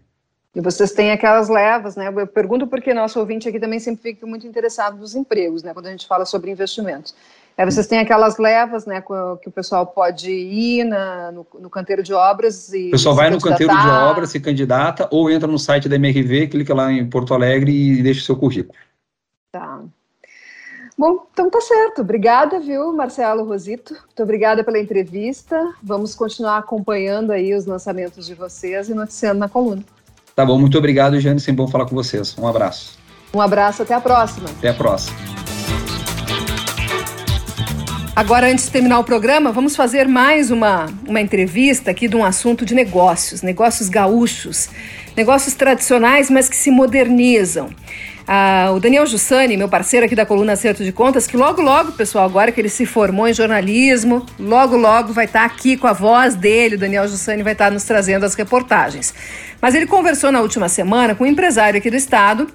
E 0.53 0.59
vocês 0.59 0.91
têm 0.91 1.11
aquelas 1.11 1.47
levas, 1.47 1.95
né? 1.95 2.13
Eu 2.13 2.27
pergunto 2.27 2.67
porque 2.67 2.93
nosso 2.93 3.17
ouvinte 3.19 3.47
aqui 3.47 3.57
também 3.57 3.79
sempre 3.79 4.11
fica 4.11 4.27
muito 4.27 4.45
interessado 4.45 4.97
nos 4.97 5.15
empregos, 5.15 5.63
né? 5.63 5.73
Quando 5.73 5.85
a 5.85 5.91
gente 5.91 6.05
fala 6.05 6.25
sobre 6.25 6.51
investimentos. 6.51 7.15
É, 7.55 7.65
vocês 7.65 7.87
têm 7.87 7.99
aquelas 7.99 8.37
levas, 8.37 8.85
né? 8.85 9.01
Que 9.01 9.47
o 9.47 9.51
pessoal 9.51 9.87
pode 9.87 10.29
ir 10.29 10.83
na, 10.83 11.31
no, 11.31 11.47
no 11.57 11.69
canteiro 11.69 12.03
de 12.03 12.13
obras 12.13 12.73
e. 12.73 12.87
O 12.87 12.91
pessoal 12.91 13.15
vai 13.15 13.29
no 13.29 13.39
canteiro 13.39 13.73
de 13.73 13.87
obras, 13.87 14.29
se 14.29 14.41
candidata, 14.41 15.07
ou 15.09 15.31
entra 15.31 15.47
no 15.47 15.57
site 15.57 15.87
da 15.87 15.95
MRV, 15.95 16.47
clica 16.47 16.73
lá 16.73 16.91
em 16.91 17.09
Porto 17.09 17.33
Alegre 17.33 17.71
e 17.71 18.03
deixa 18.03 18.19
o 18.19 18.23
seu 18.23 18.35
currículo. 18.35 18.77
Tá. 19.53 19.81
Bom, 20.97 21.25
então 21.31 21.49
tá 21.49 21.61
certo. 21.61 22.01
Obrigada, 22.01 22.59
viu, 22.59 22.91
Marcelo 22.93 23.45
Rosito. 23.45 23.93
Muito 23.93 24.21
obrigada 24.21 24.63
pela 24.65 24.79
entrevista. 24.79 25.73
Vamos 25.81 26.13
continuar 26.13 26.57
acompanhando 26.57 27.31
aí 27.31 27.53
os 27.53 27.65
lançamentos 27.65 28.25
de 28.25 28.35
vocês 28.35 28.89
e 28.89 28.93
noticiando 28.93 29.39
na 29.39 29.47
coluna. 29.49 29.83
Tá 30.35 30.45
bom, 30.45 30.57
muito 30.57 30.77
obrigado, 30.77 31.19
Jane. 31.19 31.39
Sempre 31.39 31.63
bom 31.63 31.67
falar 31.67 31.85
com 31.85 31.95
vocês. 31.95 32.35
Um 32.37 32.47
abraço. 32.47 32.97
Um 33.33 33.41
abraço, 33.41 33.83
até 33.83 33.93
a 33.93 34.01
próxima. 34.01 34.49
Até 34.49 34.69
a 34.69 34.73
próxima. 34.73 35.17
Agora, 38.13 38.51
antes 38.51 38.65
de 38.65 38.71
terminar 38.71 38.99
o 38.99 39.03
programa, 39.05 39.53
vamos 39.53 39.75
fazer 39.75 40.07
mais 40.07 40.51
uma, 40.51 40.87
uma 41.07 41.21
entrevista 41.21 41.91
aqui 41.91 42.09
de 42.09 42.15
um 42.15 42.25
assunto 42.25 42.65
de 42.65 42.75
negócios, 42.75 43.41
negócios 43.41 43.87
gaúchos, 43.87 44.69
negócios 45.15 45.55
tradicionais, 45.55 46.29
mas 46.29 46.49
que 46.49 46.55
se 46.55 46.69
modernizam. 46.71 47.69
O 48.73 48.79
Daniel 48.79 49.05
Jussani, 49.05 49.57
meu 49.57 49.67
parceiro 49.67 50.05
aqui 50.05 50.15
da 50.15 50.25
coluna 50.25 50.53
Acerto 50.53 50.85
de 50.85 50.93
Contas, 50.93 51.27
que 51.27 51.35
logo, 51.35 51.61
logo, 51.61 51.91
pessoal, 51.91 52.23
agora 52.23 52.49
que 52.49 52.61
ele 52.61 52.69
se 52.69 52.85
formou 52.85 53.27
em 53.27 53.33
jornalismo, 53.33 54.25
logo, 54.39 54.77
logo 54.77 55.11
vai 55.11 55.25
estar 55.25 55.43
aqui 55.43 55.75
com 55.75 55.85
a 55.85 55.91
voz 55.91 56.33
dele, 56.33 56.75
o 56.75 56.77
Daniel 56.77 57.05
Jussani 57.09 57.43
vai 57.43 57.51
estar 57.51 57.69
nos 57.69 57.83
trazendo 57.83 58.25
as 58.25 58.33
reportagens. 58.33 59.13
Mas 59.61 59.75
ele 59.75 59.85
conversou 59.85 60.31
na 60.31 60.39
última 60.39 60.69
semana 60.69 61.13
com 61.13 61.25
um 61.25 61.27
empresário 61.27 61.77
aqui 61.77 61.89
do 61.89 61.97
estado, 61.97 62.47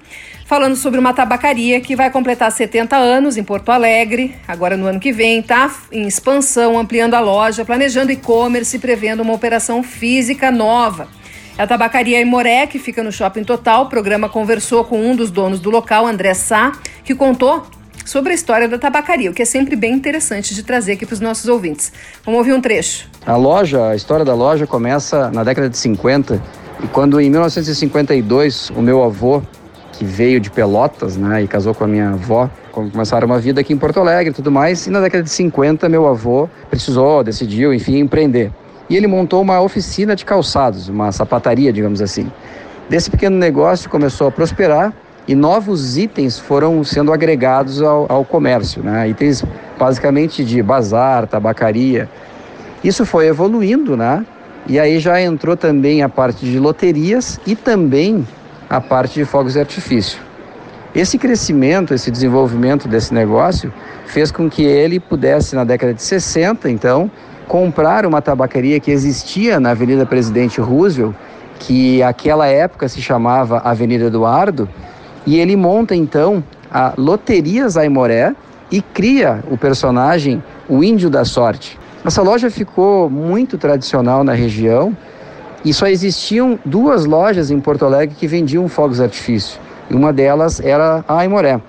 falando 0.47 0.75
sobre 0.75 0.99
uma 0.99 1.13
tabacaria 1.13 1.79
que 1.79 1.95
vai 1.95 2.09
completar 2.09 2.51
70 2.51 2.97
anos 2.97 3.37
em 3.37 3.43
Porto 3.43 3.69
Alegre, 3.69 4.35
agora 4.47 4.75
no 4.75 4.87
ano 4.87 4.99
que 4.99 5.11
vem, 5.11 5.41
está 5.41 5.71
em 5.91 6.07
expansão, 6.07 6.79
ampliando 6.79 7.13
a 7.13 7.19
loja, 7.19 7.63
planejando 7.63 8.11
e-commerce 8.11 8.77
e 8.77 8.79
prevendo 8.79 9.21
uma 9.21 9.33
operação 9.33 9.83
física 9.83 10.49
nova. 10.49 11.07
É 11.57 11.63
a 11.63 11.65
tabacaria 11.65 12.21
Imoré, 12.21 12.67
que 12.67 12.77
fica 12.77 13.01
no 13.01 13.11
Shopping 13.11 13.43
Total, 13.43 13.81
o 13.81 13.85
programa 13.87 14.29
conversou 14.29 14.83
com 14.83 15.01
um 15.01 15.15
dos 15.15 15.31
donos 15.31 15.59
do 15.59 15.71
local, 15.71 16.05
André 16.05 16.35
Sá, 16.35 16.71
que 17.03 17.15
contou 17.15 17.65
sobre 18.05 18.31
a 18.31 18.35
história 18.35 18.67
da 18.67 18.77
tabacaria, 18.77 19.31
o 19.31 19.33
que 19.33 19.41
é 19.41 19.45
sempre 19.45 19.75
bem 19.75 19.91
interessante 19.91 20.53
de 20.53 20.61
trazer 20.61 20.91
aqui 20.91 21.03
para 21.03 21.15
os 21.15 21.19
nossos 21.19 21.47
ouvintes. 21.47 21.91
Vamos 22.23 22.37
ouvir 22.37 22.53
um 22.53 22.61
trecho. 22.61 23.09
A 23.25 23.35
loja, 23.35 23.89
a 23.89 23.95
história 23.95 24.23
da 24.23 24.35
loja 24.35 24.67
começa 24.67 25.31
na 25.31 25.43
década 25.43 25.67
de 25.67 25.79
50 25.79 26.39
e 26.83 26.87
quando 26.89 27.19
em 27.19 27.27
1952 27.27 28.69
o 28.69 28.81
meu 28.83 29.03
avô, 29.03 29.41
que 29.93 30.05
veio 30.05 30.39
de 30.39 30.51
Pelotas, 30.51 31.17
né, 31.17 31.41
e 31.41 31.47
casou 31.47 31.73
com 31.73 31.85
a 31.85 31.87
minha 31.87 32.11
avó, 32.11 32.47
começaram 32.71 33.25
uma 33.25 33.39
vida 33.39 33.61
aqui 33.61 33.73
em 33.73 33.77
Porto 33.77 33.99
Alegre 33.99 34.29
e 34.29 34.33
tudo 34.35 34.51
mais, 34.51 34.85
e 34.85 34.91
na 34.91 35.01
década 35.01 35.23
de 35.23 35.31
50 35.31 35.89
meu 35.89 36.05
avô 36.05 36.47
precisou, 36.69 37.23
decidiu, 37.23 37.73
enfim, 37.73 37.97
empreender 37.97 38.51
e 38.89 38.95
ele 38.95 39.07
montou 39.07 39.41
uma 39.41 39.61
oficina 39.61 40.15
de 40.15 40.25
calçados, 40.25 40.87
uma 40.89 41.11
sapataria, 41.11 41.71
digamos 41.73 42.01
assim. 42.01 42.31
Desse 42.89 43.11
pequeno 43.11 43.37
negócio 43.37 43.89
começou 43.89 44.27
a 44.27 44.31
prosperar 44.31 44.93
e 45.27 45.35
novos 45.35 45.97
itens 45.97 46.39
foram 46.39 46.83
sendo 46.83 47.11
agregados 47.11 47.81
ao, 47.81 48.05
ao 48.09 48.23
comércio, 48.23 48.81
né? 48.81 49.09
itens 49.09 49.43
basicamente 49.77 50.43
de 50.43 50.63
bazar, 50.63 51.27
tabacaria. 51.27 52.09
Isso 52.83 53.05
foi 53.05 53.27
evoluindo, 53.27 53.97
né? 53.97 54.25
E 54.65 54.79
aí 54.79 54.99
já 54.99 55.21
entrou 55.21 55.57
também 55.57 56.01
a 56.01 56.09
parte 56.09 56.45
de 56.45 56.59
loterias 56.59 57.39
e 57.45 57.55
também 57.55 58.25
a 58.69 58.79
parte 58.79 59.15
de 59.15 59.25
fogos 59.25 59.53
de 59.53 59.59
artifício. 59.59 60.19
Esse 60.95 61.17
crescimento, 61.17 61.93
esse 61.93 62.09
desenvolvimento 62.09 62.87
desse 62.87 63.13
negócio 63.13 63.71
fez 64.05 64.31
com 64.31 64.49
que 64.49 64.63
ele 64.63 64.99
pudesse, 64.99 65.55
na 65.55 65.63
década 65.63 65.93
de 65.93 66.01
60, 66.01 66.69
então, 66.69 67.11
comprar 67.47 68.05
uma 68.05 68.21
tabacaria 68.21 68.79
que 68.79 68.91
existia 68.91 69.59
na 69.59 69.71
Avenida 69.71 70.05
Presidente 70.05 70.59
Roosevelt, 70.59 71.15
que 71.59 72.03
aquela 72.03 72.47
época 72.47 72.87
se 72.87 73.01
chamava 73.01 73.59
Avenida 73.59 74.05
Eduardo, 74.05 74.69
e 75.25 75.39
ele 75.39 75.55
monta 75.55 75.95
então 75.95 76.43
a 76.71 76.93
Loterias 76.97 77.77
Aimoré 77.77 78.35
e 78.71 78.81
cria 78.81 79.43
o 79.49 79.57
personagem 79.57 80.43
o 80.67 80.83
Índio 80.83 81.09
da 81.09 81.23
Sorte. 81.23 81.79
Essa 82.05 82.21
loja 82.21 82.49
ficou 82.49 83.09
muito 83.09 83.57
tradicional 83.57 84.23
na 84.23 84.33
região 84.33 84.95
e 85.63 85.73
só 85.73 85.87
existiam 85.87 86.59
duas 86.63 87.05
lojas 87.05 87.49
em 87.49 87.59
Porto 87.59 87.85
Alegre 87.85 88.15
que 88.17 88.27
vendiam 88.27 88.67
fogos 88.67 88.97
de 88.97 89.03
artifício. 89.03 89.59
E 89.89 89.95
uma 89.95 90.13
delas 90.13 90.59
era 90.59 91.03
a 91.07 91.19
Aimoré. 91.19 91.59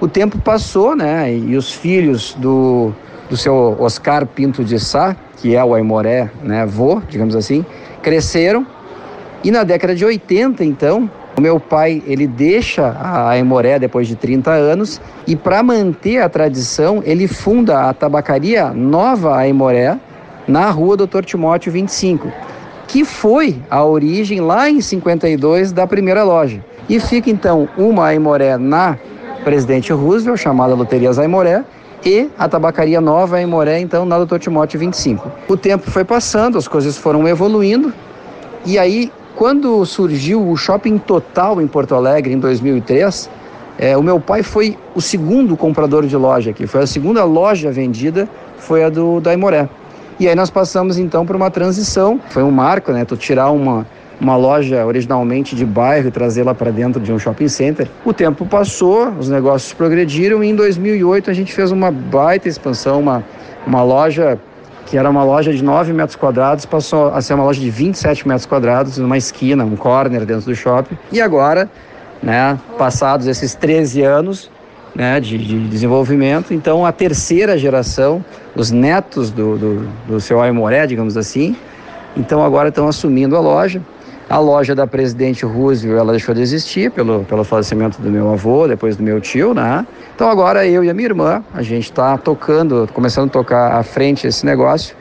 O 0.00 0.08
tempo 0.08 0.38
passou, 0.38 0.96
né? 0.96 1.34
E 1.34 1.56
os 1.56 1.72
filhos 1.72 2.34
do 2.38 2.92
do 3.28 3.36
seu 3.36 3.76
Oscar 3.78 4.26
Pinto 4.26 4.64
de 4.64 4.78
Sá, 4.78 5.16
que 5.36 5.54
é 5.54 5.64
o 5.64 5.74
Aimoré, 5.74 6.30
né, 6.42 6.66
vô, 6.66 7.00
digamos 7.08 7.36
assim, 7.36 7.64
cresceram. 8.02 8.66
E 9.44 9.50
na 9.50 9.62
década 9.64 9.94
de 9.94 10.04
80, 10.04 10.64
então, 10.64 11.08
o 11.36 11.40
meu 11.40 11.60
pai, 11.60 12.02
ele 12.06 12.26
deixa 12.26 12.88
a 12.88 13.30
Aimoré 13.30 13.78
depois 13.78 14.08
de 14.08 14.16
30 14.16 14.50
anos 14.50 15.00
e 15.26 15.36
para 15.36 15.62
manter 15.62 16.20
a 16.20 16.28
tradição, 16.28 17.00
ele 17.04 17.28
funda 17.28 17.88
a 17.88 17.94
tabacaria 17.94 18.70
Nova 18.70 19.36
Aimoré, 19.36 19.96
na 20.48 20.70
rua 20.70 20.96
Doutor 20.96 21.24
Timóteo 21.24 21.70
25, 21.70 22.32
que 22.88 23.04
foi 23.04 23.56
a 23.70 23.84
origem 23.84 24.40
lá 24.40 24.68
em 24.68 24.80
52 24.80 25.70
da 25.70 25.86
primeira 25.86 26.24
loja. 26.24 26.64
E 26.88 26.98
fica 26.98 27.30
então 27.30 27.68
uma 27.76 28.06
Aimoré 28.06 28.56
na 28.56 28.96
Presidente 29.44 29.92
Roosevelt, 29.92 30.40
chamada 30.40 30.74
Loterias 30.74 31.18
Aimoré, 31.18 31.62
e 32.04 32.28
a 32.38 32.48
tabacaria 32.48 33.00
nova 33.00 33.36
Aimoré, 33.36 33.80
então, 33.80 34.04
na 34.04 34.16
Doutor 34.16 34.38
Timóteo 34.38 34.78
25. 34.78 35.30
O 35.48 35.56
tempo 35.56 35.90
foi 35.90 36.04
passando, 36.04 36.56
as 36.58 36.68
coisas 36.68 36.96
foram 36.96 37.26
evoluindo, 37.26 37.92
e 38.64 38.78
aí, 38.78 39.12
quando 39.36 39.84
surgiu 39.86 40.46
o 40.46 40.56
Shopping 40.56 40.98
Total 40.98 41.60
em 41.60 41.66
Porto 41.66 41.94
Alegre, 41.94 42.32
em 42.32 42.38
2003, 42.38 43.30
é, 43.78 43.96
o 43.96 44.02
meu 44.02 44.18
pai 44.18 44.42
foi 44.42 44.76
o 44.94 45.00
segundo 45.00 45.56
comprador 45.56 46.04
de 46.06 46.16
loja 46.16 46.50
aqui, 46.50 46.66
foi 46.66 46.82
a 46.82 46.86
segunda 46.86 47.24
loja 47.24 47.70
vendida, 47.70 48.28
foi 48.58 48.82
a 48.82 48.90
do 48.90 49.20
da 49.20 49.30
Aimoré. 49.30 49.68
E 50.18 50.28
aí 50.28 50.34
nós 50.34 50.50
passamos 50.50 50.98
então 50.98 51.24
por 51.24 51.36
uma 51.36 51.48
transição, 51.48 52.20
foi 52.30 52.42
um 52.42 52.50
marco, 52.50 52.90
né? 52.90 53.04
Tu 53.04 53.16
tirar 53.16 53.50
uma, 53.50 53.86
uma 54.20 54.36
loja 54.36 54.84
originalmente 54.84 55.54
de 55.54 55.64
bairro 55.64 56.08
e 56.08 56.10
trazê-la 56.10 56.54
para 56.54 56.70
dentro 56.70 57.00
de 57.00 57.12
um 57.12 57.18
shopping 57.18 57.48
center. 57.48 57.88
O 58.04 58.12
tempo 58.12 58.44
passou, 58.44 59.10
os 59.10 59.28
negócios 59.28 59.72
progrediram 59.72 60.42
e 60.42 60.48
em 60.48 60.54
2008 60.54 61.30
a 61.30 61.32
gente 61.32 61.52
fez 61.52 61.70
uma 61.70 61.90
baita 61.90 62.48
expansão, 62.48 63.00
uma, 63.00 63.24
uma 63.66 63.82
loja 63.82 64.38
que 64.86 64.96
era 64.96 65.08
uma 65.08 65.22
loja 65.22 65.52
de 65.52 65.62
9 65.62 65.92
metros 65.92 66.16
quadrados, 66.16 66.64
passou 66.64 67.08
a 67.08 67.20
ser 67.20 67.34
uma 67.34 67.44
loja 67.44 67.60
de 67.60 67.68
27 67.68 68.26
metros 68.26 68.46
quadrados, 68.46 68.96
numa 68.96 69.18
esquina, 69.18 69.62
um 69.62 69.76
corner 69.76 70.24
dentro 70.24 70.46
do 70.46 70.56
shopping. 70.56 70.96
E 71.12 71.20
agora, 71.20 71.70
né, 72.22 72.58
passados 72.78 73.26
esses 73.26 73.54
13 73.54 74.02
anos, 74.02 74.50
né, 74.94 75.20
de, 75.20 75.36
de, 75.36 75.68
desenvolvimento. 75.68 76.54
Então, 76.54 76.86
a 76.86 76.90
terceira 76.90 77.58
geração, 77.58 78.24
os 78.56 78.70
netos 78.70 79.30
do, 79.30 79.58
do, 79.58 79.88
do 80.06 80.20
seu 80.20 80.40
Aimoré, 80.40 80.86
digamos 80.86 81.18
assim, 81.18 81.54
então 82.16 82.42
agora 82.42 82.70
estão 82.70 82.88
assumindo 82.88 83.36
a 83.36 83.40
loja. 83.40 83.82
A 84.30 84.38
loja 84.38 84.74
da 84.74 84.86
Presidente 84.86 85.46
Roosevelt, 85.46 85.98
ela 85.98 86.12
deixou 86.12 86.34
de 86.34 86.42
existir 86.42 86.90
pelo, 86.90 87.24
pelo 87.24 87.42
falecimento 87.44 88.00
do 88.02 88.10
meu 88.10 88.30
avô, 88.30 88.68
depois 88.68 88.94
do 88.94 89.02
meu 89.02 89.20
tio, 89.22 89.54
né? 89.54 89.86
Então 90.14 90.28
agora 90.28 90.66
eu 90.66 90.84
e 90.84 90.90
a 90.90 90.94
minha 90.94 91.08
irmã, 91.08 91.42
a 91.54 91.62
gente 91.62 91.84
está 91.84 92.18
tocando, 92.18 92.86
começando 92.92 93.28
a 93.28 93.32
tocar 93.32 93.72
à 93.72 93.82
frente 93.82 94.26
esse 94.26 94.44
negócio 94.44 94.94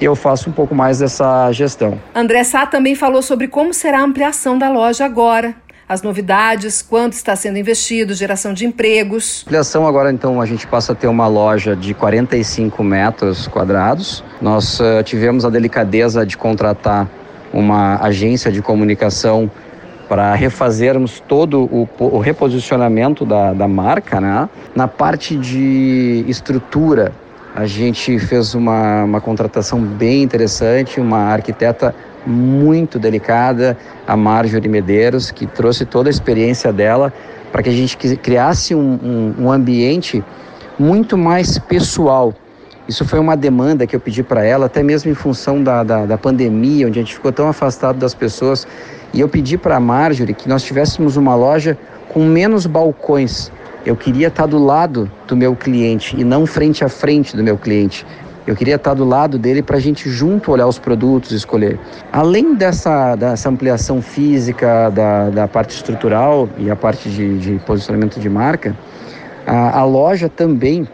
e 0.00 0.04
eu 0.04 0.16
faço 0.16 0.50
um 0.50 0.52
pouco 0.52 0.74
mais 0.74 0.98
dessa 0.98 1.50
gestão. 1.52 2.00
André 2.12 2.42
Sá 2.42 2.66
também 2.66 2.96
falou 2.96 3.22
sobre 3.22 3.46
como 3.46 3.72
será 3.72 4.00
a 4.00 4.02
ampliação 4.02 4.58
da 4.58 4.68
loja 4.68 5.04
agora, 5.04 5.54
as 5.88 6.02
novidades, 6.02 6.82
quanto 6.82 7.12
está 7.12 7.36
sendo 7.36 7.58
investido, 7.58 8.14
geração 8.14 8.52
de 8.52 8.66
empregos. 8.66 9.44
Ampliação 9.46 9.86
agora, 9.86 10.10
então, 10.10 10.40
a 10.40 10.46
gente 10.46 10.66
passa 10.66 10.92
a 10.92 10.94
ter 10.96 11.06
uma 11.06 11.28
loja 11.28 11.76
de 11.76 11.94
45 11.94 12.82
metros 12.82 13.46
quadrados. 13.46 14.24
Nós 14.42 14.80
uh, 14.80 15.04
tivemos 15.04 15.44
a 15.44 15.50
delicadeza 15.50 16.26
de 16.26 16.36
contratar 16.36 17.08
uma 17.56 17.96
agência 18.02 18.52
de 18.52 18.60
comunicação 18.60 19.50
para 20.08 20.34
refazermos 20.34 21.20
todo 21.20 21.64
o, 21.64 21.88
o 21.98 22.18
reposicionamento 22.18 23.24
da, 23.24 23.52
da 23.52 23.66
marca, 23.66 24.20
né? 24.20 24.48
Na 24.74 24.86
parte 24.86 25.36
de 25.36 26.24
estrutura, 26.28 27.12
a 27.54 27.66
gente 27.66 28.18
fez 28.18 28.54
uma, 28.54 29.04
uma 29.04 29.20
contratação 29.20 29.80
bem 29.80 30.22
interessante, 30.22 31.00
uma 31.00 31.32
arquiteta 31.32 31.94
muito 32.26 32.98
delicada, 32.98 33.76
a 34.06 34.16
Marjorie 34.16 34.68
Medeiros, 34.68 35.30
que 35.30 35.46
trouxe 35.46 35.86
toda 35.86 36.08
a 36.08 36.10
experiência 36.10 36.72
dela 36.72 37.12
para 37.50 37.62
que 37.62 37.70
a 37.70 37.72
gente 37.72 37.96
criasse 37.96 38.74
um, 38.74 38.98
um, 39.38 39.44
um 39.44 39.52
ambiente 39.52 40.22
muito 40.78 41.16
mais 41.16 41.58
pessoal. 41.58 42.34
Isso 42.88 43.04
foi 43.04 43.18
uma 43.18 43.36
demanda 43.36 43.84
que 43.84 43.96
eu 43.96 44.00
pedi 44.00 44.22
para 44.22 44.44
ela, 44.44 44.66
até 44.66 44.80
mesmo 44.80 45.10
em 45.10 45.14
função 45.14 45.60
da, 45.62 45.82
da, 45.82 46.06
da, 46.06 46.16
pandemia, 46.16 46.86
onde 46.86 47.00
a 47.00 47.02
gente 47.02 47.14
ficou 47.14 47.32
tão 47.32 47.48
afastado 47.48 47.98
das 47.98 48.14
pessoas. 48.14 48.66
E 49.12 49.20
eu 49.20 49.28
pedi 49.28 49.58
para 49.58 49.76
a 49.76 49.80
Marjorie 49.80 50.34
que 50.34 50.48
nós 50.48 50.62
tivéssemos 50.62 51.16
uma 51.16 51.34
loja 51.34 51.76
com 52.08 52.24
menos 52.24 52.64
balcões. 52.64 53.50
Eu 53.84 53.96
queria 53.96 54.28
estar 54.28 54.46
do 54.46 54.58
lado 54.58 55.10
do 55.26 55.36
meu 55.36 55.56
cliente 55.56 56.14
e 56.16 56.22
não 56.22 56.46
frente 56.46 56.84
a 56.84 56.88
frente 56.88 57.36
do 57.36 57.42
meu 57.42 57.58
cliente. 57.58 58.06
Eu 58.46 58.54
queria 58.54 58.76
estar 58.76 58.94
do 58.94 59.04
lado 59.04 59.36
dele 59.36 59.60
para 59.60 59.76
a 59.76 59.80
gente 59.80 60.08
junto 60.08 60.52
olhar 60.52 60.68
os 60.68 60.78
produtos, 60.78 61.32
escolher. 61.32 61.80
Além 62.12 62.54
dessa, 62.54 63.16
dessa 63.16 63.48
ampliação 63.48 64.00
física, 64.00 64.90
da, 64.90 65.30
da 65.30 65.48
parte 65.48 65.74
estrutural 65.74 66.48
e 66.56 66.70
a 66.70 66.76
parte 66.76 67.10
de, 67.10 67.38
de 67.38 67.58
posicionamento 67.66 68.20
de 68.20 68.28
marca, 68.28 68.76
a, 69.44 69.80
a 69.80 69.84
loja 69.84 70.28
também 70.28 70.86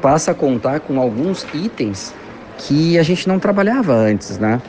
passa 0.00 0.30
a 0.30 0.34
contar 0.34 0.80
com 0.80 1.00
alguns 1.00 1.46
itens 1.54 2.14
que 2.58 2.98
a 2.98 3.02
gente 3.02 3.28
não 3.28 3.38
trabalhava 3.38 3.92
antes, 3.92 4.38
né? 4.38 4.60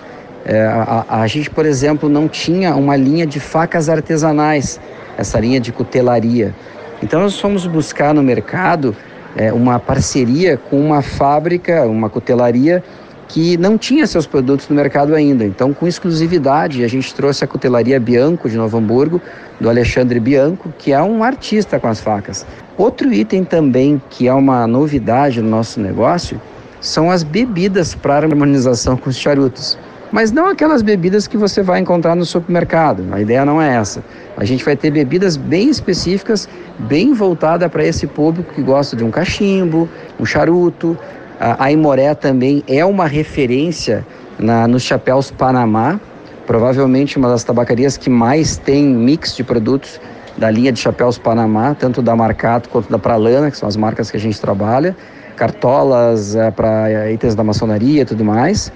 É, 0.46 0.66
a, 0.66 1.06
a, 1.22 1.28
gente, 1.28 1.50
por 1.50 1.66
exemplo, 1.66 2.08
não 2.08 2.28
tinha 2.28 2.76
uma 2.76 2.96
linha 2.96 3.26
de 3.26 3.40
facas 3.40 3.90
artesanais, 3.90 4.80
essa 5.18 5.40
linha 5.40 5.60
de 5.60 5.72
cutelaria. 5.72 6.56
Então 7.04 7.22
nós 7.22 7.40
fomos 7.40 7.66
buscar 7.68 8.14
no 8.14 8.24
mercado 8.24 8.96
é, 9.36 9.52
uma 9.52 9.80
parceria 9.80 10.58
com 10.58 10.80
uma 10.80 11.02
fábrica, 11.02 11.86
uma 11.86 12.10
cutelaria 12.10 12.84
que 13.28 13.58
não 13.58 13.78
tinha 13.78 14.08
seus 14.08 14.26
produtos 14.26 14.70
no 14.70 14.76
mercado 14.76 15.14
ainda. 15.14 15.44
Então, 15.44 15.74
com 15.74 15.86
exclusividade, 15.86 16.84
a 16.84 16.88
gente 16.88 17.14
trouxe 17.14 17.44
a 17.44 17.48
cutelaria 17.48 18.00
Bianco 18.00 18.50
de 18.50 18.56
Novo 18.56 18.78
Hamburgo, 18.78 19.22
do 19.60 19.70
Alexandre 19.70 20.20
Bianco, 20.20 20.74
que 20.78 20.94
é 20.94 21.02
um 21.02 21.24
artista 21.24 21.80
com 21.80 21.88
as 21.88 22.00
facas. 22.00 22.46
Outro 22.78 23.12
item 23.12 23.44
também 23.44 24.00
que 24.08 24.28
é 24.28 24.34
uma 24.34 24.68
novidade 24.68 25.42
no 25.42 25.50
nosso 25.50 25.80
negócio 25.80 26.40
são 26.80 27.10
as 27.10 27.24
bebidas 27.24 27.96
para 27.96 28.18
harmonização 28.18 28.96
com 28.96 29.10
os 29.10 29.18
charutos. 29.18 29.78
Mas 30.12 30.32
não 30.32 30.46
aquelas 30.48 30.84
bebidas 30.84 31.28
que 31.28 31.36
você 31.36 31.64
vai 31.64 31.80
encontrar 31.80 32.16
no 32.16 32.24
supermercado. 32.24 33.04
A 33.12 33.20
ideia 33.20 33.44
não 33.44 33.60
é 33.60 33.76
essa. 33.76 34.04
A 34.38 34.46
gente 34.46 34.64
vai 34.64 34.76
ter 34.76 34.92
bebidas 34.92 35.36
bem 35.36 35.70
específicas, 35.70 36.48
bem 36.78 37.14
voltada 37.14 37.68
para 37.68 37.84
esse 37.84 38.06
público 38.06 38.54
que 38.54 38.62
gosta 38.62 38.96
de 38.96 39.04
um 39.04 39.10
cachimbo, 39.10 39.90
um 40.20 40.26
charuto. 40.26 40.96
A 41.40 41.72
Imoré 41.72 42.14
também 42.14 42.64
é 42.68 42.86
uma 42.86 43.08
referência 43.08 44.06
na, 44.38 44.68
nos 44.68 44.84
chapéus 44.84 45.32
Panamá, 45.32 46.00
provavelmente 46.46 47.18
uma 47.18 47.30
das 47.30 47.44
tabacarias 47.44 47.98
que 47.98 48.10
mais 48.10 48.56
tem 48.56 48.86
mix 48.86 49.36
de 49.36 49.44
produtos 49.44 50.00
da 50.38 50.52
linha 50.52 50.72
de 50.72 50.80
chapéus 50.80 51.18
Panamá, 51.18 51.74
tanto 51.74 52.02
da 52.02 52.16
Marcato 52.16 52.70
quanto 52.70 52.90
da 52.90 53.00
Pralana, 53.00 53.50
que 53.50 53.58
são 53.58 53.68
as 53.68 53.76
marcas 53.76 54.12
que 54.12 54.18
a 54.18 54.20
gente 54.20 54.40
trabalha, 54.40 54.96
cartolas 55.36 56.36
é, 56.36 56.52
para 56.52 57.12
itens 57.12 57.34
da 57.34 57.44
maçonaria 57.44 58.04
e 58.04 58.06
tudo 58.06 58.24
mais. 58.24 58.72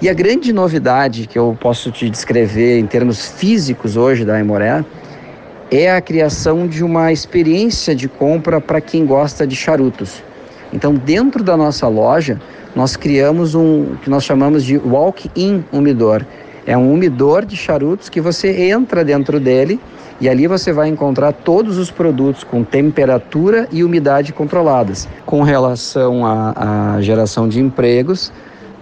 E 0.00 0.08
a 0.08 0.14
grande 0.14 0.52
novidade 0.52 1.28
que 1.28 1.38
eu 1.38 1.56
posso 1.60 1.92
te 1.92 2.10
descrever 2.10 2.78
em 2.78 2.86
termos 2.86 3.28
físicos 3.30 3.96
hoje 3.96 4.24
da 4.24 4.34
Aimoré 4.34 4.84
é 5.70 5.90
a 5.90 6.00
criação 6.00 6.66
de 6.66 6.82
uma 6.82 7.12
experiência 7.12 7.94
de 7.94 8.08
compra 8.08 8.60
para 8.60 8.80
quem 8.80 9.06
gosta 9.06 9.46
de 9.46 9.54
charutos. 9.54 10.22
Então, 10.72 10.94
dentro 10.94 11.44
da 11.44 11.56
nossa 11.56 11.86
loja, 11.86 12.40
nós 12.74 12.96
criamos 12.96 13.54
um 13.54 13.94
que 14.02 14.10
nós 14.10 14.24
chamamos 14.24 14.64
de 14.64 14.76
walk-in 14.76 15.64
umidor. 15.70 16.26
É 16.66 16.76
um 16.76 16.92
umidor 16.92 17.44
de 17.44 17.56
charutos 17.56 18.08
que 18.08 18.20
você 18.20 18.70
entra 18.70 19.04
dentro 19.04 19.38
dele 19.38 19.78
e 20.22 20.28
ali 20.28 20.46
você 20.46 20.72
vai 20.72 20.88
encontrar 20.88 21.32
todos 21.32 21.76
os 21.76 21.90
produtos 21.90 22.44
com 22.44 22.64
temperatura 22.64 23.68
e 23.70 23.84
umidade 23.84 24.32
controladas. 24.32 25.06
Com 25.26 25.42
relação 25.42 26.24
à, 26.24 26.94
à 26.94 27.00
geração 27.02 27.46
de 27.46 27.60
empregos, 27.60 28.32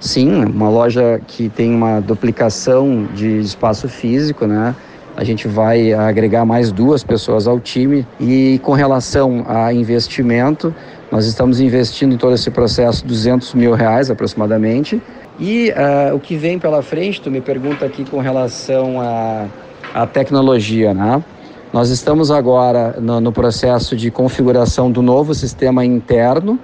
Sim, 0.01 0.47
uma 0.47 0.71
loja 0.71 1.21
que 1.27 1.51
tem 1.51 1.75
uma 1.75 2.01
duplicação 2.01 3.07
de 3.15 3.39
espaço 3.41 3.87
físico, 3.87 4.47
né? 4.47 4.75
A 5.15 5.23
gente 5.23 5.47
vai 5.47 5.93
agregar 5.93 6.47
mais 6.47 6.73
duas 6.73 7.05
pessoas 7.05 7.47
ao 7.47 7.61
time 7.61 8.07
e 8.19 8.59
com 8.63 8.73
relação 8.73 9.45
a 9.47 9.71
investimento, 9.75 10.75
nós 11.13 11.27
estamos 11.27 11.61
investindo 11.61 12.15
em 12.15 12.17
todo 12.17 12.35
esse 12.35 12.51
processo 12.51 13.07
200 13.07 13.53
mil 13.53 13.75
reais 13.75 14.11
aproximadamente. 14.11 15.03
E 15.39 15.71
uh, 15.71 16.15
o 16.15 16.21
que 16.21 16.35
vem 16.35 16.59
pela 16.59 16.83
frente, 16.83 17.21
tu 17.21 17.31
me 17.31 17.43
pergunta 17.43 17.85
aqui 17.85 18.05
com 18.05 18.21
relação 18.21 18.99
a, 19.03 19.47
a, 19.95 20.07
tecnologia, 20.07 20.95
né? 20.95 21.23
Nós 21.73 21.91
estamos 21.91 22.31
agora 22.31 22.97
no, 23.01 23.21
no 23.21 23.33
processo 23.33 23.97
de 23.97 24.11
configuração 24.11 24.91
do 24.91 25.03
novo 25.03 25.35
sistema 25.35 25.85
interno 25.85 26.59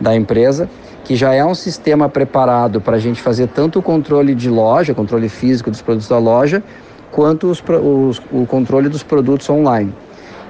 da 0.00 0.16
empresa 0.16 0.68
que 1.08 1.16
já 1.16 1.32
é 1.32 1.42
um 1.42 1.54
sistema 1.54 2.06
preparado 2.06 2.82
para 2.82 2.96
a 2.96 2.98
gente 2.98 3.22
fazer 3.22 3.48
tanto 3.48 3.78
o 3.78 3.82
controle 3.82 4.34
de 4.34 4.50
loja, 4.50 4.92
controle 4.92 5.30
físico 5.30 5.70
dos 5.70 5.80
produtos 5.80 6.06
da 6.06 6.18
loja, 6.18 6.62
quanto 7.10 7.46
os, 7.46 7.62
os, 7.66 8.20
o 8.30 8.44
controle 8.44 8.90
dos 8.90 9.02
produtos 9.02 9.48
online. 9.48 9.94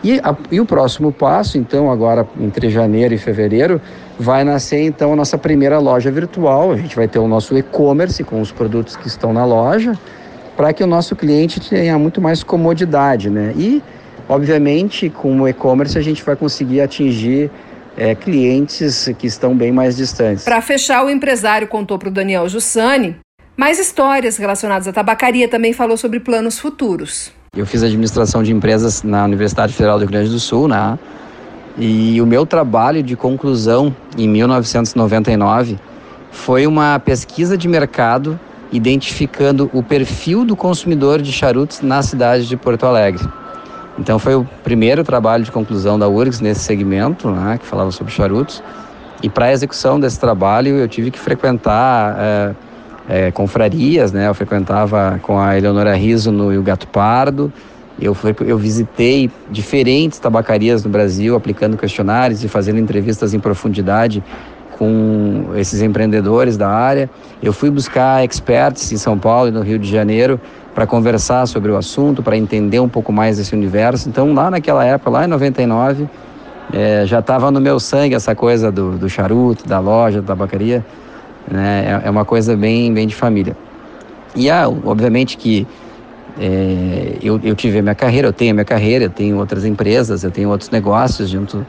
E, 0.02 0.18
a, 0.18 0.36
e, 0.50 0.60
o 0.60 0.66
próximo 0.66 1.12
passo, 1.12 1.58
então, 1.58 1.92
agora 1.92 2.26
entre 2.40 2.70
janeiro 2.70 3.14
e 3.14 3.18
fevereiro, 3.18 3.80
vai 4.18 4.42
nascer 4.42 4.80
então 4.82 5.12
a 5.12 5.16
nossa 5.16 5.38
primeira 5.38 5.78
loja 5.78 6.10
virtual. 6.10 6.72
A 6.72 6.76
gente 6.76 6.96
vai 6.96 7.06
ter 7.06 7.20
o 7.20 7.28
nosso 7.28 7.56
e-commerce 7.56 8.24
com 8.24 8.40
os 8.40 8.50
produtos 8.50 8.96
que 8.96 9.06
estão 9.06 9.32
na 9.32 9.44
loja, 9.44 9.96
para 10.58 10.72
que 10.72 10.82
o 10.82 10.88
nosso 10.88 11.14
cliente 11.14 11.60
tenha 11.60 11.96
muito 11.96 12.20
mais 12.20 12.42
comodidade, 12.42 13.30
né? 13.30 13.54
E, 13.56 13.80
obviamente, 14.28 15.08
com 15.08 15.42
o 15.42 15.46
e-commerce 15.46 15.96
a 15.96 16.02
gente 16.02 16.20
vai 16.24 16.34
conseguir 16.34 16.80
atingir 16.80 17.48
é, 17.96 18.12
clientes 18.16 19.08
que 19.16 19.28
estão 19.28 19.56
bem 19.56 19.70
mais 19.70 19.96
distantes. 19.96 20.44
Para 20.44 20.60
fechar, 20.60 21.04
o 21.04 21.08
empresário 21.08 21.68
contou 21.68 21.96
para 21.96 22.08
o 22.08 22.10
Daniel 22.10 22.48
Jussani 22.48 23.14
mais 23.56 23.78
histórias 23.78 24.36
relacionadas 24.36 24.88
à 24.88 24.92
tabacaria, 24.92 25.46
também 25.46 25.72
falou 25.72 25.96
sobre 25.96 26.18
planos 26.18 26.58
futuros. 26.58 27.30
Eu 27.56 27.64
fiz 27.64 27.84
administração 27.84 28.42
de 28.42 28.52
empresas 28.52 29.04
na 29.04 29.24
Universidade 29.24 29.72
Federal 29.72 29.96
do 29.96 30.00
Rio 30.00 30.10
Grande 30.10 30.28
do 30.28 30.40
Sul, 30.40 30.66
né? 30.66 30.98
E 31.78 32.20
o 32.20 32.26
meu 32.26 32.44
trabalho 32.44 33.00
de 33.00 33.14
conclusão 33.14 33.94
em 34.16 34.28
1999 34.28 35.78
foi 36.32 36.66
uma 36.66 36.98
pesquisa 36.98 37.56
de 37.56 37.68
mercado 37.68 38.38
identificando 38.72 39.70
o 39.72 39.82
perfil 39.82 40.44
do 40.44 40.54
consumidor 40.54 41.22
de 41.22 41.32
charutos 41.32 41.80
na 41.80 42.02
cidade 42.02 42.46
de 42.46 42.56
Porto 42.56 42.84
Alegre. 42.86 43.26
Então 43.98 44.18
foi 44.18 44.34
o 44.34 44.48
primeiro 44.62 45.02
trabalho 45.02 45.42
de 45.44 45.50
conclusão 45.50 45.98
da 45.98 46.08
URGS 46.08 46.40
nesse 46.40 46.60
segmento, 46.60 47.30
né, 47.30 47.58
que 47.58 47.66
falava 47.66 47.90
sobre 47.90 48.12
charutos. 48.12 48.62
E 49.22 49.28
para 49.28 49.46
a 49.46 49.52
execução 49.52 49.98
desse 49.98 50.20
trabalho 50.20 50.76
eu 50.76 50.86
tive 50.86 51.10
que 51.10 51.18
frequentar 51.18 52.16
é, 52.18 52.54
é, 53.08 53.30
confrarias, 53.32 54.12
né? 54.12 54.28
Eu 54.28 54.34
frequentava 54.34 55.18
com 55.22 55.40
a 55.40 55.56
Eleonora 55.56 55.94
Riso 55.96 56.30
no 56.30 56.50
Rio 56.50 56.62
Gato 56.62 56.86
Pardo. 56.86 57.52
Eu, 58.00 58.16
eu 58.46 58.56
visitei 58.56 59.28
diferentes 59.50 60.20
tabacarias 60.20 60.84
no 60.84 60.90
Brasil, 60.90 61.34
aplicando 61.34 61.76
questionários 61.76 62.44
e 62.44 62.48
fazendo 62.48 62.78
entrevistas 62.78 63.34
em 63.34 63.40
profundidade 63.40 64.22
com 64.78 65.50
esses 65.56 65.82
empreendedores 65.82 66.56
da 66.56 66.68
área. 66.68 67.10
Eu 67.42 67.52
fui 67.52 67.70
buscar 67.70 68.24
experts 68.24 68.92
em 68.92 68.96
São 68.96 69.18
Paulo 69.18 69.48
e 69.48 69.50
no 69.50 69.60
Rio 69.60 69.78
de 69.78 69.90
Janeiro 69.90 70.40
para 70.74 70.86
conversar 70.86 71.46
sobre 71.46 71.72
o 71.72 71.76
assunto, 71.76 72.22
para 72.22 72.36
entender 72.36 72.78
um 72.78 72.88
pouco 72.88 73.12
mais 73.12 73.36
desse 73.36 73.54
universo. 73.54 74.08
Então, 74.08 74.32
lá 74.32 74.50
naquela 74.50 74.84
época, 74.84 75.10
lá 75.10 75.24
em 75.24 75.28
99, 75.28 76.08
é, 76.72 77.04
já 77.04 77.18
estava 77.18 77.50
no 77.50 77.60
meu 77.60 77.80
sangue 77.80 78.14
essa 78.14 78.34
coisa 78.34 78.70
do, 78.70 78.92
do 78.96 79.08
charuto, 79.08 79.66
da 79.66 79.80
loja, 79.80 80.20
da 80.20 80.28
tabacaria. 80.28 80.84
Né? 81.50 82.00
É, 82.04 82.06
é 82.06 82.10
uma 82.10 82.24
coisa 82.24 82.56
bem, 82.56 82.94
bem 82.94 83.08
de 83.08 83.14
família. 83.16 83.56
E, 84.36 84.48
ah, 84.48 84.68
obviamente 84.68 85.36
que 85.36 85.66
é, 86.38 87.16
eu, 87.20 87.40
eu 87.42 87.56
tive 87.56 87.78
a 87.80 87.82
minha 87.82 87.94
carreira, 87.94 88.28
eu 88.28 88.32
tenho 88.32 88.52
a 88.52 88.54
minha 88.54 88.64
carreira, 88.64 89.06
eu 89.06 89.10
tenho 89.10 89.36
outras 89.38 89.64
empresas, 89.64 90.22
eu 90.22 90.30
tenho 90.30 90.48
outros 90.50 90.70
negócios 90.70 91.28
junto 91.28 91.66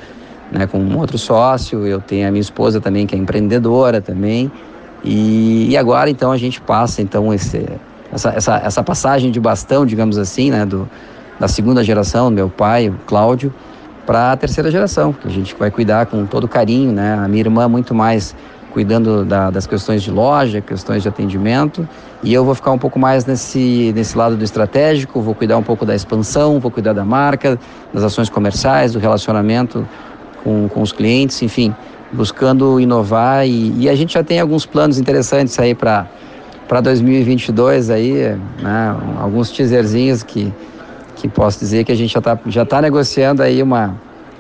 né, 0.52 0.68
com 0.68 0.80
um 0.80 0.98
outro 0.98 1.18
sócio, 1.18 1.86
eu 1.86 2.00
tenho 2.00 2.28
a 2.28 2.32
minha 2.32 2.42
esposa 2.42 2.82
também 2.82 3.06
que 3.06 3.16
é 3.16 3.18
empreendedora 3.18 4.02
também. 4.02 4.52
E, 5.04 5.70
e 5.70 5.78
agora 5.78 6.10
então 6.10 6.32
a 6.32 6.38
gente 6.38 6.60
passa 6.60 7.02
então 7.02 7.34
esse, 7.34 7.66
essa, 8.12 8.30
essa, 8.32 8.58
essa 8.58 8.84
passagem 8.84 9.32
de 9.32 9.40
bastão, 9.40 9.86
digamos 9.86 10.18
assim, 10.18 10.52
né, 10.52 10.66
do, 10.66 10.90
da 11.40 11.48
segunda 11.48 11.84
geração, 11.84 12.30
meu 12.30 12.50
pai, 12.50 12.90
o 12.90 12.96
Cláudio, 13.06 13.54
para 14.06 14.32
a 14.32 14.38
terceira 14.38 14.72
geração, 14.72 15.14
que 15.14 15.28
a 15.28 15.32
gente 15.32 15.56
vai 15.58 15.70
cuidar 15.70 16.08
com 16.08 16.26
todo 16.26 16.48
carinho, 16.48 16.92
né? 16.92 17.14
A 17.14 17.28
minha 17.28 17.42
irmã 17.42 17.68
muito 17.68 17.94
mais 17.94 18.36
cuidando 18.72 19.24
da, 19.24 19.50
das 19.50 19.68
questões 19.68 20.02
de 20.02 20.12
loja, 20.12 20.62
questões 20.62 21.04
de 21.04 21.10
atendimento, 21.10 21.88
e 22.24 22.34
eu 22.34 22.44
vou 22.44 22.56
ficar 22.56 22.72
um 22.72 22.78
pouco 22.78 23.00
mais 23.00 23.26
nesse, 23.26 23.92
nesse 23.96 24.18
lado 24.18 24.36
do 24.36 24.44
estratégico, 24.44 25.22
vou 25.22 25.34
cuidar 25.36 25.58
um 25.58 25.64
pouco 25.64 25.86
da 25.86 25.96
expansão, 25.96 26.60
vou 26.60 26.72
cuidar 26.72 26.94
da 26.94 27.06
marca, 27.06 27.60
das 27.94 28.04
ações 28.04 28.30
comerciais, 28.30 28.94
do 28.94 29.00
relacionamento 29.00 29.88
com, 30.44 30.68
com 30.68 30.82
os 30.82 30.92
clientes, 30.92 31.42
enfim, 31.42 31.74
buscando 32.12 32.80
inovar 32.80 33.48
e, 33.48 33.74
e 33.78 33.90
a 33.90 33.96
gente 33.96 34.14
já 34.14 34.24
tem 34.24 34.40
alguns 34.40 34.66
planos 34.66 34.98
interessantes 34.98 35.58
aí 35.60 35.76
para 35.76 36.08
para 36.68 36.82
2022 36.82 37.90
aí, 37.90 38.38
né, 38.62 38.96
alguns 39.20 39.50
teaserzinhos 39.50 40.22
que, 40.22 40.54
que 41.16 41.28
posso 41.28 41.58
dizer 41.58 41.84
que 41.84 41.92
a 41.92 41.96
gente 41.96 42.14
já 42.14 42.20
está 42.20 42.38
já 42.46 42.64
tá 42.64 42.80
negociando 42.80 43.42
aí 43.42 43.64
uma, 43.64 43.96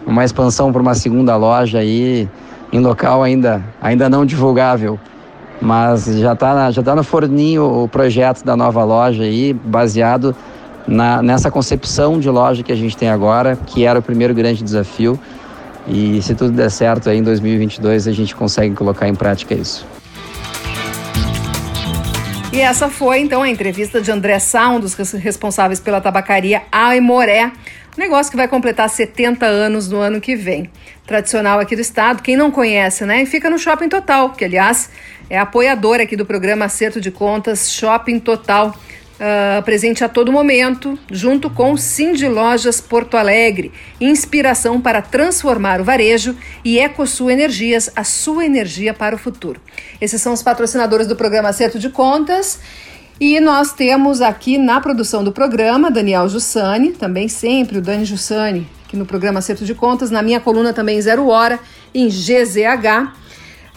uma 0.05 0.23
expansão 0.23 0.71
para 0.71 0.79
uma 0.79 0.93
segunda 0.93 1.35
loja 1.35 1.79
aí 1.79 2.29
em 2.71 2.79
local 2.79 3.23
ainda, 3.23 3.63
ainda 3.81 4.07
não 4.07 4.27
divulgável, 4.27 4.99
mas 5.59 6.05
já 6.05 6.33
está 6.33 6.69
já 6.69 6.83
tá 6.83 6.95
no 6.95 7.03
forninho 7.03 7.83
o 7.83 7.87
projeto 7.87 8.43
da 8.45 8.55
nova 8.55 8.83
loja 8.83 9.23
aí, 9.23 9.51
baseado 9.51 10.35
na, 10.87 11.23
nessa 11.23 11.49
concepção 11.49 12.19
de 12.19 12.29
loja 12.29 12.61
que 12.61 12.71
a 12.71 12.75
gente 12.75 12.95
tem 12.95 13.09
agora, 13.09 13.55
que 13.55 13.85
era 13.85 13.97
o 13.97 14.01
primeiro 14.03 14.35
grande 14.35 14.63
desafio, 14.63 15.19
e 15.89 16.21
se 16.21 16.35
tudo 16.35 16.51
der 16.51 16.69
certo 16.69 17.09
aí 17.09 17.17
em 17.17 17.23
2022 17.23 18.07
a 18.07 18.11
gente 18.11 18.35
consegue 18.35 18.75
colocar 18.75 19.07
em 19.07 19.15
prática 19.15 19.55
isso. 19.55 19.85
E 22.51 22.61
essa 22.61 22.89
foi 22.89 23.19
então 23.19 23.43
a 23.43 23.49
entrevista 23.49 24.01
de 24.01 24.11
André 24.11 24.39
Sá, 24.39 24.69
um 24.69 24.79
dos 24.79 24.93
responsáveis 25.13 25.79
pela 25.79 26.01
tabacaria 26.01 26.63
Aimoré, 26.71 27.51
um 27.97 27.99
negócio 27.99 28.31
que 28.31 28.37
vai 28.37 28.47
completar 28.47 28.89
70 28.89 29.45
anos 29.45 29.89
no 29.89 29.97
ano 29.97 30.19
que 30.19 30.35
vem. 30.35 30.69
Tradicional 31.05 31.59
aqui 31.59 31.75
do 31.75 31.81
estado, 31.81 32.23
quem 32.23 32.35
não 32.35 32.49
conhece, 32.49 33.05
né? 33.05 33.21
E 33.21 33.25
fica 33.25 33.49
no 33.49 33.59
Shopping 33.59 33.89
Total, 33.89 34.31
que 34.31 34.45
aliás 34.45 34.89
é 35.29 35.37
apoiador 35.37 35.99
aqui 35.99 36.15
do 36.15 36.25
programa 36.25 36.65
Acerto 36.65 36.99
de 36.99 37.11
Contas 37.11 37.71
Shopping 37.71 38.19
Total 38.19 38.75
uh, 39.19 39.61
presente 39.63 40.03
a 40.03 40.09
todo 40.09 40.31
momento, 40.31 40.97
junto 41.11 41.49
com 41.49 41.75
Cindy 41.77 42.27
Lojas 42.27 42.79
Porto 42.81 43.17
Alegre, 43.17 43.71
inspiração 43.99 44.79
para 44.79 45.01
transformar 45.01 45.81
o 45.81 45.83
varejo 45.83 46.35
e 46.63 46.79
EcoSul 46.79 47.29
Energias, 47.29 47.91
a 47.95 48.03
sua 48.03 48.45
energia 48.45 48.93
para 48.93 49.15
o 49.15 49.19
futuro. 49.19 49.61
Esses 49.99 50.21
são 50.21 50.33
os 50.33 50.41
patrocinadores 50.41 51.07
do 51.07 51.15
programa 51.15 51.49
Acerto 51.49 51.77
de 51.77 51.89
Contas. 51.89 52.59
E 53.21 53.37
nós 53.41 53.73
temos 53.73 54.21
aqui 54.21 54.57
na 54.57 54.79
produção 54.79 55.25
do 55.25 55.33
programa 55.33 55.91
Daniel 55.91 56.29
Jussani, 56.29 56.91
também 56.91 57.27
sempre 57.27 57.77
o 57.77 57.81
Dani 57.81 58.05
Jussani, 58.05 58.65
aqui 58.85 58.95
no 58.95 59.05
programa 59.05 59.39
Acerto 59.39 59.65
de 59.65 59.75
Contas, 59.75 60.09
na 60.09 60.21
minha 60.21 60.39
coluna 60.39 60.71
também 60.71 61.01
Zero 61.01 61.27
Hora, 61.27 61.59
em 61.93 62.07
GZH 62.07 63.11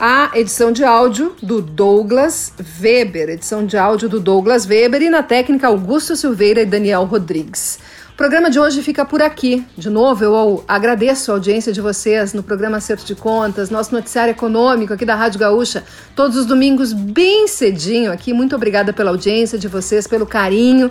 a 0.05 0.33
edição 0.35 0.73
de 0.73 0.83
áudio 0.83 1.37
do 1.41 1.63
Douglas 1.63 2.53
Weber, 2.83 3.29
edição 3.29 3.65
de 3.65 3.79
áudio 3.79 4.09
do 4.09 4.19
Douglas 4.19 4.67
Weber 4.67 5.01
e 5.01 5.09
na 5.09 5.23
técnica 5.23 5.69
Augusto 5.69 6.17
Silveira 6.17 6.61
e 6.61 6.67
Daniel 6.67 7.05
Rodrigues. 7.05 7.79
O 8.13 8.17
programa 8.17 8.51
de 8.51 8.59
hoje 8.59 8.83
fica 8.83 9.05
por 9.05 9.23
aqui. 9.23 9.65
De 9.79 9.89
novo, 9.89 10.25
eu 10.25 10.65
agradeço 10.67 11.31
a 11.31 11.35
audiência 11.35 11.73
de 11.73 11.81
vocês 11.81 12.35
no 12.35 12.43
programa 12.43 12.79
Acerto 12.79 13.05
de 13.05 13.15
Contas, 13.15 13.71
nosso 13.71 13.95
noticiário 13.95 14.33
econômico 14.33 14.93
aqui 14.93 15.05
da 15.05 15.15
Rádio 15.15 15.39
Gaúcha, 15.39 15.85
todos 16.17 16.37
os 16.37 16.47
domingos 16.47 16.93
bem 16.93 17.47
cedinho 17.47 18.11
aqui. 18.11 18.33
Muito 18.33 18.57
obrigada 18.57 18.93
pela 18.93 19.11
audiência 19.11 19.57
de 19.57 19.69
vocês, 19.69 20.09
pelo 20.09 20.27
carinho 20.27 20.91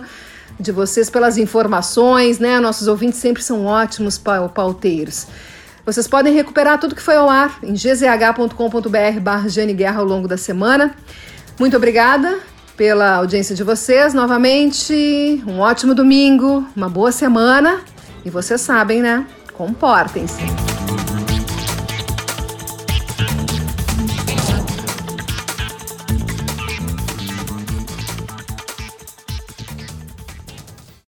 de 0.58 0.72
vocês, 0.72 1.10
pelas 1.10 1.36
informações, 1.36 2.38
né? 2.38 2.58
Nossos 2.60 2.88
ouvintes 2.88 3.18
sempre 3.18 3.42
são 3.42 3.66
ótimos 3.66 4.16
pauteiros. 4.16 5.26
Vocês 5.84 6.06
podem 6.06 6.32
recuperar 6.32 6.78
tudo 6.78 6.94
que 6.94 7.02
foi 7.02 7.16
ao 7.16 7.28
ar 7.28 7.58
em 7.62 7.72
gzh.com.br 7.72 9.20
barra 9.20 9.48
Guerra 9.48 10.00
ao 10.00 10.04
longo 10.06 10.28
da 10.28 10.36
semana. 10.36 10.94
Muito 11.58 11.76
obrigada 11.76 12.38
pela 12.76 13.16
audiência 13.16 13.54
de 13.54 13.64
vocês 13.64 14.14
novamente. 14.14 15.42
Um 15.46 15.58
ótimo 15.58 15.94
domingo, 15.94 16.66
uma 16.76 16.88
boa 16.88 17.10
semana. 17.10 17.80
E 18.24 18.30
vocês 18.30 18.60
sabem, 18.60 19.02
né? 19.02 19.26
Comportem-se. 19.52 20.42